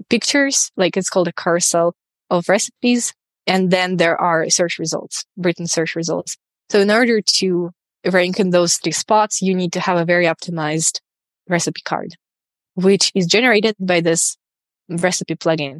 pictures, 0.09 0.71
like 0.77 0.95
it's 0.95 1.09
called 1.09 1.27
a 1.27 1.33
carousel 1.33 1.95
of 2.29 2.47
recipes. 2.47 3.13
And 3.45 3.71
then 3.71 3.97
there 3.97 4.15
are 4.15 4.49
search 4.49 4.79
results, 4.79 5.25
written 5.35 5.67
search 5.67 5.95
results. 5.97 6.37
So 6.69 6.79
in 6.79 6.89
order 6.89 7.19
to 7.39 7.71
rank 8.09 8.39
in 8.39 8.51
those 8.51 8.77
three 8.77 8.93
spots, 8.93 9.41
you 9.41 9.53
need 9.53 9.73
to 9.73 9.81
have 9.81 9.97
a 9.97 10.05
very 10.05 10.27
optimized 10.27 11.01
recipe 11.49 11.81
card, 11.83 12.15
which 12.75 13.11
is 13.15 13.25
generated 13.25 13.75
by 13.79 13.99
this 13.99 14.37
recipe 14.87 15.35
plugin. 15.35 15.79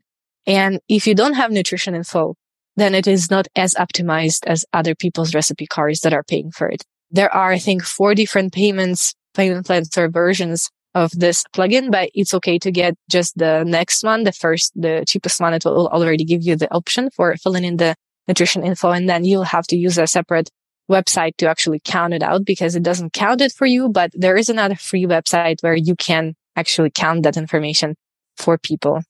And 0.50 0.80
if 0.90 1.06
you 1.06 1.14
don't 1.14 1.36
have 1.36 1.52
nutrition 1.52 1.94
info, 1.94 2.34
then 2.76 2.96
it 2.96 3.06
is 3.06 3.30
not 3.30 3.48
as 3.56 3.76
optimized 3.76 4.48
as 4.48 4.66
other 4.74 4.96
people's 4.96 5.36
recipe 5.36 5.68
cards 5.68 6.00
that 6.02 6.12
are 6.12 6.24
paying 6.24 6.50
for 6.50 6.68
it. 6.68 6.84
There 7.12 7.32
are, 7.34 7.52
I 7.52 7.60
think, 7.60 7.84
four 7.84 8.16
different 8.16 8.52
payments, 8.52 9.14
payment 9.36 9.68
plans 9.68 9.96
or 9.96 10.10
versions 10.10 10.72
of 10.96 11.12
this 11.12 11.44
plugin, 11.56 11.92
but 11.92 12.10
it's 12.16 12.34
okay 12.34 12.58
to 12.60 12.72
get 12.72 12.96
just 13.12 13.38
the 13.38 13.64
next 13.64 14.04
one, 14.04 14.24
the 14.24 14.32
first, 14.32 14.72
the 14.76 15.04
cheapest 15.08 15.40
one. 15.40 15.54
It 15.54 15.66
will 15.66 15.88
already 15.90 16.24
give 16.24 16.42
you 16.42 16.56
the 16.56 16.74
option 16.74 17.12
for 17.12 17.36
filling 17.38 17.64
in 17.64 17.78
the 17.78 17.94
nutrition 18.28 18.64
info. 18.64 18.90
And 18.90 19.08
then 19.08 19.26
you'll 19.26 19.44
have 19.44 19.68
to 19.68 19.78
use 19.78 20.00
a 20.00 20.08
separate 20.08 20.50
website 20.90 21.38
to 21.38 21.48
actually 21.48 21.80
count 21.86 22.16
it 22.16 22.24
out 22.24 22.44
because 22.44 22.76
it 22.76 22.82
doesn't 22.82 23.14
count 23.14 23.42
it 23.42 23.52
for 23.52 23.68
you. 23.68 23.88
But 23.88 24.10
there 24.16 24.36
is 24.36 24.50
another 24.50 24.76
free 24.76 25.06
website 25.06 25.62
where 25.62 25.76
you 25.76 25.96
can 25.96 26.34
actually 26.56 26.90
count 26.90 27.22
that 27.22 27.38
information 27.38 27.96
for 28.36 28.58
people. 28.58 29.04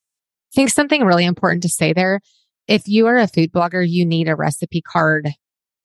I 0.52 0.56
think 0.56 0.70
something 0.70 1.04
really 1.04 1.26
important 1.26 1.64
to 1.64 1.70
say 1.70 1.94
there. 1.94 2.22
If 2.68 2.88
you 2.88 3.08
are 3.08 3.18
a 3.18 3.28
food 3.28 3.52
blogger, 3.52 3.88
you 3.88 4.06
need 4.06 4.28
a 4.28 4.36
recipe 4.36 4.82
card 4.82 5.30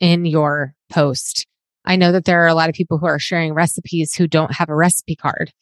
in 0.01 0.25
your 0.25 0.75
post. 0.91 1.47
I 1.85 1.97
know 1.97 2.12
that 2.12 2.25
there 2.25 2.45
are 2.45 2.49
a 2.49 2.55
lot 2.55 2.69
of 2.69 2.75
people 2.75 2.99
who 2.99 3.07
are 3.07 3.19
sharing 3.19 3.55
recipes 3.55 4.15
who 4.15 4.27
don't 4.27 4.55
have 4.55 4.69
a 4.69 4.75
recipe 4.75 5.17
card 5.17 5.53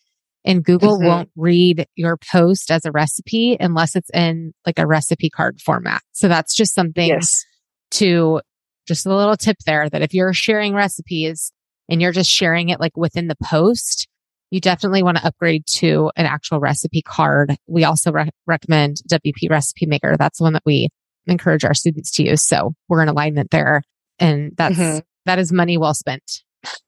and 0.44 0.64
Google 0.64 0.98
mm-hmm. 0.98 1.07
won't 1.07 1.30
read 1.36 1.86
your 1.94 2.16
post 2.16 2.70
as 2.70 2.84
a 2.84 2.92
recipe 2.92 3.57
unless 3.59 3.94
it's 3.94 4.11
in 4.11 4.53
like 4.66 4.78
a 4.78 4.86
recipe 4.86 5.30
card 5.30 5.61
format. 5.61 6.03
So 6.12 6.28
that's 6.28 6.55
just 6.55 6.74
something 6.74 7.09
yes. 7.09 7.44
to 7.92 8.40
just 8.86 9.07
a 9.07 9.14
little 9.14 9.36
tip 9.36 9.59
there 9.66 9.88
that 9.88 10.03
if 10.03 10.12
you're 10.12 10.32
sharing 10.32 10.74
recipes 10.74 11.53
and 11.88 12.03
you're 12.03 12.12
just 12.12 12.30
sharing 12.30 12.70
it 12.70 12.80
like 12.80 12.96
within 12.96 13.28
the 13.28 13.36
post, 13.42 14.09
you 14.53 14.61
definitely 14.61 15.03
want 15.03 15.16
to 15.16 15.26
upgrade 15.26 15.66
to 15.66 16.11
an 16.14 16.26
actual 16.26 16.61
recipe 16.61 17.00
card. 17.00 17.57
We 17.66 17.84
also 17.84 18.12
re- 18.12 18.28
recommend 18.46 18.98
WP 19.09 19.48
Recipe 19.48 19.86
Maker. 19.86 20.14
That's 20.18 20.38
the 20.38 20.44
one 20.44 20.53
that 20.53 20.62
we 20.66 20.90
encourage 21.26 21.64
our 21.64 21.72
students 21.72 22.11
to 22.12 22.24
use. 22.24 22.42
So 22.42 22.74
we're 22.86 23.03
in 23.03 23.09
alignment 23.09 23.50
there. 23.50 23.82
And 24.18 24.53
that's, 24.55 24.76
mm-hmm. 24.76 24.98
that 25.24 25.38
is 25.38 25.53
money 25.53 25.78
well 25.78 25.94
spent. 25.94 26.42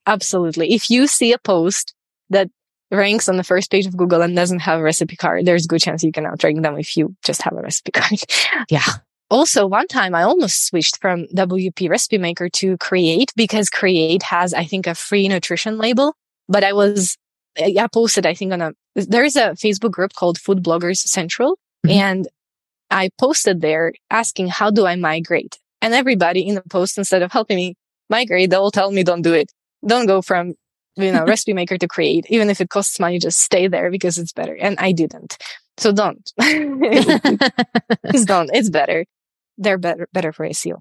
Absolutely. 0.05 0.75
If 0.75 0.91
you 0.91 1.07
see 1.07 1.33
a 1.33 1.39
post 1.39 1.95
that 2.29 2.49
ranks 2.91 3.27
on 3.27 3.37
the 3.37 3.43
first 3.43 3.71
page 3.71 3.87
of 3.87 3.97
Google 3.97 4.21
and 4.21 4.35
doesn't 4.35 4.59
have 4.59 4.79
a 4.79 4.83
recipe 4.83 5.15
card, 5.15 5.47
there's 5.47 5.65
a 5.65 5.67
good 5.67 5.81
chance 5.81 6.03
you 6.03 6.11
can 6.11 6.27
outrank 6.27 6.61
them 6.61 6.77
if 6.77 6.95
you 6.95 7.15
just 7.23 7.41
have 7.41 7.53
a 7.53 7.61
recipe 7.61 7.91
card. 7.93 8.19
yeah. 8.69 8.85
Also, 9.31 9.65
one 9.65 9.87
time 9.87 10.13
I 10.13 10.21
almost 10.21 10.67
switched 10.67 11.01
from 11.01 11.25
WP 11.35 11.89
Recipe 11.89 12.19
Maker 12.19 12.47
to 12.47 12.77
Create 12.77 13.31
because 13.35 13.71
Create 13.71 14.21
has, 14.21 14.53
I 14.53 14.65
think, 14.65 14.85
a 14.85 14.93
free 14.93 15.27
nutrition 15.27 15.79
label. 15.79 16.13
But 16.47 16.63
I 16.63 16.73
was, 16.73 17.17
I 17.57 17.87
posted, 17.91 18.25
I 18.25 18.33
think, 18.33 18.53
on 18.53 18.61
a, 18.61 18.73
there 18.95 19.23
is 19.23 19.35
a 19.35 19.51
Facebook 19.51 19.91
group 19.91 20.13
called 20.13 20.37
Food 20.37 20.63
Bloggers 20.63 20.97
Central. 20.97 21.57
Mm-hmm. 21.85 21.99
And 21.99 22.27
I 22.91 23.09
posted 23.19 23.61
there 23.61 23.93
asking, 24.09 24.47
how 24.47 24.71
do 24.71 24.85
I 24.85 24.95
migrate? 24.95 25.57
And 25.81 25.93
everybody 25.93 26.47
in 26.47 26.55
the 26.55 26.63
post, 26.69 26.97
instead 26.97 27.21
of 27.21 27.31
helping 27.31 27.57
me 27.57 27.75
migrate, 28.09 28.49
they'll 28.49 28.71
tell 28.71 28.91
me, 28.91 29.03
don't 29.03 29.21
do 29.21 29.33
it. 29.33 29.51
Don't 29.85 30.07
go 30.07 30.21
from, 30.21 30.53
you 30.95 31.11
know, 31.11 31.23
recipe 31.27 31.53
maker 31.53 31.77
to 31.77 31.87
create. 31.87 32.25
Even 32.29 32.49
if 32.49 32.61
it 32.61 32.69
costs 32.69 32.99
money, 32.99 33.19
just 33.19 33.39
stay 33.39 33.67
there 33.67 33.91
because 33.91 34.17
it's 34.17 34.33
better. 34.33 34.55
And 34.55 34.77
I 34.79 34.91
didn't. 34.91 35.37
So 35.77 35.91
don't. 35.91 36.31
Just 38.13 38.29
don't. 38.29 38.49
It's 38.53 38.69
better 38.69 39.03
they're 39.57 39.77
better, 39.77 40.07
better 40.13 40.31
for 40.31 40.47
SEO. 40.47 40.79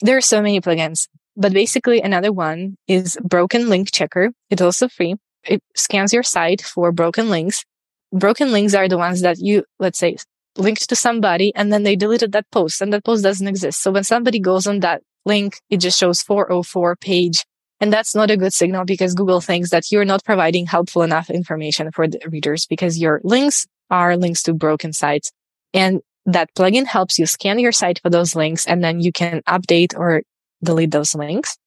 There 0.00 0.16
are 0.16 0.22
so 0.22 0.42
many 0.42 0.60
plugins. 0.60 1.08
But 1.36 1.52
basically 1.52 2.00
another 2.00 2.32
one 2.32 2.76
is 2.88 3.18
broken 3.22 3.68
link 3.68 3.90
checker. 3.92 4.30
It's 4.48 4.62
also 4.62 4.88
free. 4.88 5.16
It 5.48 5.62
scans 5.74 6.12
your 6.12 6.22
site 6.22 6.62
for 6.62 6.92
broken 6.92 7.30
links. 7.30 7.64
Broken 8.12 8.52
links 8.52 8.74
are 8.74 8.88
the 8.88 8.98
ones 8.98 9.20
that 9.22 9.38
you, 9.38 9.64
let's 9.78 9.98
say, 9.98 10.16
linked 10.58 10.88
to 10.88 10.96
somebody 10.96 11.54
and 11.54 11.72
then 11.72 11.82
they 11.82 11.96
deleted 11.96 12.32
that 12.32 12.50
post 12.50 12.80
and 12.80 12.92
that 12.92 13.04
post 13.04 13.22
doesn't 13.22 13.46
exist. 13.48 13.82
So 13.82 13.90
when 13.90 14.04
somebody 14.04 14.38
goes 14.40 14.66
on 14.66 14.80
that 14.80 15.02
link, 15.24 15.60
it 15.70 15.78
just 15.78 15.98
shows 15.98 16.22
404 16.22 16.96
page. 16.96 17.44
And 17.78 17.92
that's 17.92 18.14
not 18.14 18.30
a 18.30 18.36
good 18.36 18.54
signal 18.54 18.84
because 18.86 19.14
Google 19.14 19.40
thinks 19.40 19.70
that 19.70 19.92
you're 19.92 20.06
not 20.06 20.24
providing 20.24 20.66
helpful 20.66 21.02
enough 21.02 21.28
information 21.28 21.92
for 21.92 22.08
the 22.08 22.18
readers 22.30 22.66
because 22.66 22.98
your 22.98 23.20
links 23.22 23.66
are 23.90 24.16
links 24.16 24.42
to 24.44 24.54
broken 24.54 24.92
sites. 24.92 25.30
And 25.74 26.00
that 26.24 26.52
plugin 26.54 26.86
helps 26.86 27.18
you 27.18 27.26
scan 27.26 27.58
your 27.58 27.72
site 27.72 28.00
for 28.00 28.08
those 28.08 28.34
links 28.34 28.66
and 28.66 28.82
then 28.82 29.00
you 29.00 29.12
can 29.12 29.42
update 29.42 29.96
or 29.96 30.22
delete 30.62 30.90
those 30.90 31.14
links. 31.14 31.58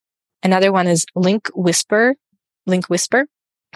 Another 0.41 0.71
one 0.71 0.88
is 0.88 1.05
Link 1.15 1.49
Whisper, 1.53 2.15
Link 2.65 2.89
Whisper. 2.89 3.27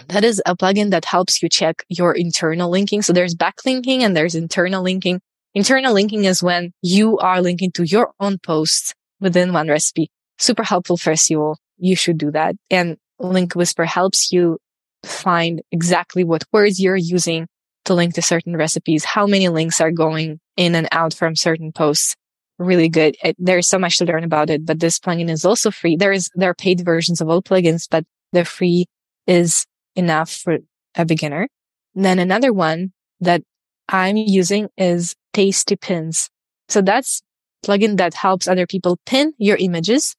That 0.08 0.24
is 0.24 0.42
a 0.44 0.56
plugin 0.56 0.90
that 0.90 1.04
helps 1.04 1.42
you 1.42 1.48
check 1.48 1.84
your 1.88 2.12
internal 2.12 2.70
linking. 2.70 3.02
So 3.02 3.12
there's 3.12 3.34
backlinking 3.34 4.00
and 4.00 4.16
there's 4.16 4.34
internal 4.34 4.82
linking. 4.82 5.20
Internal 5.54 5.94
linking 5.94 6.24
is 6.24 6.42
when 6.42 6.72
you 6.82 7.18
are 7.18 7.40
linking 7.40 7.70
to 7.72 7.84
your 7.84 8.12
own 8.18 8.38
posts 8.38 8.92
within 9.20 9.52
one 9.52 9.68
recipe. 9.68 10.10
Super 10.38 10.64
helpful 10.64 10.96
for 10.96 11.12
SEO. 11.12 11.56
You 11.78 11.94
should 11.94 12.18
do 12.18 12.30
that. 12.32 12.56
And 12.70 12.96
Link 13.20 13.54
Whisper 13.54 13.84
helps 13.84 14.32
you 14.32 14.58
find 15.04 15.62
exactly 15.70 16.24
what 16.24 16.44
words 16.52 16.80
you're 16.80 16.96
using 16.96 17.46
to 17.84 17.94
link 17.94 18.14
to 18.14 18.22
certain 18.22 18.56
recipes, 18.56 19.04
how 19.04 19.26
many 19.26 19.48
links 19.48 19.80
are 19.80 19.90
going 19.90 20.40
in 20.56 20.74
and 20.74 20.88
out 20.90 21.14
from 21.14 21.36
certain 21.36 21.70
posts. 21.70 22.16
Really 22.58 22.88
good. 22.88 23.16
It, 23.22 23.36
there's 23.38 23.68
so 23.68 23.78
much 23.78 23.98
to 23.98 24.04
learn 24.04 24.24
about 24.24 24.48
it, 24.48 24.64
but 24.64 24.80
this 24.80 24.98
plugin 24.98 25.28
is 25.28 25.44
also 25.44 25.70
free. 25.70 25.96
There 25.96 26.12
is, 26.12 26.30
there 26.34 26.50
are 26.50 26.54
paid 26.54 26.80
versions 26.84 27.20
of 27.20 27.28
all 27.28 27.42
plugins, 27.42 27.86
but 27.90 28.04
the 28.32 28.44
free 28.44 28.86
is 29.26 29.66
enough 29.96 30.30
for 30.30 30.58
a 30.96 31.04
beginner. 31.04 31.48
And 31.94 32.04
then 32.04 32.18
another 32.18 32.52
one 32.52 32.92
that 33.20 33.42
I'm 33.88 34.16
using 34.16 34.68
is 34.76 35.14
Tasty 35.32 35.76
Pins. 35.76 36.30
So 36.68 36.80
that's 36.82 37.22
plugin 37.64 37.96
that 37.96 38.14
helps 38.14 38.46
other 38.46 38.66
people 38.66 38.98
pin 39.06 39.32
your 39.38 39.56
images 39.56 40.14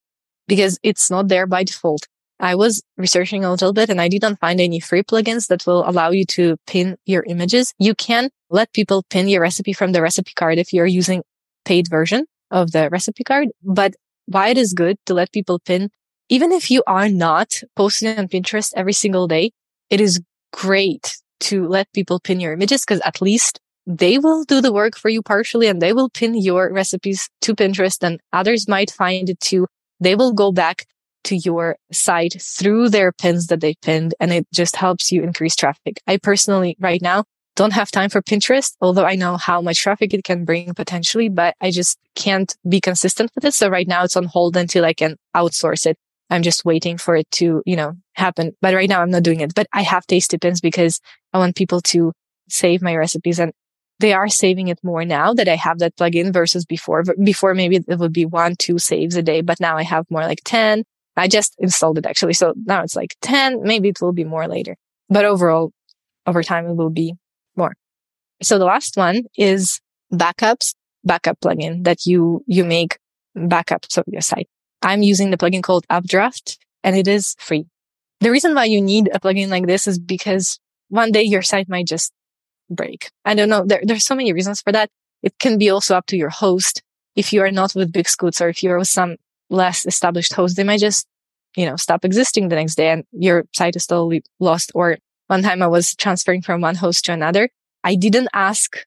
because 0.48 0.80
it's 0.84 1.10
not 1.10 1.28
there 1.28 1.48
by 1.48 1.64
default. 1.64 2.08
I 2.40 2.56
was 2.56 2.84
researching 2.98 3.46
a 3.46 3.52
little 3.52 3.72
bit 3.72 3.90
and 3.90 4.02
I 4.02 4.10
didn't 4.10 4.40
find 4.40 4.60
any 4.60 4.80
free 4.80 5.04
plugins 5.04 5.48
that 5.48 5.66
will 5.66 5.88
allow 5.88 6.10
you 6.10 6.26
to 6.26 6.58
pin 6.68 6.98
your 7.06 7.24
images. 7.28 7.74
You 7.80 7.96
can 7.96 8.30
let 8.50 8.74
people 8.74 9.04
pin 9.10 9.30
your 9.30 9.42
recipe 9.42 9.74
from 9.74 9.94
the 9.94 10.02
recipe 10.02 10.34
card 10.36 10.58
if 10.58 10.74
you're 10.74 10.86
using 10.86 11.24
paid 11.64 11.88
version 11.88 12.26
of 12.52 12.72
the 12.72 12.90
recipe 12.90 13.24
card. 13.24 13.50
But 13.64 13.96
why 14.26 14.50
it 14.50 14.58
is 14.58 14.74
good 14.74 14.98
to 15.06 15.14
let 15.14 15.32
people 15.32 15.60
pin, 15.60 15.90
even 16.30 16.52
if 16.52 16.70
you 16.70 16.84
are 16.88 17.10
not 17.10 17.62
posting 17.76 18.18
on 18.20 18.28
Pinterest 18.28 18.74
every 18.76 18.94
single 18.94 19.28
day, 19.28 19.52
it 19.90 20.02
is 20.02 20.22
great 20.52 21.18
to 21.42 21.68
let 21.68 21.92
people 21.94 22.20
pin 22.20 22.40
your 22.40 22.54
images 22.54 22.82
because 22.82 23.02
at 23.02 23.22
least 23.22 23.60
they 23.86 24.18
will 24.18 24.44
do 24.44 24.62
the 24.62 24.74
work 24.74 24.98
for 24.98 25.10
you 25.10 25.22
partially 25.22 25.68
and 25.68 25.82
they 25.82 25.94
will 25.94 26.10
pin 26.10 26.34
your 26.34 26.72
recipes 26.72 27.30
to 27.42 27.56
Pinterest 27.56 28.02
and 28.02 28.20
others 28.34 28.68
might 28.68 28.90
find 28.90 29.30
it 29.30 29.40
too. 29.40 29.68
They 30.00 30.16
will 30.16 30.34
go 30.34 30.52
back 30.52 30.86
to 31.26 31.36
your 31.36 31.76
site 31.92 32.42
through 32.42 32.90
their 32.90 33.12
pins 33.12 33.48
that 33.48 33.62
they 33.62 33.76
pinned 33.82 34.16
and 34.20 34.32
it 34.32 34.48
just 34.54 34.76
helps 34.76 35.12
you 35.12 35.24
increase 35.24 35.56
traffic. 35.56 36.02
I 36.08 36.18
personally 36.18 36.76
right 36.80 37.02
now 37.02 37.26
don't 37.56 37.74
have 37.74 37.90
time 37.90 38.10
for 38.10 38.22
Pinterest, 38.22 38.74
although 38.82 39.06
I 39.06 39.16
know 39.16 39.38
how 39.38 39.62
much 39.62 39.82
traffic 39.82 40.14
it 40.14 40.24
can 40.24 40.46
bring 40.46 40.74
potentially, 40.74 41.30
but 41.30 41.56
I 41.62 41.72
just 41.72 41.98
can't 42.16 42.56
be 42.68 42.82
consistent 42.82 43.32
with 43.34 43.46
it. 43.46 43.54
So 43.54 43.70
right 43.70 43.88
now 43.88 44.04
it's 44.04 44.18
on 44.18 44.26
hold 44.26 44.58
until 44.58 44.84
I 44.84 44.94
can 44.94 45.16
outsource 45.36 45.86
it. 45.86 45.98
I'm 46.30 46.42
just 46.42 46.66
waiting 46.66 46.98
for 46.98 47.16
it 47.16 47.30
to, 47.32 47.62
you 47.66 47.76
know, 47.76 47.94
happen. 48.14 48.54
But 48.62 48.74
right 48.74 48.90
now 48.90 49.02
I'm 49.02 49.12
not 49.12 49.24
doing 49.24 49.42
it, 49.42 49.54
but 49.56 49.68
I 49.74 49.84
have 49.84 50.08
tasty 50.08 50.38
pins 50.38 50.62
because 50.62 51.00
I 51.34 51.38
want 51.38 51.56
people 51.56 51.82
to 51.82 52.14
save 52.50 52.82
my 52.82 52.96
recipes 52.96 53.40
and 53.40 53.54
they 54.00 54.14
are 54.14 54.28
saving 54.28 54.68
it 54.68 54.80
more 54.84 55.06
now 55.06 55.34
that 55.34 55.48
I 55.48 55.56
have 55.56 55.80
that 55.80 55.96
plugin 55.96 56.34
versus 56.34 56.66
before. 56.66 57.04
Before 57.24 57.54
maybe 57.54 57.78
it 57.88 58.00
would 58.00 58.14
be 58.14 58.26
one, 58.26 58.56
two 58.58 58.78
saves 58.78 59.16
a 59.16 59.24
day, 59.24 59.42
but 59.42 59.60
now 59.60 59.78
I 59.78 59.84
have 59.84 60.06
more 60.10 60.24
like 60.24 60.42
10 60.44 60.84
I 61.18 61.28
just 61.28 61.56
installed 61.60 61.98
it 61.98 62.06
actually. 62.06 62.34
So 62.34 62.54
now 62.66 62.84
it's 62.84 62.96
like 62.96 63.16
10. 63.22 63.64
Maybe 63.64 63.90
it 63.90 64.02
will 64.02 64.14
be 64.14 64.24
more 64.24 64.48
later, 64.48 64.76
but 65.10 65.26
overall, 65.26 65.72
over 66.28 66.44
time, 66.44 66.66
it 66.66 66.76
will 66.76 66.90
be 66.90 67.14
more. 67.56 67.74
So 68.42 68.58
the 68.58 68.66
last 68.66 68.98
one 68.98 69.24
is 69.38 69.80
backups, 70.12 70.74
backup 71.04 71.40
plugin 71.40 71.84
that 71.84 72.06
you, 72.06 72.44
you 72.48 72.66
make 72.66 72.98
backups 73.38 73.98
of 73.98 74.06
your 74.08 74.22
site. 74.22 74.50
I'm 74.82 75.02
using 75.02 75.32
the 75.32 75.38
plugin 75.38 75.64
called 75.64 75.86
Updraft 75.90 76.58
and 76.84 76.96
it 76.96 77.08
is 77.08 77.36
free. 77.40 77.66
The 78.22 78.32
reason 78.32 78.56
why 78.56 78.66
you 78.66 78.82
need 78.82 79.10
a 79.14 79.20
plugin 79.20 79.50
like 79.50 79.68
this 79.68 79.88
is 79.88 80.00
because 80.00 80.60
one 80.90 81.12
day 81.12 81.24
your 81.24 81.42
site 81.42 81.68
might 81.68 81.88
just 81.88 82.14
break. 82.70 83.12
I 83.26 83.36
don't 83.36 83.50
know. 83.50 83.64
There, 83.66 83.82
there's 83.84 84.06
so 84.06 84.16
many 84.16 84.34
reasons 84.34 84.62
for 84.62 84.72
that. 84.72 84.90
It 85.24 85.38
can 85.40 85.58
be 85.58 85.70
also 85.70 85.96
up 85.96 86.06
to 86.08 86.18
your 86.18 86.30
host. 86.30 86.82
If 87.16 87.34
you 87.34 87.42
are 87.42 87.52
not 87.52 87.76
with 87.76 87.92
Big 87.92 88.08
or 88.22 88.50
if 88.50 88.64
you're 88.64 88.78
with 88.78 88.88
some 88.88 89.18
less 89.50 89.86
established 89.86 90.34
host, 90.34 90.56
they 90.56 90.64
might 90.64 90.80
just, 90.80 91.08
you 91.56 91.66
know, 91.66 91.76
stop 91.76 92.06
existing 92.06 92.50
the 92.50 92.56
next 92.56 92.76
day 92.76 92.90
and 92.90 93.04
your 93.12 93.46
site 93.54 93.76
is 93.76 93.88
totally 93.88 94.24
lost. 94.40 94.72
Or 94.76 94.98
one 95.28 95.42
time 95.42 95.62
I 95.62 95.68
was 95.68 95.96
transferring 95.96 96.42
from 96.42 96.62
one 96.62 96.76
host 96.76 97.06
to 97.06 97.14
another. 97.14 97.50
I 97.84 97.96
didn't 97.96 98.30
ask 98.34 98.86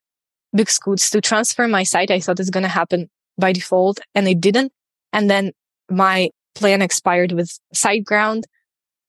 Big 0.55 0.70
Scoots 0.70 1.11
to 1.11 1.20
transfer 1.20 1.66
my 1.68 1.82
site. 1.82 2.11
I 2.11 2.20
thought 2.20 2.41
it's 2.41 2.51
going 2.51 2.62
to 2.62 2.68
happen 2.68 3.09
by 3.36 3.53
default 3.53 4.01
and 4.14 4.28
it 4.28 4.41
didn't. 4.41 4.72
And 5.12 5.30
then 5.30 5.53
my 5.91 6.30
plan 6.55 6.82
expired 6.82 7.32
with 7.32 7.59
SiteGround 7.74 8.45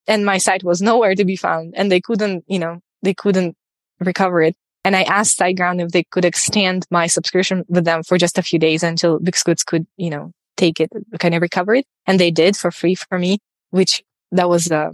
and 0.07 0.25
my 0.25 0.37
site 0.37 0.63
was 0.63 0.81
nowhere 0.81 1.15
to 1.15 1.25
be 1.25 1.35
found 1.35 1.73
and 1.75 1.91
they 1.91 2.01
couldn't, 2.01 2.43
you 2.47 2.59
know, 2.59 2.79
they 3.01 3.13
couldn't 3.13 3.55
recover 3.99 4.41
it. 4.41 4.55
And 4.85 4.95
I 4.95 5.03
asked 5.03 5.39
SiteGround 5.39 5.81
if 5.83 5.91
they 5.91 6.03
could 6.03 6.25
extend 6.25 6.85
my 6.89 7.07
subscription 7.07 7.65
with 7.67 7.85
them 7.85 8.03
for 8.03 8.17
just 8.17 8.37
a 8.37 8.43
few 8.43 8.59
days 8.59 8.81
until 8.81 9.19
Big 9.19 9.35
Scoots 9.35 9.63
could, 9.63 9.85
you 9.97 10.09
know, 10.09 10.31
take 10.57 10.79
it, 10.79 10.89
kind 11.19 11.35
of 11.35 11.41
recover 11.41 11.75
it. 11.75 11.85
And 12.07 12.19
they 12.19 12.31
did 12.31 12.55
for 12.55 12.71
free 12.71 12.95
for 12.95 13.19
me, 13.19 13.39
which 13.71 14.03
that 14.31 14.49
was, 14.49 14.71
uh, 14.71 14.91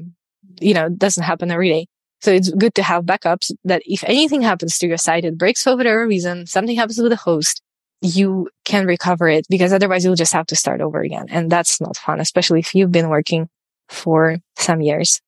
you 0.59 0.73
know, 0.73 0.89
doesn't 0.89 1.23
happen 1.23 1.51
every 1.51 1.69
day. 1.69 1.87
So 2.21 2.31
it's 2.31 2.49
good 2.49 2.73
to 2.75 2.83
have 2.83 3.03
backups 3.03 3.51
that 3.65 3.83
if 3.85 4.03
anything 4.05 4.41
happens 4.41 4.79
to 4.79 4.87
your 4.87 4.97
site, 4.97 5.25
it 5.25 5.37
breaks 5.37 5.63
for 5.63 5.75
whatever 5.75 6.07
reason, 6.07 6.47
something 6.47 6.75
happens 6.75 6.99
with 6.99 7.11
the 7.11 7.17
host, 7.17 7.61
you 8.01 8.49
can 8.65 8.85
recover 8.85 9.27
it 9.27 9.45
because 9.49 9.73
otherwise 9.73 10.03
you'll 10.03 10.15
just 10.15 10.33
have 10.33 10.45
to 10.47 10.55
start 10.55 10.81
over 10.81 11.01
again. 11.01 11.27
And 11.29 11.51
that's 11.51 11.81
not 11.81 11.97
fun, 11.97 12.19
especially 12.19 12.59
if 12.59 12.75
you've 12.75 12.91
been 12.91 13.09
working 13.09 13.49
for 13.89 14.37
some 14.57 14.81
years. 14.81 15.21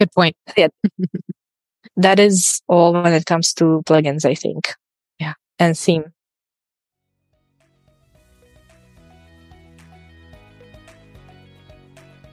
Good 0.00 0.12
point. 0.12 0.36
Yeah. 0.56 0.68
that 1.96 2.18
is 2.18 2.62
all 2.68 2.92
when 2.92 3.12
it 3.12 3.26
comes 3.26 3.52
to 3.54 3.82
plugins, 3.86 4.24
I 4.24 4.34
think. 4.34 4.74
Yeah. 5.18 5.34
And 5.58 5.76
theme. 5.76 6.12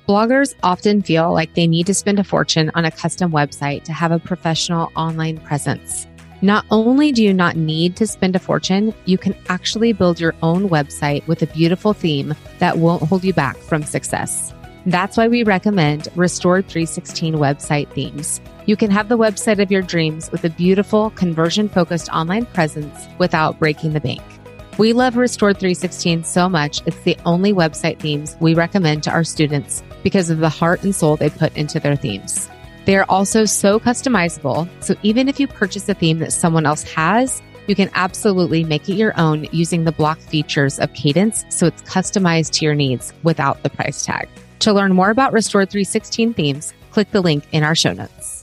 Bloggers 0.07 0.53
often 0.61 1.01
feel 1.01 1.34
like 1.34 1.55
they 1.55 1.65
need 1.65 1.88
to 1.88 1.93
spend 1.95 2.19
a 2.19 2.23
fortune 2.23 2.69
on 2.76 2.86
a 2.86 2.91
custom 2.91 3.32
website 3.32 3.84
to 3.86 3.93
have 3.93 4.11
a 4.11 4.19
professional 4.19 4.91
online 4.95 5.39
presence. 5.39 6.05
Not 6.41 6.65
only 6.69 7.11
do 7.11 7.23
you 7.23 7.33
not 7.33 7.55
need 7.55 7.95
to 7.95 8.07
spend 8.07 8.36
a 8.36 8.39
fortune, 8.39 8.93
you 9.05 9.17
can 9.17 9.36
actually 9.47 9.93
build 9.93 10.19
your 10.19 10.36
own 10.43 10.69
website 10.69 11.25
with 11.27 11.41
a 11.41 11.47
beautiful 11.47 11.93
theme 11.93 12.36
that 12.59 12.77
won't 12.77 13.03
hold 13.03 13.23
you 13.23 13.33
back 13.33 13.57
from 13.57 13.83
success. 13.83 14.53
That's 14.86 15.17
why 15.17 15.27
we 15.27 15.43
recommend 15.43 16.09
Restored 16.15 16.67
316 16.67 17.36
website 17.36 17.89
themes. 17.93 18.41
You 18.65 18.75
can 18.75 18.91
have 18.91 19.09
the 19.09 19.17
website 19.17 19.59
of 19.59 19.71
your 19.71 19.81
dreams 19.81 20.29
with 20.31 20.43
a 20.43 20.49
beautiful 20.49 21.09
conversion 21.11 21.69
focused 21.69 22.09
online 22.09 22.45
presence 22.47 23.07
without 23.17 23.57
breaking 23.57 23.93
the 23.93 24.01
bank. 24.01 24.21
We 24.77 24.91
love 24.91 25.15
Restored 25.15 25.57
316 25.57 26.25
so 26.25 26.49
much, 26.49 26.86
it's 26.86 26.99
the 27.01 27.17
only 27.25 27.53
website 27.53 27.99
themes 27.99 28.36
we 28.41 28.53
recommend 28.53 29.03
to 29.03 29.11
our 29.11 29.23
students 29.23 29.81
because 30.03 30.29
of 30.29 30.39
the 30.39 30.49
heart 30.49 30.83
and 30.83 30.93
soul 30.93 31.15
they 31.15 31.29
put 31.29 31.55
into 31.55 31.79
their 31.79 31.95
themes. 31.95 32.49
They 32.86 32.97
are 32.97 33.05
also 33.09 33.45
so 33.45 33.79
customizable, 33.79 34.69
so 34.83 34.95
even 35.01 35.27
if 35.27 35.39
you 35.39 35.47
purchase 35.47 35.89
a 35.89 35.95
theme 35.95 36.19
that 36.19 36.31
someone 36.31 36.67
else 36.67 36.83
has, 36.83 37.41
you 37.67 37.75
can 37.75 37.89
absolutely 37.95 38.63
make 38.63 38.88
it 38.88 38.95
your 38.95 39.19
own 39.19 39.47
using 39.51 39.86
the 39.86 39.91
block 39.91 40.19
features 40.19 40.79
of 40.79 40.93
Kadence 40.93 41.51
so 41.51 41.65
it's 41.65 41.81
customized 41.81 42.51
to 42.51 42.65
your 42.65 42.75
needs 42.75 43.11
without 43.23 43.63
the 43.63 43.71
price 43.71 44.05
tag. 44.05 44.29
To 44.59 44.73
learn 44.73 44.93
more 44.93 45.09
about 45.09 45.33
Restored 45.33 45.71
316 45.71 46.33
themes, 46.36 46.73
click 46.91 47.09
the 47.11 47.21
link 47.21 47.45
in 47.51 47.63
our 47.63 47.75
show 47.75 47.93
notes. 47.93 48.34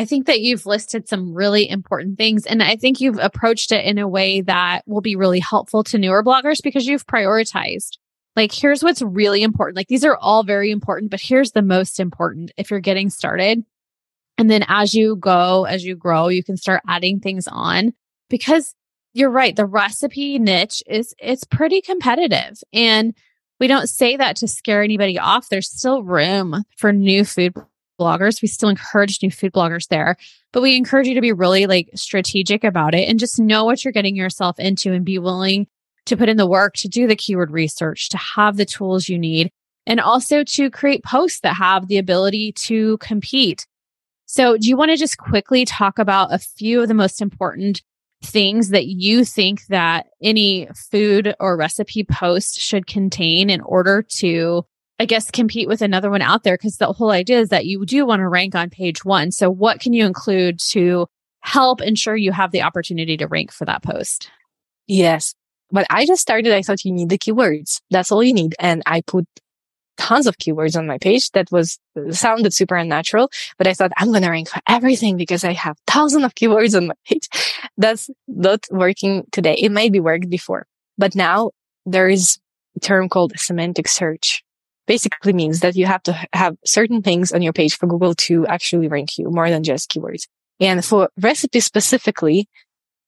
I 0.00 0.06
think 0.06 0.28
that 0.28 0.40
you've 0.40 0.64
listed 0.64 1.10
some 1.10 1.34
really 1.34 1.68
important 1.68 2.16
things. 2.16 2.46
And 2.46 2.62
I 2.62 2.76
think 2.76 3.02
you've 3.02 3.18
approached 3.18 3.70
it 3.70 3.84
in 3.84 3.98
a 3.98 4.08
way 4.08 4.40
that 4.40 4.80
will 4.86 5.02
be 5.02 5.14
really 5.14 5.40
helpful 5.40 5.84
to 5.84 5.98
newer 5.98 6.24
bloggers 6.24 6.62
because 6.62 6.86
you've 6.86 7.06
prioritized. 7.06 7.98
Like, 8.34 8.50
here's 8.50 8.82
what's 8.82 9.02
really 9.02 9.42
important. 9.42 9.76
Like, 9.76 9.88
these 9.88 10.06
are 10.06 10.16
all 10.16 10.42
very 10.42 10.70
important, 10.70 11.10
but 11.10 11.20
here's 11.20 11.52
the 11.52 11.60
most 11.60 12.00
important 12.00 12.50
if 12.56 12.70
you're 12.70 12.80
getting 12.80 13.10
started. 13.10 13.62
And 14.38 14.48
then 14.48 14.64
as 14.68 14.94
you 14.94 15.16
go, 15.16 15.66
as 15.66 15.84
you 15.84 15.96
grow, 15.96 16.28
you 16.28 16.42
can 16.42 16.56
start 16.56 16.80
adding 16.88 17.20
things 17.20 17.46
on 17.46 17.92
because 18.30 18.74
you're 19.12 19.28
right. 19.28 19.54
The 19.54 19.66
recipe 19.66 20.38
niche 20.38 20.82
is 20.86 21.14
it's 21.18 21.44
pretty 21.44 21.82
competitive. 21.82 22.62
And 22.72 23.14
we 23.58 23.66
don't 23.66 23.86
say 23.86 24.16
that 24.16 24.36
to 24.36 24.48
scare 24.48 24.82
anybody 24.82 25.18
off. 25.18 25.50
There's 25.50 25.70
still 25.70 26.02
room 26.02 26.64
for 26.78 26.90
new 26.90 27.26
food 27.26 27.52
bloggers. 28.00 28.40
We 28.40 28.48
still 28.48 28.68
encourage 28.68 29.22
new 29.22 29.30
food 29.30 29.52
bloggers 29.52 29.88
there, 29.88 30.16
but 30.52 30.62
we 30.62 30.76
encourage 30.76 31.06
you 31.06 31.14
to 31.14 31.20
be 31.20 31.32
really 31.32 31.66
like 31.66 31.90
strategic 31.94 32.64
about 32.64 32.94
it 32.94 33.08
and 33.08 33.18
just 33.18 33.38
know 33.38 33.64
what 33.64 33.84
you're 33.84 33.92
getting 33.92 34.16
yourself 34.16 34.58
into 34.58 34.92
and 34.92 35.04
be 35.04 35.18
willing 35.18 35.66
to 36.06 36.16
put 36.16 36.28
in 36.28 36.36
the 36.36 36.46
work 36.46 36.74
to 36.74 36.88
do 36.88 37.06
the 37.06 37.16
keyword 37.16 37.50
research, 37.50 38.08
to 38.08 38.16
have 38.16 38.56
the 38.56 38.64
tools 38.64 39.08
you 39.08 39.18
need, 39.18 39.50
and 39.86 40.00
also 40.00 40.42
to 40.42 40.70
create 40.70 41.04
posts 41.04 41.40
that 41.40 41.56
have 41.56 41.88
the 41.88 41.98
ability 41.98 42.52
to 42.52 42.96
compete. 42.98 43.66
So, 44.26 44.56
do 44.56 44.68
you 44.68 44.76
want 44.76 44.92
to 44.92 44.96
just 44.96 45.18
quickly 45.18 45.64
talk 45.64 45.98
about 45.98 46.32
a 46.32 46.38
few 46.38 46.82
of 46.82 46.88
the 46.88 46.94
most 46.94 47.20
important 47.20 47.82
things 48.22 48.68
that 48.68 48.86
you 48.86 49.24
think 49.24 49.66
that 49.66 50.06
any 50.22 50.68
food 50.74 51.34
or 51.40 51.56
recipe 51.56 52.04
post 52.04 52.60
should 52.60 52.86
contain 52.86 53.50
in 53.50 53.60
order 53.62 54.02
to 54.02 54.64
I 55.00 55.06
guess 55.06 55.30
compete 55.30 55.66
with 55.66 55.80
another 55.80 56.10
one 56.10 56.20
out 56.20 56.42
there 56.42 56.58
because 56.58 56.76
the 56.76 56.92
whole 56.92 57.10
idea 57.10 57.40
is 57.40 57.48
that 57.48 57.64
you 57.64 57.86
do 57.86 58.04
want 58.04 58.20
to 58.20 58.28
rank 58.28 58.54
on 58.54 58.68
page 58.68 59.02
one. 59.02 59.32
So 59.32 59.50
what 59.50 59.80
can 59.80 59.94
you 59.94 60.04
include 60.04 60.60
to 60.72 61.06
help 61.40 61.80
ensure 61.80 62.14
you 62.14 62.32
have 62.32 62.50
the 62.50 62.60
opportunity 62.60 63.16
to 63.16 63.26
rank 63.26 63.50
for 63.50 63.64
that 63.64 63.82
post? 63.82 64.30
Yes. 64.86 65.34
But 65.70 65.86
I 65.88 66.04
just 66.04 66.20
started, 66.20 66.52
I 66.52 66.60
thought 66.60 66.84
you 66.84 66.92
need 66.92 67.08
the 67.08 67.16
keywords. 67.16 67.80
That's 67.90 68.12
all 68.12 68.22
you 68.22 68.34
need. 68.34 68.54
And 68.60 68.82
I 68.84 69.00
put 69.00 69.26
tons 69.96 70.26
of 70.26 70.36
keywords 70.36 70.76
on 70.76 70.86
my 70.86 70.98
page 70.98 71.30
that 71.30 71.50
was 71.50 71.78
sounded 72.10 72.52
super 72.52 72.76
unnatural, 72.76 73.30
but 73.56 73.66
I 73.66 73.72
thought 73.72 73.92
I'm 73.96 74.08
going 74.08 74.22
to 74.22 74.28
rank 74.28 74.50
for 74.50 74.60
everything 74.68 75.16
because 75.16 75.44
I 75.44 75.54
have 75.54 75.78
thousands 75.86 76.24
of 76.24 76.34
keywords 76.34 76.76
on 76.76 76.88
my 76.88 76.94
page. 77.06 77.26
That's 77.78 78.10
not 78.28 78.66
working 78.70 79.24
today. 79.32 79.54
It 79.54 79.70
might 79.70 79.84
maybe 79.84 80.00
worked 80.00 80.28
before, 80.28 80.66
but 80.98 81.14
now 81.14 81.52
there 81.86 82.10
is 82.10 82.38
a 82.76 82.80
term 82.80 83.08
called 83.08 83.32
semantic 83.38 83.88
search. 83.88 84.44
Basically 84.90 85.32
means 85.32 85.60
that 85.60 85.76
you 85.76 85.86
have 85.86 86.02
to 86.02 86.12
have 86.32 86.56
certain 86.64 87.00
things 87.00 87.30
on 87.30 87.42
your 87.42 87.52
page 87.52 87.76
for 87.78 87.86
Google 87.86 88.14
to 88.26 88.44
actually 88.48 88.88
rank 88.88 89.18
you 89.18 89.30
more 89.30 89.48
than 89.48 89.62
just 89.62 89.88
keywords. 89.88 90.24
And 90.58 90.84
for 90.84 91.08
recipes 91.16 91.64
specifically, 91.64 92.48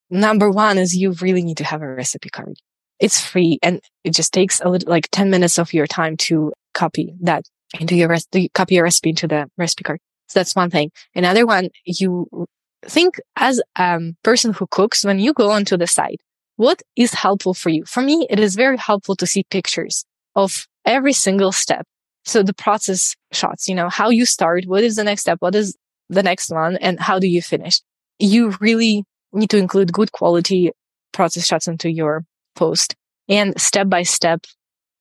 number 0.09 0.49
one 0.49 0.77
is 0.77 0.95
you 0.95 1.11
really 1.25 1.43
need 1.43 1.57
to 1.57 1.65
have 1.65 1.81
a 1.81 1.87
recipe 1.87 2.29
card. 2.29 2.55
It's 2.99 3.19
free 3.19 3.59
and 3.61 3.81
it 4.05 4.11
just 4.11 4.31
takes 4.31 4.61
a 4.61 4.69
little, 4.69 4.89
like 4.89 5.09
10 5.11 5.29
minutes 5.29 5.59
of 5.59 5.73
your 5.73 5.85
time 5.85 6.15
to 6.27 6.53
copy 6.73 7.15
that 7.19 7.43
into 7.77 7.95
your 7.95 8.07
recipe, 8.07 8.47
copy 8.53 8.75
your 8.75 8.85
recipe 8.85 9.09
into 9.09 9.27
the 9.27 9.49
recipe 9.57 9.83
card. 9.83 9.99
So 10.29 10.39
that's 10.39 10.55
one 10.55 10.69
thing. 10.69 10.89
Another 11.13 11.45
one, 11.45 11.67
you 11.83 12.47
think 12.85 13.19
as 13.35 13.61
a 13.75 13.99
person 14.23 14.53
who 14.53 14.67
cooks, 14.67 15.03
when 15.03 15.19
you 15.19 15.33
go 15.33 15.51
onto 15.51 15.75
the 15.75 15.87
site, 15.87 16.21
what 16.55 16.81
is 16.95 17.13
helpful 17.13 17.53
for 17.53 17.71
you? 17.71 17.83
For 17.83 18.01
me, 18.01 18.25
it 18.29 18.39
is 18.39 18.55
very 18.55 18.77
helpful 18.77 19.17
to 19.17 19.27
see 19.27 19.43
pictures 19.57 20.05
of 20.33 20.65
every 20.85 21.13
single 21.13 21.51
step. 21.51 21.85
So 22.25 22.41
the 22.43 22.53
process 22.53 23.15
shots, 23.31 23.67
you 23.67 23.75
know, 23.75 23.89
how 23.89 24.09
you 24.09 24.25
start, 24.25 24.65
what 24.65 24.83
is 24.83 24.95
the 24.95 25.03
next 25.03 25.21
step? 25.21 25.37
What 25.39 25.55
is 25.55 25.75
the 26.09 26.23
next 26.23 26.49
one? 26.49 26.77
And 26.77 26.99
how 26.99 27.19
do 27.19 27.27
you 27.27 27.41
finish? 27.41 27.81
You 28.19 28.55
really 28.59 29.03
need 29.33 29.49
to 29.49 29.57
include 29.57 29.91
good 29.91 30.11
quality 30.11 30.71
process 31.11 31.45
shots 31.45 31.67
into 31.67 31.91
your 31.91 32.23
post 32.55 32.95
and 33.27 33.59
step 33.59 33.89
by 33.89 34.03
step 34.03 34.45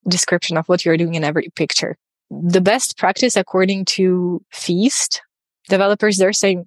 description 0.09 0.57
of 0.57 0.67
what 0.67 0.85
you're 0.85 0.97
doing 0.97 1.15
in 1.15 1.25
every 1.25 1.49
picture. 1.55 1.97
The 2.31 2.61
best 2.61 2.97
practice 2.97 3.37
according 3.37 3.85
to 3.97 4.43
Feast 4.51 5.23
developers, 5.69 6.17
they're 6.17 6.33
saying 6.33 6.67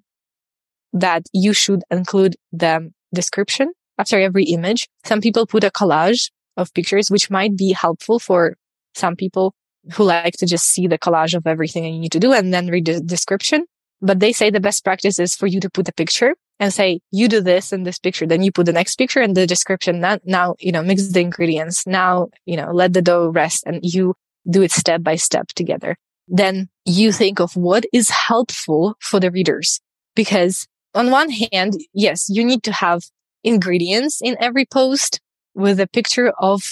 that 0.92 1.24
you 1.32 1.52
should 1.52 1.82
include 1.90 2.36
the 2.52 2.90
description 3.12 3.72
after 3.98 4.20
every 4.20 4.44
image. 4.44 4.88
Some 5.04 5.20
people 5.20 5.46
put 5.46 5.64
a 5.64 5.70
collage 5.70 6.30
of 6.56 6.72
pictures, 6.72 7.10
which 7.10 7.30
might 7.30 7.56
be 7.56 7.72
helpful 7.72 8.18
for 8.18 8.56
some 8.96 9.16
people 9.16 9.54
who 9.94 10.04
like 10.04 10.34
to 10.38 10.46
just 10.46 10.66
see 10.66 10.86
the 10.86 10.98
collage 10.98 11.34
of 11.34 11.46
everything 11.46 11.84
you 11.84 12.00
need 12.00 12.12
to 12.12 12.20
do 12.20 12.32
and 12.32 12.52
then 12.52 12.68
read 12.68 12.86
the 12.86 13.00
description. 13.00 13.64
But 14.00 14.20
they 14.20 14.32
say 14.32 14.50
the 14.50 14.60
best 14.60 14.84
practice 14.84 15.18
is 15.18 15.36
for 15.36 15.46
you 15.46 15.60
to 15.60 15.70
put 15.70 15.88
a 15.88 15.92
picture 15.92 16.34
and 16.58 16.72
say, 16.72 17.00
you 17.10 17.28
do 17.28 17.40
this 17.40 17.72
in 17.72 17.84
this 17.84 17.98
picture. 17.98 18.26
Then 18.26 18.42
you 18.42 18.50
put 18.50 18.66
the 18.66 18.72
next 18.72 18.96
picture 18.96 19.20
and 19.20 19.36
the 19.36 19.46
description. 19.46 20.00
Now, 20.00 20.18
now, 20.24 20.54
you 20.58 20.72
know, 20.72 20.82
mix 20.82 21.08
the 21.08 21.20
ingredients. 21.20 21.86
Now, 21.86 22.28
you 22.46 22.56
know, 22.56 22.72
let 22.72 22.92
the 22.92 23.02
dough 23.02 23.28
rest 23.28 23.64
and 23.66 23.80
you 23.82 24.14
do 24.48 24.62
it 24.62 24.72
step 24.72 25.02
by 25.02 25.16
step 25.16 25.48
together. 25.48 25.96
Then 26.28 26.68
you 26.84 27.12
think 27.12 27.40
of 27.40 27.56
what 27.56 27.84
is 27.92 28.10
helpful 28.10 28.96
for 29.00 29.20
the 29.20 29.30
readers. 29.30 29.80
Because 30.14 30.66
on 30.94 31.10
one 31.10 31.30
hand, 31.30 31.74
yes, 31.92 32.28
you 32.28 32.44
need 32.44 32.62
to 32.64 32.72
have 32.72 33.02
ingredients 33.44 34.20
in 34.22 34.36
every 34.40 34.66
post 34.66 35.20
with 35.54 35.78
a 35.78 35.86
picture 35.86 36.32
of 36.38 36.62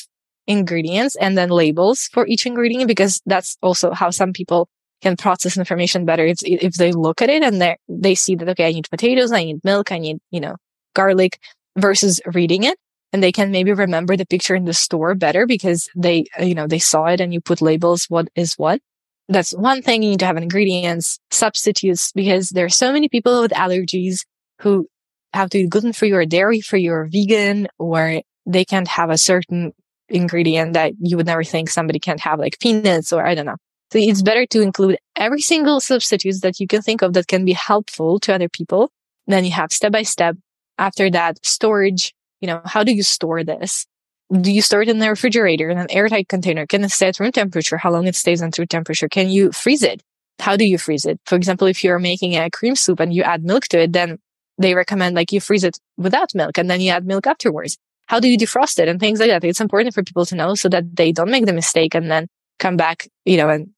ingredients 0.46 1.16
and 1.16 1.36
then 1.36 1.48
labels 1.48 2.08
for 2.12 2.26
each 2.26 2.46
ingredient 2.46 2.88
because 2.88 3.20
that's 3.26 3.56
also 3.62 3.92
how 3.92 4.10
some 4.10 4.32
people 4.32 4.68
can 5.02 5.16
process 5.16 5.56
information 5.56 6.04
better 6.04 6.24
if, 6.24 6.38
if 6.42 6.74
they 6.74 6.92
look 6.92 7.20
at 7.20 7.30
it 7.30 7.42
and 7.42 7.60
they 7.60 7.76
they 7.88 8.14
see 8.14 8.34
that, 8.36 8.48
okay, 8.48 8.68
I 8.68 8.72
need 8.72 8.88
potatoes, 8.90 9.32
I 9.32 9.44
need 9.44 9.64
milk, 9.64 9.92
I 9.92 9.98
need, 9.98 10.18
you 10.30 10.40
know, 10.40 10.56
garlic 10.94 11.38
versus 11.76 12.20
reading 12.32 12.64
it. 12.64 12.78
And 13.12 13.22
they 13.22 13.30
can 13.30 13.52
maybe 13.52 13.72
remember 13.72 14.16
the 14.16 14.26
picture 14.26 14.56
in 14.56 14.64
the 14.64 14.74
store 14.74 15.14
better 15.14 15.46
because 15.46 15.88
they, 15.94 16.24
you 16.40 16.54
know, 16.54 16.66
they 16.66 16.80
saw 16.80 17.06
it 17.06 17.20
and 17.20 17.32
you 17.32 17.40
put 17.40 17.62
labels, 17.62 18.06
what 18.08 18.28
is 18.34 18.54
what. 18.54 18.80
That's 19.28 19.54
one 19.54 19.82
thing 19.82 20.02
you 20.02 20.10
need 20.10 20.20
to 20.20 20.26
have 20.26 20.36
ingredients, 20.36 21.18
substitutes, 21.30 22.10
because 22.12 22.50
there 22.50 22.66
are 22.66 22.70
so 22.70 22.92
many 22.92 23.08
people 23.08 23.40
with 23.40 23.52
allergies 23.52 24.26
who 24.60 24.88
have 25.32 25.50
to 25.50 25.58
eat 25.58 25.70
gluten 25.70 25.92
free 25.92 26.12
or 26.12 26.24
dairy 26.26 26.60
free 26.60 26.88
or 26.88 27.06
vegan, 27.10 27.68
or 27.78 28.22
they 28.46 28.64
can't 28.64 28.88
have 28.88 29.10
a 29.10 29.18
certain 29.18 29.72
ingredient 30.14 30.72
that 30.74 30.92
you 31.00 31.16
would 31.16 31.26
never 31.26 31.44
think 31.44 31.68
somebody 31.68 31.98
can't 31.98 32.20
have, 32.20 32.38
like 32.38 32.58
peanuts 32.60 33.12
or 33.12 33.26
I 33.26 33.34
don't 33.34 33.46
know. 33.46 33.56
So 33.92 33.98
it's 33.98 34.22
better 34.22 34.46
to 34.46 34.60
include 34.60 34.98
every 35.16 35.40
single 35.40 35.80
substitutes 35.80 36.40
that 36.40 36.58
you 36.58 36.66
can 36.66 36.82
think 36.82 37.02
of 37.02 37.12
that 37.12 37.28
can 37.28 37.44
be 37.44 37.52
helpful 37.52 38.18
to 38.20 38.34
other 38.34 38.48
people. 38.48 38.90
Then 39.26 39.44
you 39.44 39.52
have 39.52 39.72
step 39.72 39.92
by 39.92 40.02
step. 40.02 40.36
After 40.78 41.10
that, 41.10 41.44
storage. 41.44 42.14
You 42.40 42.48
know, 42.48 42.60
how 42.64 42.82
do 42.82 42.92
you 42.92 43.02
store 43.02 43.44
this? 43.44 43.86
Do 44.32 44.52
you 44.52 44.62
store 44.62 44.82
it 44.82 44.88
in 44.88 44.98
the 44.98 45.08
refrigerator 45.08 45.68
in 45.68 45.78
an 45.78 45.90
airtight 45.90 46.28
container? 46.28 46.66
Can 46.66 46.82
it 46.82 46.90
stay 46.90 47.08
at 47.08 47.20
room 47.20 47.30
temperature? 47.30 47.76
How 47.76 47.90
long 47.90 48.06
it 48.06 48.16
stays 48.16 48.42
at 48.42 48.58
room 48.58 48.66
temperature? 48.66 49.08
Can 49.08 49.28
you 49.28 49.52
freeze 49.52 49.82
it? 49.82 50.02
How 50.40 50.56
do 50.56 50.64
you 50.64 50.78
freeze 50.78 51.06
it? 51.06 51.20
For 51.26 51.36
example, 51.36 51.68
if 51.68 51.84
you're 51.84 51.98
making 51.98 52.36
a 52.36 52.50
cream 52.50 52.74
soup 52.74 53.00
and 53.00 53.14
you 53.14 53.22
add 53.22 53.44
milk 53.44 53.64
to 53.68 53.80
it, 53.82 53.92
then 53.92 54.18
they 54.58 54.74
recommend 54.74 55.14
like 55.14 55.32
you 55.32 55.40
freeze 55.40 55.64
it 55.64 55.78
without 55.96 56.34
milk 56.34 56.58
and 56.58 56.68
then 56.68 56.80
you 56.80 56.90
add 56.90 57.06
milk 57.06 57.26
afterwards. 57.26 57.78
How 58.06 58.20
do 58.20 58.28
you 58.28 58.36
defrost 58.36 58.78
it 58.78 58.88
and 58.88 59.00
things 59.00 59.20
like 59.20 59.30
that? 59.30 59.44
It's 59.44 59.60
important 59.60 59.94
for 59.94 60.02
people 60.02 60.26
to 60.26 60.36
know 60.36 60.54
so 60.54 60.68
that 60.68 60.96
they 60.96 61.12
don't 61.12 61.30
make 61.30 61.46
the 61.46 61.52
mistake 61.52 61.94
and 61.94 62.10
then 62.10 62.28
come 62.58 62.76
back, 62.76 63.08
you 63.24 63.36
know, 63.36 63.48
and 63.48 63.70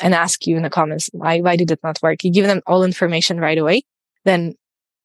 and 0.00 0.14
ask 0.14 0.46
you 0.46 0.56
in 0.56 0.62
the 0.62 0.70
comments, 0.70 1.10
why, 1.12 1.40
why 1.40 1.56
did 1.56 1.70
it 1.70 1.80
not 1.82 1.98
work? 2.02 2.22
You 2.22 2.32
give 2.32 2.46
them 2.46 2.62
all 2.66 2.84
information 2.84 3.40
right 3.40 3.58
away. 3.58 3.82
Then, 4.24 4.54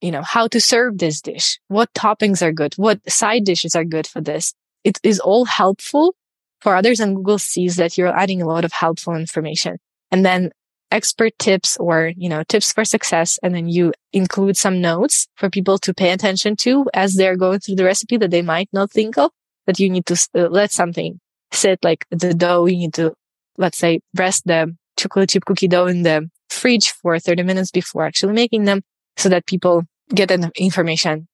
you 0.02 0.12
know, 0.12 0.22
how 0.22 0.48
to 0.50 0.62
serve 0.62 1.00
this 1.00 1.22
dish, 1.22 1.60
what 1.70 1.92
toppings 1.94 2.42
are 2.42 2.52
good, 2.52 2.76
what 2.76 3.00
side 3.10 3.46
dishes 3.46 3.76
are 3.76 3.84
good 3.84 4.06
for 4.06 4.22
this. 4.22 4.54
It 4.84 5.00
is 5.02 5.20
all 5.20 5.46
helpful 5.46 6.16
for 6.62 6.76
others 6.76 7.00
and 7.00 7.16
Google 7.16 7.40
sees 7.40 7.78
that 7.78 7.98
you're 7.98 8.16
adding 8.16 8.42
a 8.42 8.48
lot 8.48 8.66
of 8.66 8.74
helpful 8.74 9.16
information. 9.16 9.78
And 10.12 10.26
then 10.26 10.52
expert 10.92 11.34
tips 11.40 11.78
or, 11.78 12.12
you 12.16 12.30
know, 12.30 12.44
tips 12.44 12.72
for 12.72 12.86
success. 12.86 13.40
And 13.44 13.54
then 13.54 13.68
you 13.68 13.94
include 14.14 14.58
some 14.58 14.82
notes 14.82 15.28
for 15.36 15.50
people 15.50 15.78
to 15.80 15.94
pay 15.94 16.12
attention 16.12 16.56
to 16.58 16.86
as 16.94 17.16
they're 17.16 17.38
going 17.38 17.60
through 17.60 17.76
the 17.76 17.86
recipe 17.86 18.18
that 18.18 18.32
they 18.32 18.42
might 18.42 18.70
not 18.72 18.92
think 18.92 19.18
of, 19.18 19.32
that 19.66 19.80
you 19.80 19.90
need 19.90 20.06
to 20.08 20.28
uh, 20.36 20.48
let 20.50 20.72
something 20.72 21.20
sit 21.52 21.84
like 21.84 22.06
the 22.12 22.34
dough. 22.34 22.66
You 22.66 22.78
need 22.78 22.94
to 22.96 23.16
let's 23.58 23.78
say, 23.78 24.02
rest 24.16 24.44
the 24.46 24.76
chocolate 24.98 25.30
chip 25.30 25.46
cookie 25.46 25.68
dough 25.68 25.88
in 25.88 26.04
the 26.04 26.30
fridge 26.50 26.92
for 26.92 27.20
30 27.20 27.44
minutes 27.44 27.72
before 27.72 28.06
actually 28.06 28.34
making 28.34 28.66
them 28.66 28.82
so 29.18 29.30
that 29.30 29.46
people 29.46 29.84
get 30.14 30.30
the 30.30 30.52
information 30.56 31.28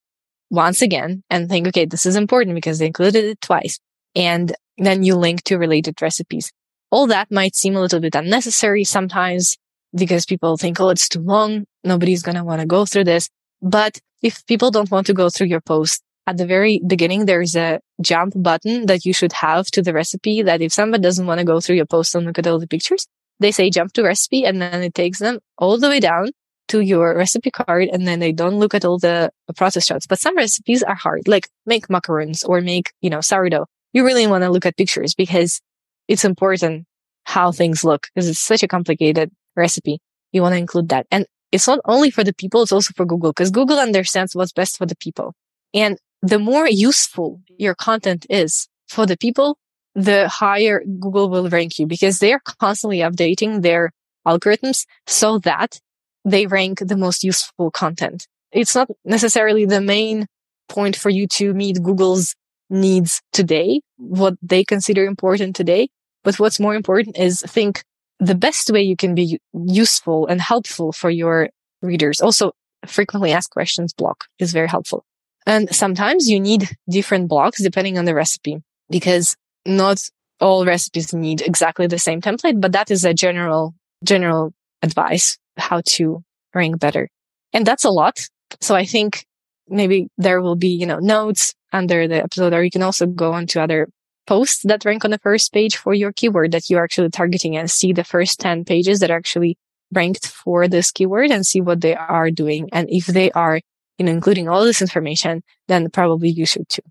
once 0.49 0.81
again 0.81 1.23
and 1.29 1.49
think, 1.49 1.67
okay, 1.67 1.85
this 1.85 2.05
is 2.05 2.15
important 2.15 2.55
because 2.55 2.79
they 2.79 2.85
included 2.85 3.25
it 3.25 3.41
twice. 3.41 3.79
And 4.15 4.53
then 4.77 5.03
you 5.03 5.15
link 5.15 5.43
to 5.43 5.57
related 5.57 6.01
recipes. 6.01 6.51
All 6.91 7.07
that 7.07 7.31
might 7.31 7.55
seem 7.55 7.75
a 7.75 7.81
little 7.81 7.99
bit 7.99 8.15
unnecessary 8.15 8.83
sometimes 8.83 9.57
because 9.95 10.25
people 10.25 10.57
think, 10.57 10.79
oh, 10.79 10.89
it's 10.89 11.09
too 11.09 11.21
long. 11.21 11.65
Nobody's 11.83 12.21
going 12.21 12.35
to 12.35 12.43
want 12.43 12.61
to 12.61 12.67
go 12.67 12.85
through 12.85 13.05
this. 13.05 13.29
But 13.61 13.99
if 14.21 14.45
people 14.45 14.71
don't 14.71 14.91
want 14.91 15.07
to 15.07 15.13
go 15.13 15.29
through 15.29 15.47
your 15.47 15.61
post, 15.61 16.03
at 16.27 16.37
the 16.37 16.45
very 16.45 16.81
beginning, 16.85 17.25
there's 17.25 17.55
a 17.55 17.79
jump 18.01 18.33
button 18.35 18.85
that 18.85 19.05
you 19.05 19.13
should 19.13 19.33
have 19.33 19.65
to 19.71 19.81
the 19.81 19.93
recipe 19.93 20.43
that 20.43 20.61
if 20.61 20.71
somebody 20.71 21.01
doesn't 21.01 21.25
want 21.25 21.39
to 21.39 21.45
go 21.45 21.59
through 21.59 21.75
your 21.75 21.85
post 21.85 22.13
and 22.13 22.25
look 22.25 22.37
at 22.37 22.47
all 22.47 22.59
the 22.59 22.67
pictures, 22.67 23.07
they 23.39 23.51
say 23.51 23.69
jump 23.69 23.93
to 23.93 24.03
recipe 24.03 24.45
and 24.45 24.61
then 24.61 24.83
it 24.83 24.93
takes 24.93 25.19
them 25.19 25.39
all 25.57 25.77
the 25.79 25.89
way 25.89 25.99
down 25.99 26.29
to 26.67 26.79
your 26.79 27.17
recipe 27.17 27.49
card 27.51 27.89
and 27.91 28.07
then 28.07 28.19
they 28.19 28.31
don't 28.31 28.59
look 28.59 28.75
at 28.75 28.85
all 28.85 28.99
the 28.99 29.31
process 29.55 29.87
shots. 29.87 30.05
But 30.05 30.19
some 30.19 30.37
recipes 30.37 30.83
are 30.83 30.95
hard, 30.95 31.27
like 31.27 31.49
make 31.65 31.87
macarons 31.87 32.47
or 32.47 32.61
make, 32.61 32.91
you 33.01 33.09
know, 33.09 33.21
sourdough. 33.21 33.65
You 33.91 34.05
really 34.05 34.27
want 34.27 34.43
to 34.43 34.49
look 34.51 34.65
at 34.65 34.77
pictures 34.77 35.15
because 35.15 35.59
it's 36.07 36.25
important 36.25 36.85
how 37.25 37.51
things 37.51 37.83
look 37.83 38.07
because 38.13 38.27
it's 38.27 38.39
such 38.39 38.63
a 38.63 38.67
complicated 38.67 39.31
recipe. 39.55 39.99
You 40.31 40.41
want 40.41 40.53
to 40.53 40.59
include 40.59 40.89
that. 40.89 41.07
And 41.11 41.25
it's 41.51 41.67
not 41.67 41.79
only 41.85 42.11
for 42.11 42.23
the 42.23 42.33
people, 42.33 42.63
it's 42.63 42.71
also 42.71 42.93
for 42.95 43.05
Google 43.05 43.31
because 43.31 43.51
Google 43.51 43.79
understands 43.79 44.35
what's 44.35 44.53
best 44.53 44.77
for 44.77 44.85
the 44.85 44.95
people. 44.95 45.33
And 45.73 45.97
the 46.21 46.39
more 46.39 46.67
useful 46.67 47.41
your 47.57 47.75
content 47.75 48.25
is 48.29 48.67
for 48.87 49.05
the 49.05 49.17
people, 49.17 49.57
the 49.95 50.27
higher 50.29 50.83
Google 50.99 51.29
will 51.29 51.49
rank 51.49 51.79
you 51.79 51.85
because 51.85 52.19
they 52.19 52.33
are 52.33 52.41
constantly 52.59 52.99
updating 52.99 53.61
their 53.61 53.91
algorithms 54.25 54.85
so 55.07 55.39
that 55.39 55.79
they 56.23 56.45
rank 56.45 56.79
the 56.79 56.97
most 56.97 57.23
useful 57.23 57.71
content. 57.71 58.27
It's 58.51 58.75
not 58.75 58.89
necessarily 59.03 59.65
the 59.65 59.81
main 59.81 60.27
point 60.69 60.95
for 60.95 61.09
you 61.09 61.27
to 61.27 61.53
meet 61.53 61.81
Google's 61.81 62.35
needs 62.69 63.21
today, 63.33 63.81
what 64.01 64.33
they 64.41 64.63
consider 64.63 65.05
important 65.05 65.55
today. 65.55 65.89
But 66.23 66.39
what's 66.39 66.59
more 66.59 66.75
important 66.75 67.17
is 67.17 67.41
think 67.41 67.83
the 68.19 68.35
best 68.35 68.69
way 68.69 68.81
you 68.81 68.95
can 68.95 69.15
be 69.15 69.39
useful 69.53 70.27
and 70.27 70.41
helpful 70.41 70.91
for 70.91 71.09
your 71.09 71.49
readers. 71.81 72.21
Also, 72.21 72.51
frequently 72.85 73.31
asked 73.31 73.51
questions 73.51 73.93
block 73.93 74.25
is 74.39 74.53
very 74.53 74.67
helpful. 74.67 75.03
And 75.45 75.73
sometimes 75.73 76.27
you 76.27 76.39
need 76.39 76.69
different 76.89 77.27
blocks 77.27 77.61
depending 77.61 77.97
on 77.97 78.05
the 78.05 78.13
recipe 78.13 78.57
because 78.89 79.35
not 79.65 80.01
all 80.39 80.65
recipes 80.65 81.13
need 81.13 81.41
exactly 81.41 81.87
the 81.87 81.99
same 81.99 82.21
template, 82.21 82.59
but 82.59 82.71
that 82.71 82.91
is 82.91 83.05
a 83.05 83.13
general, 83.13 83.73
general 84.03 84.53
advice 84.81 85.37
how 85.57 85.81
to 85.85 86.23
rank 86.53 86.79
better. 86.79 87.09
And 87.53 87.65
that's 87.65 87.85
a 87.85 87.89
lot. 87.89 88.27
So 88.59 88.75
I 88.75 88.85
think 88.85 89.25
maybe 89.67 90.09
there 90.17 90.41
will 90.41 90.55
be, 90.55 90.69
you 90.69 90.85
know, 90.85 90.99
notes 90.99 91.53
under 91.71 92.07
the 92.07 92.23
episode, 92.23 92.53
or 92.53 92.63
you 92.63 92.71
can 92.71 92.83
also 92.83 93.05
go 93.05 93.33
on 93.33 93.47
to 93.47 93.61
other 93.61 93.87
posts 94.27 94.61
that 94.63 94.85
rank 94.85 95.03
on 95.03 95.11
the 95.11 95.19
first 95.19 95.51
page 95.51 95.75
for 95.75 95.93
your 95.93 96.11
keyword 96.11 96.51
that 96.51 96.69
you're 96.69 96.83
actually 96.83 97.09
targeting 97.09 97.57
and 97.57 97.69
see 97.69 97.93
the 97.93 98.03
first 98.03 98.39
10 98.39 98.65
pages 98.65 98.99
that 98.99 99.11
are 99.11 99.17
actually 99.17 99.57
ranked 99.91 100.27
for 100.27 100.67
this 100.67 100.91
keyword 100.91 101.31
and 101.31 101.45
see 101.45 101.61
what 101.61 101.81
they 101.81 101.95
are 101.95 102.31
doing. 102.31 102.69
And 102.71 102.87
if 102.89 103.07
they 103.07 103.31
are, 103.31 103.59
you 103.97 104.05
know, 104.05 104.11
including 104.11 104.47
all 104.47 104.63
this 104.63 104.81
information, 104.81 105.43
then 105.67 105.89
probably 105.89 106.29
you 106.29 106.45
should 106.45 106.69
too. 106.69 106.83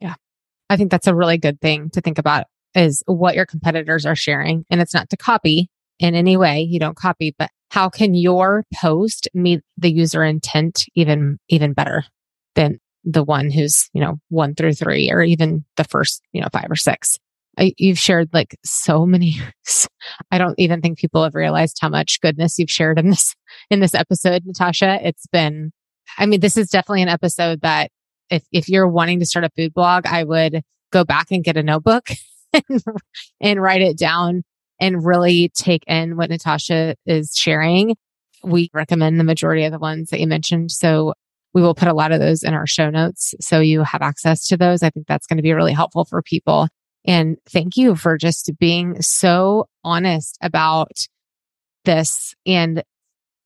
Yeah. 0.00 0.14
I 0.68 0.76
think 0.76 0.90
that's 0.90 1.06
a 1.06 1.14
really 1.14 1.38
good 1.38 1.60
thing 1.60 1.90
to 1.90 2.00
think 2.00 2.18
about 2.18 2.44
is 2.74 3.02
what 3.06 3.34
your 3.34 3.46
competitors 3.46 4.04
are 4.04 4.16
sharing. 4.16 4.64
And 4.68 4.80
it's 4.80 4.92
not 4.92 5.08
to 5.10 5.16
copy 5.16 5.70
in 5.98 6.14
any 6.14 6.36
way. 6.36 6.60
You 6.60 6.78
don't 6.78 6.96
copy, 6.96 7.34
but 7.38 7.50
how 7.70 7.88
can 7.88 8.14
your 8.14 8.64
post 8.74 9.28
meet 9.32 9.62
the 9.78 9.90
user 9.90 10.22
intent 10.22 10.84
even, 10.94 11.38
even 11.48 11.72
better 11.72 12.04
than 12.54 12.80
the 13.06 13.24
one 13.24 13.50
who's, 13.50 13.88
you 13.94 14.00
know, 14.00 14.18
one 14.28 14.54
through 14.54 14.74
three 14.74 15.10
or 15.10 15.22
even 15.22 15.64
the 15.76 15.84
first, 15.84 16.20
you 16.32 16.40
know, 16.40 16.48
five 16.52 16.70
or 16.70 16.76
six? 16.76 17.18
I, 17.58 17.72
you've 17.78 17.98
shared 17.98 18.28
like 18.34 18.58
so 18.64 19.06
many. 19.06 19.40
I 20.30 20.38
don't 20.38 20.58
even 20.58 20.82
think 20.82 20.98
people 20.98 21.24
have 21.24 21.34
realized 21.34 21.78
how 21.80 21.88
much 21.88 22.20
goodness 22.20 22.58
you've 22.58 22.70
shared 22.70 22.98
in 22.98 23.08
this, 23.08 23.34
in 23.70 23.80
this 23.80 23.94
episode, 23.94 24.42
Natasha. 24.44 24.98
It's 25.02 25.26
been, 25.28 25.72
I 26.18 26.26
mean, 26.26 26.40
this 26.40 26.56
is 26.56 26.68
definitely 26.68 27.02
an 27.02 27.08
episode 27.08 27.62
that 27.62 27.90
if, 28.28 28.44
if 28.52 28.68
you're 28.68 28.88
wanting 28.88 29.20
to 29.20 29.26
start 29.26 29.44
a 29.44 29.50
food 29.56 29.72
blog, 29.72 30.04
I 30.06 30.24
would 30.24 30.62
go 30.92 31.04
back 31.04 31.30
and 31.30 31.44
get 31.44 31.56
a 31.56 31.62
notebook 31.62 32.08
and, 32.52 32.82
and 33.40 33.62
write 33.62 33.82
it 33.82 33.96
down 33.96 34.42
and 34.80 35.04
really 35.04 35.50
take 35.54 35.84
in 35.86 36.16
what 36.16 36.28
Natasha 36.28 36.96
is 37.06 37.32
sharing. 37.34 37.96
We 38.44 38.68
recommend 38.74 39.18
the 39.18 39.24
majority 39.24 39.64
of 39.64 39.72
the 39.72 39.78
ones 39.78 40.10
that 40.10 40.20
you 40.20 40.26
mentioned. 40.26 40.70
So 40.70 41.14
we 41.56 41.62
will 41.62 41.74
put 41.74 41.88
a 41.88 41.94
lot 41.94 42.12
of 42.12 42.20
those 42.20 42.42
in 42.42 42.52
our 42.52 42.66
show 42.66 42.90
notes. 42.90 43.34
So 43.40 43.60
you 43.60 43.82
have 43.82 44.02
access 44.02 44.46
to 44.48 44.58
those. 44.58 44.82
I 44.82 44.90
think 44.90 45.06
that's 45.06 45.26
going 45.26 45.38
to 45.38 45.42
be 45.42 45.54
really 45.54 45.72
helpful 45.72 46.04
for 46.04 46.20
people. 46.20 46.68
And 47.06 47.38
thank 47.48 47.78
you 47.78 47.94
for 47.96 48.18
just 48.18 48.52
being 48.60 49.00
so 49.00 49.66
honest 49.82 50.36
about 50.42 50.90
this. 51.86 52.34
And 52.44 52.82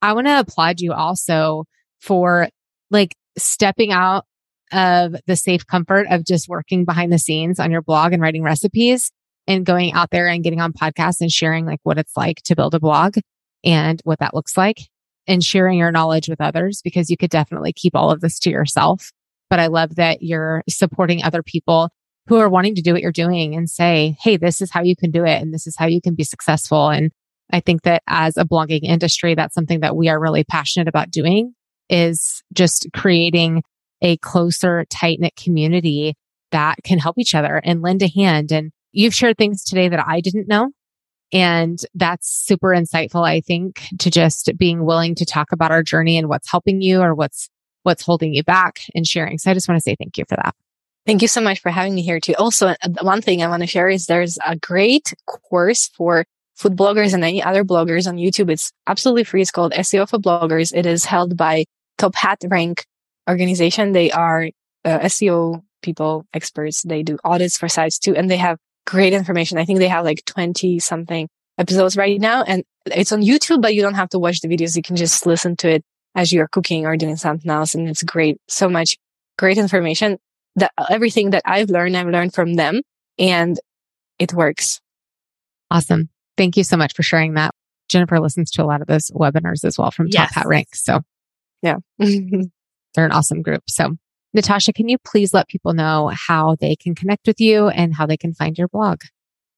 I 0.02 0.14
want 0.14 0.26
to 0.26 0.40
applaud 0.40 0.80
you 0.80 0.92
also 0.92 1.66
for 2.00 2.48
like 2.90 3.14
stepping 3.38 3.92
out 3.92 4.24
of 4.72 5.14
the 5.28 5.36
safe 5.36 5.64
comfort 5.64 6.08
of 6.10 6.26
just 6.26 6.48
working 6.48 6.84
behind 6.84 7.12
the 7.12 7.18
scenes 7.20 7.60
on 7.60 7.70
your 7.70 7.82
blog 7.82 8.12
and 8.12 8.20
writing 8.20 8.42
recipes 8.42 9.12
and 9.46 9.64
going 9.64 9.92
out 9.92 10.10
there 10.10 10.26
and 10.26 10.42
getting 10.42 10.60
on 10.60 10.72
podcasts 10.72 11.20
and 11.20 11.30
sharing 11.30 11.64
like 11.64 11.80
what 11.84 11.96
it's 11.96 12.16
like 12.16 12.42
to 12.42 12.56
build 12.56 12.74
a 12.74 12.80
blog 12.80 13.18
and 13.62 14.00
what 14.02 14.18
that 14.18 14.34
looks 14.34 14.56
like 14.56 14.89
and 15.26 15.42
sharing 15.42 15.78
your 15.78 15.92
knowledge 15.92 16.28
with 16.28 16.40
others 16.40 16.80
because 16.82 17.10
you 17.10 17.16
could 17.16 17.30
definitely 17.30 17.72
keep 17.72 17.94
all 17.94 18.10
of 18.10 18.20
this 18.20 18.38
to 18.40 18.50
yourself. 18.50 19.12
But 19.48 19.60
I 19.60 19.66
love 19.66 19.96
that 19.96 20.22
you're 20.22 20.62
supporting 20.68 21.22
other 21.22 21.42
people 21.42 21.90
who 22.26 22.38
are 22.38 22.48
wanting 22.48 22.74
to 22.76 22.82
do 22.82 22.92
what 22.92 23.02
you're 23.02 23.12
doing 23.12 23.54
and 23.54 23.68
say, 23.68 24.16
Hey, 24.20 24.36
this 24.36 24.60
is 24.60 24.70
how 24.70 24.82
you 24.82 24.94
can 24.96 25.10
do 25.10 25.24
it. 25.24 25.42
And 25.42 25.52
this 25.52 25.66
is 25.66 25.76
how 25.76 25.86
you 25.86 26.00
can 26.00 26.14
be 26.14 26.24
successful. 26.24 26.88
And 26.88 27.10
I 27.52 27.60
think 27.60 27.82
that 27.82 28.02
as 28.06 28.36
a 28.36 28.44
blogging 28.44 28.82
industry, 28.82 29.34
that's 29.34 29.54
something 29.54 29.80
that 29.80 29.96
we 29.96 30.08
are 30.08 30.20
really 30.20 30.44
passionate 30.44 30.88
about 30.88 31.10
doing 31.10 31.54
is 31.88 32.42
just 32.52 32.86
creating 32.94 33.64
a 34.02 34.16
closer, 34.18 34.84
tight 34.88 35.18
knit 35.20 35.34
community 35.36 36.14
that 36.52 36.76
can 36.84 36.98
help 36.98 37.18
each 37.18 37.34
other 37.34 37.60
and 37.64 37.82
lend 37.82 38.02
a 38.02 38.08
hand 38.08 38.52
and 38.52 38.72
You've 38.92 39.14
shared 39.14 39.38
things 39.38 39.62
today 39.64 39.88
that 39.88 40.04
I 40.06 40.20
didn't 40.20 40.48
know. 40.48 40.70
And 41.32 41.78
that's 41.94 42.28
super 42.28 42.68
insightful, 42.68 43.26
I 43.26 43.40
think, 43.40 43.82
to 43.98 44.10
just 44.10 44.50
being 44.56 44.84
willing 44.84 45.14
to 45.16 45.24
talk 45.24 45.52
about 45.52 45.70
our 45.70 45.82
journey 45.82 46.18
and 46.18 46.28
what's 46.28 46.50
helping 46.50 46.80
you 46.80 47.00
or 47.00 47.14
what's, 47.14 47.48
what's 47.82 48.02
holding 48.02 48.34
you 48.34 48.42
back 48.42 48.80
and 48.94 49.06
sharing. 49.06 49.38
So 49.38 49.50
I 49.50 49.54
just 49.54 49.68
want 49.68 49.76
to 49.76 49.82
say 49.82 49.96
thank 49.96 50.18
you 50.18 50.24
for 50.28 50.36
that. 50.36 50.54
Thank 51.06 51.22
you 51.22 51.28
so 51.28 51.40
much 51.40 51.60
for 51.60 51.70
having 51.70 51.94
me 51.94 52.02
here 52.02 52.20
too. 52.20 52.34
Also, 52.38 52.68
uh, 52.68 52.76
one 53.02 53.22
thing 53.22 53.42
I 53.42 53.48
want 53.48 53.62
to 53.62 53.66
share 53.66 53.88
is 53.88 54.06
there's 54.06 54.38
a 54.46 54.56
great 54.56 55.14
course 55.26 55.88
for 55.88 56.24
food 56.56 56.76
bloggers 56.76 57.14
and 57.14 57.24
any 57.24 57.42
other 57.42 57.64
bloggers 57.64 58.06
on 58.06 58.16
YouTube. 58.16 58.50
It's 58.50 58.70
absolutely 58.86 59.24
free. 59.24 59.40
It's 59.40 59.50
called 59.50 59.72
SEO 59.72 60.08
for 60.08 60.18
Bloggers. 60.18 60.76
It 60.76 60.84
is 60.84 61.06
held 61.06 61.36
by 61.36 61.64
Top 61.96 62.14
Hat 62.14 62.38
Rank 62.46 62.84
organization. 63.28 63.92
They 63.92 64.10
are 64.10 64.50
uh, 64.84 64.98
SEO 65.00 65.62
people, 65.82 66.26
experts. 66.34 66.82
They 66.82 67.02
do 67.02 67.18
audits 67.24 67.56
for 67.56 67.68
sites 67.68 67.98
too, 67.98 68.14
and 68.14 68.30
they 68.30 68.36
have 68.36 68.58
great 68.86 69.12
information. 69.12 69.58
I 69.58 69.64
think 69.64 69.78
they 69.78 69.88
have 69.88 70.04
like 70.04 70.24
20 70.24 70.78
something 70.78 71.28
episodes 71.58 71.96
right 71.96 72.20
now 72.20 72.42
and 72.42 72.64
it's 72.86 73.12
on 73.12 73.22
YouTube, 73.22 73.62
but 73.62 73.74
you 73.74 73.82
don't 73.82 73.94
have 73.94 74.08
to 74.10 74.18
watch 74.18 74.40
the 74.40 74.48
videos. 74.48 74.76
You 74.76 74.82
can 74.82 74.96
just 74.96 75.26
listen 75.26 75.56
to 75.56 75.68
it 75.68 75.84
as 76.14 76.32
you're 76.32 76.48
cooking 76.48 76.86
or 76.86 76.96
doing 76.96 77.16
something 77.16 77.50
else. 77.50 77.74
And 77.74 77.88
it's 77.88 78.02
great. 78.02 78.38
So 78.48 78.68
much 78.68 78.96
great 79.38 79.58
information 79.58 80.18
that 80.56 80.72
everything 80.88 81.30
that 81.30 81.42
I've 81.44 81.70
learned, 81.70 81.96
I've 81.96 82.08
learned 82.08 82.34
from 82.34 82.54
them 82.54 82.82
and 83.18 83.58
it 84.18 84.32
works. 84.32 84.80
Awesome. 85.70 86.08
Thank 86.36 86.56
you 86.56 86.64
so 86.64 86.76
much 86.76 86.94
for 86.94 87.02
sharing 87.02 87.34
that. 87.34 87.54
Jennifer 87.88 88.20
listens 88.20 88.50
to 88.52 88.62
a 88.62 88.66
lot 88.66 88.80
of 88.80 88.86
those 88.86 89.10
webinars 89.10 89.64
as 89.64 89.78
well 89.78 89.90
from 89.90 90.08
yes. 90.10 90.32
Top 90.32 90.42
Hat 90.42 90.46
Rank. 90.46 90.68
So 90.74 91.00
yeah, 91.62 91.76
they're 91.98 93.04
an 93.04 93.12
awesome 93.12 93.42
group. 93.42 93.62
So 93.68 93.96
Natasha, 94.32 94.72
can 94.72 94.88
you 94.88 94.98
please 94.98 95.34
let 95.34 95.48
people 95.48 95.72
know 95.72 96.10
how 96.14 96.56
they 96.60 96.76
can 96.76 96.94
connect 96.94 97.26
with 97.26 97.40
you 97.40 97.68
and 97.68 97.94
how 97.94 98.06
they 98.06 98.16
can 98.16 98.32
find 98.32 98.56
your 98.56 98.68
blog? 98.68 99.02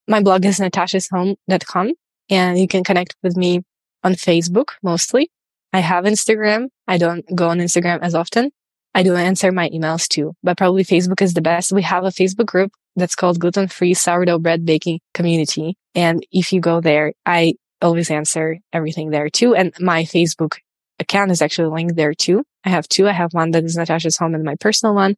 My 0.08 0.22
blog 0.22 0.44
is 0.44 0.58
natashashome.com 0.58 1.92
and 2.30 2.58
you 2.58 2.68
can 2.68 2.82
connect 2.82 3.16
with 3.22 3.36
me 3.36 3.62
on 4.02 4.14
Facebook 4.14 4.70
mostly. 4.82 5.30
I 5.72 5.80
have 5.80 6.04
Instagram. 6.04 6.68
I 6.88 6.98
don't 6.98 7.24
go 7.34 7.48
on 7.48 7.58
Instagram 7.58 8.00
as 8.02 8.14
often. 8.14 8.50
I 8.94 9.02
do 9.02 9.14
answer 9.14 9.52
my 9.52 9.70
emails 9.70 10.06
too, 10.06 10.34
but 10.42 10.58
probably 10.58 10.84
Facebook 10.84 11.22
is 11.22 11.34
the 11.34 11.40
best. 11.40 11.72
We 11.72 11.82
have 11.82 12.04
a 12.04 12.08
Facebook 12.08 12.46
group 12.46 12.72
that's 12.94 13.14
called 13.14 13.40
gluten 13.40 13.68
free 13.68 13.94
sourdough 13.94 14.38
bread 14.38 14.66
baking 14.66 15.00
community. 15.14 15.76
And 15.94 16.26
if 16.30 16.52
you 16.52 16.60
go 16.60 16.80
there, 16.80 17.14
I 17.24 17.54
always 17.80 18.10
answer 18.10 18.58
everything 18.72 19.10
there 19.10 19.30
too. 19.30 19.54
And 19.54 19.72
my 19.80 20.04
Facebook 20.04 20.58
account 20.98 21.30
is 21.30 21.40
actually 21.40 21.68
linked 21.68 21.96
there 21.96 22.12
too. 22.12 22.44
I 22.64 22.70
have 22.70 22.88
two. 22.88 23.08
I 23.08 23.12
have 23.12 23.32
one 23.32 23.50
that 23.52 23.64
is 23.64 23.76
Natasha's 23.76 24.16
home 24.16 24.34
and 24.34 24.44
my 24.44 24.54
personal 24.56 24.94
one 24.94 25.16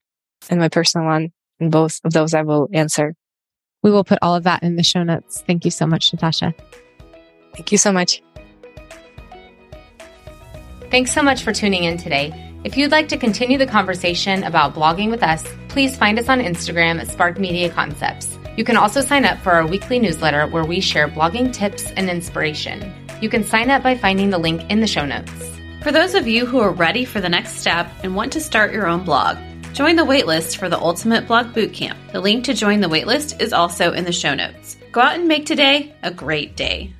and 0.48 0.60
my 0.60 0.68
personal 0.68 1.06
one. 1.06 1.32
And 1.60 1.70
both 1.70 2.00
of 2.04 2.12
those 2.12 2.34
I 2.34 2.42
will 2.42 2.68
answer. 2.72 3.14
We 3.82 3.90
will 3.90 4.04
put 4.04 4.18
all 4.22 4.34
of 4.34 4.44
that 4.44 4.62
in 4.62 4.76
the 4.76 4.82
show 4.82 5.02
notes. 5.02 5.42
Thank 5.46 5.64
you 5.64 5.70
so 5.70 5.86
much, 5.86 6.12
Natasha. 6.12 6.54
Thank 7.54 7.70
you 7.70 7.78
so 7.78 7.92
much. 7.92 8.22
Thanks 10.90 11.12
so 11.12 11.22
much 11.22 11.42
for 11.42 11.52
tuning 11.52 11.84
in 11.84 11.96
today. 11.96 12.32
If 12.64 12.76
you'd 12.78 12.92
like 12.92 13.08
to 13.08 13.18
continue 13.18 13.58
the 13.58 13.66
conversation 13.66 14.42
about 14.44 14.74
blogging 14.74 15.10
with 15.10 15.22
us, 15.22 15.46
please 15.68 15.96
find 15.96 16.18
us 16.18 16.28
on 16.28 16.40
Instagram 16.40 16.98
at 16.98 17.08
Spark 17.08 17.38
Media 17.38 17.68
Concepts. 17.68 18.38
You 18.56 18.64
can 18.64 18.76
also 18.76 19.00
sign 19.00 19.24
up 19.24 19.38
for 19.40 19.52
our 19.52 19.66
weekly 19.66 19.98
newsletter 19.98 20.46
where 20.46 20.64
we 20.64 20.80
share 20.80 21.08
blogging 21.08 21.52
tips 21.52 21.90
and 21.92 22.08
inspiration. 22.08 22.92
You 23.20 23.28
can 23.28 23.44
sign 23.44 23.68
up 23.68 23.82
by 23.82 23.96
finding 23.96 24.30
the 24.30 24.38
link 24.38 24.62
in 24.70 24.80
the 24.80 24.86
show 24.86 25.04
notes. 25.04 25.53
For 25.84 25.92
those 25.92 26.14
of 26.14 26.26
you 26.26 26.46
who 26.46 26.60
are 26.60 26.70
ready 26.70 27.04
for 27.04 27.20
the 27.20 27.28
next 27.28 27.58
step 27.58 27.90
and 28.02 28.16
want 28.16 28.32
to 28.32 28.40
start 28.40 28.72
your 28.72 28.86
own 28.86 29.04
blog, 29.04 29.36
join 29.74 29.96
the 29.96 30.02
waitlist 30.02 30.56
for 30.56 30.70
the 30.70 30.78
Ultimate 30.78 31.26
Blog 31.26 31.48
Bootcamp. 31.48 32.10
The 32.10 32.22
link 32.22 32.44
to 32.44 32.54
join 32.54 32.80
the 32.80 32.88
waitlist 32.88 33.42
is 33.42 33.52
also 33.52 33.92
in 33.92 34.04
the 34.04 34.10
show 34.10 34.34
notes. 34.34 34.78
Go 34.92 35.02
out 35.02 35.16
and 35.16 35.28
make 35.28 35.44
today 35.44 35.94
a 36.02 36.10
great 36.10 36.56
day. 36.56 36.94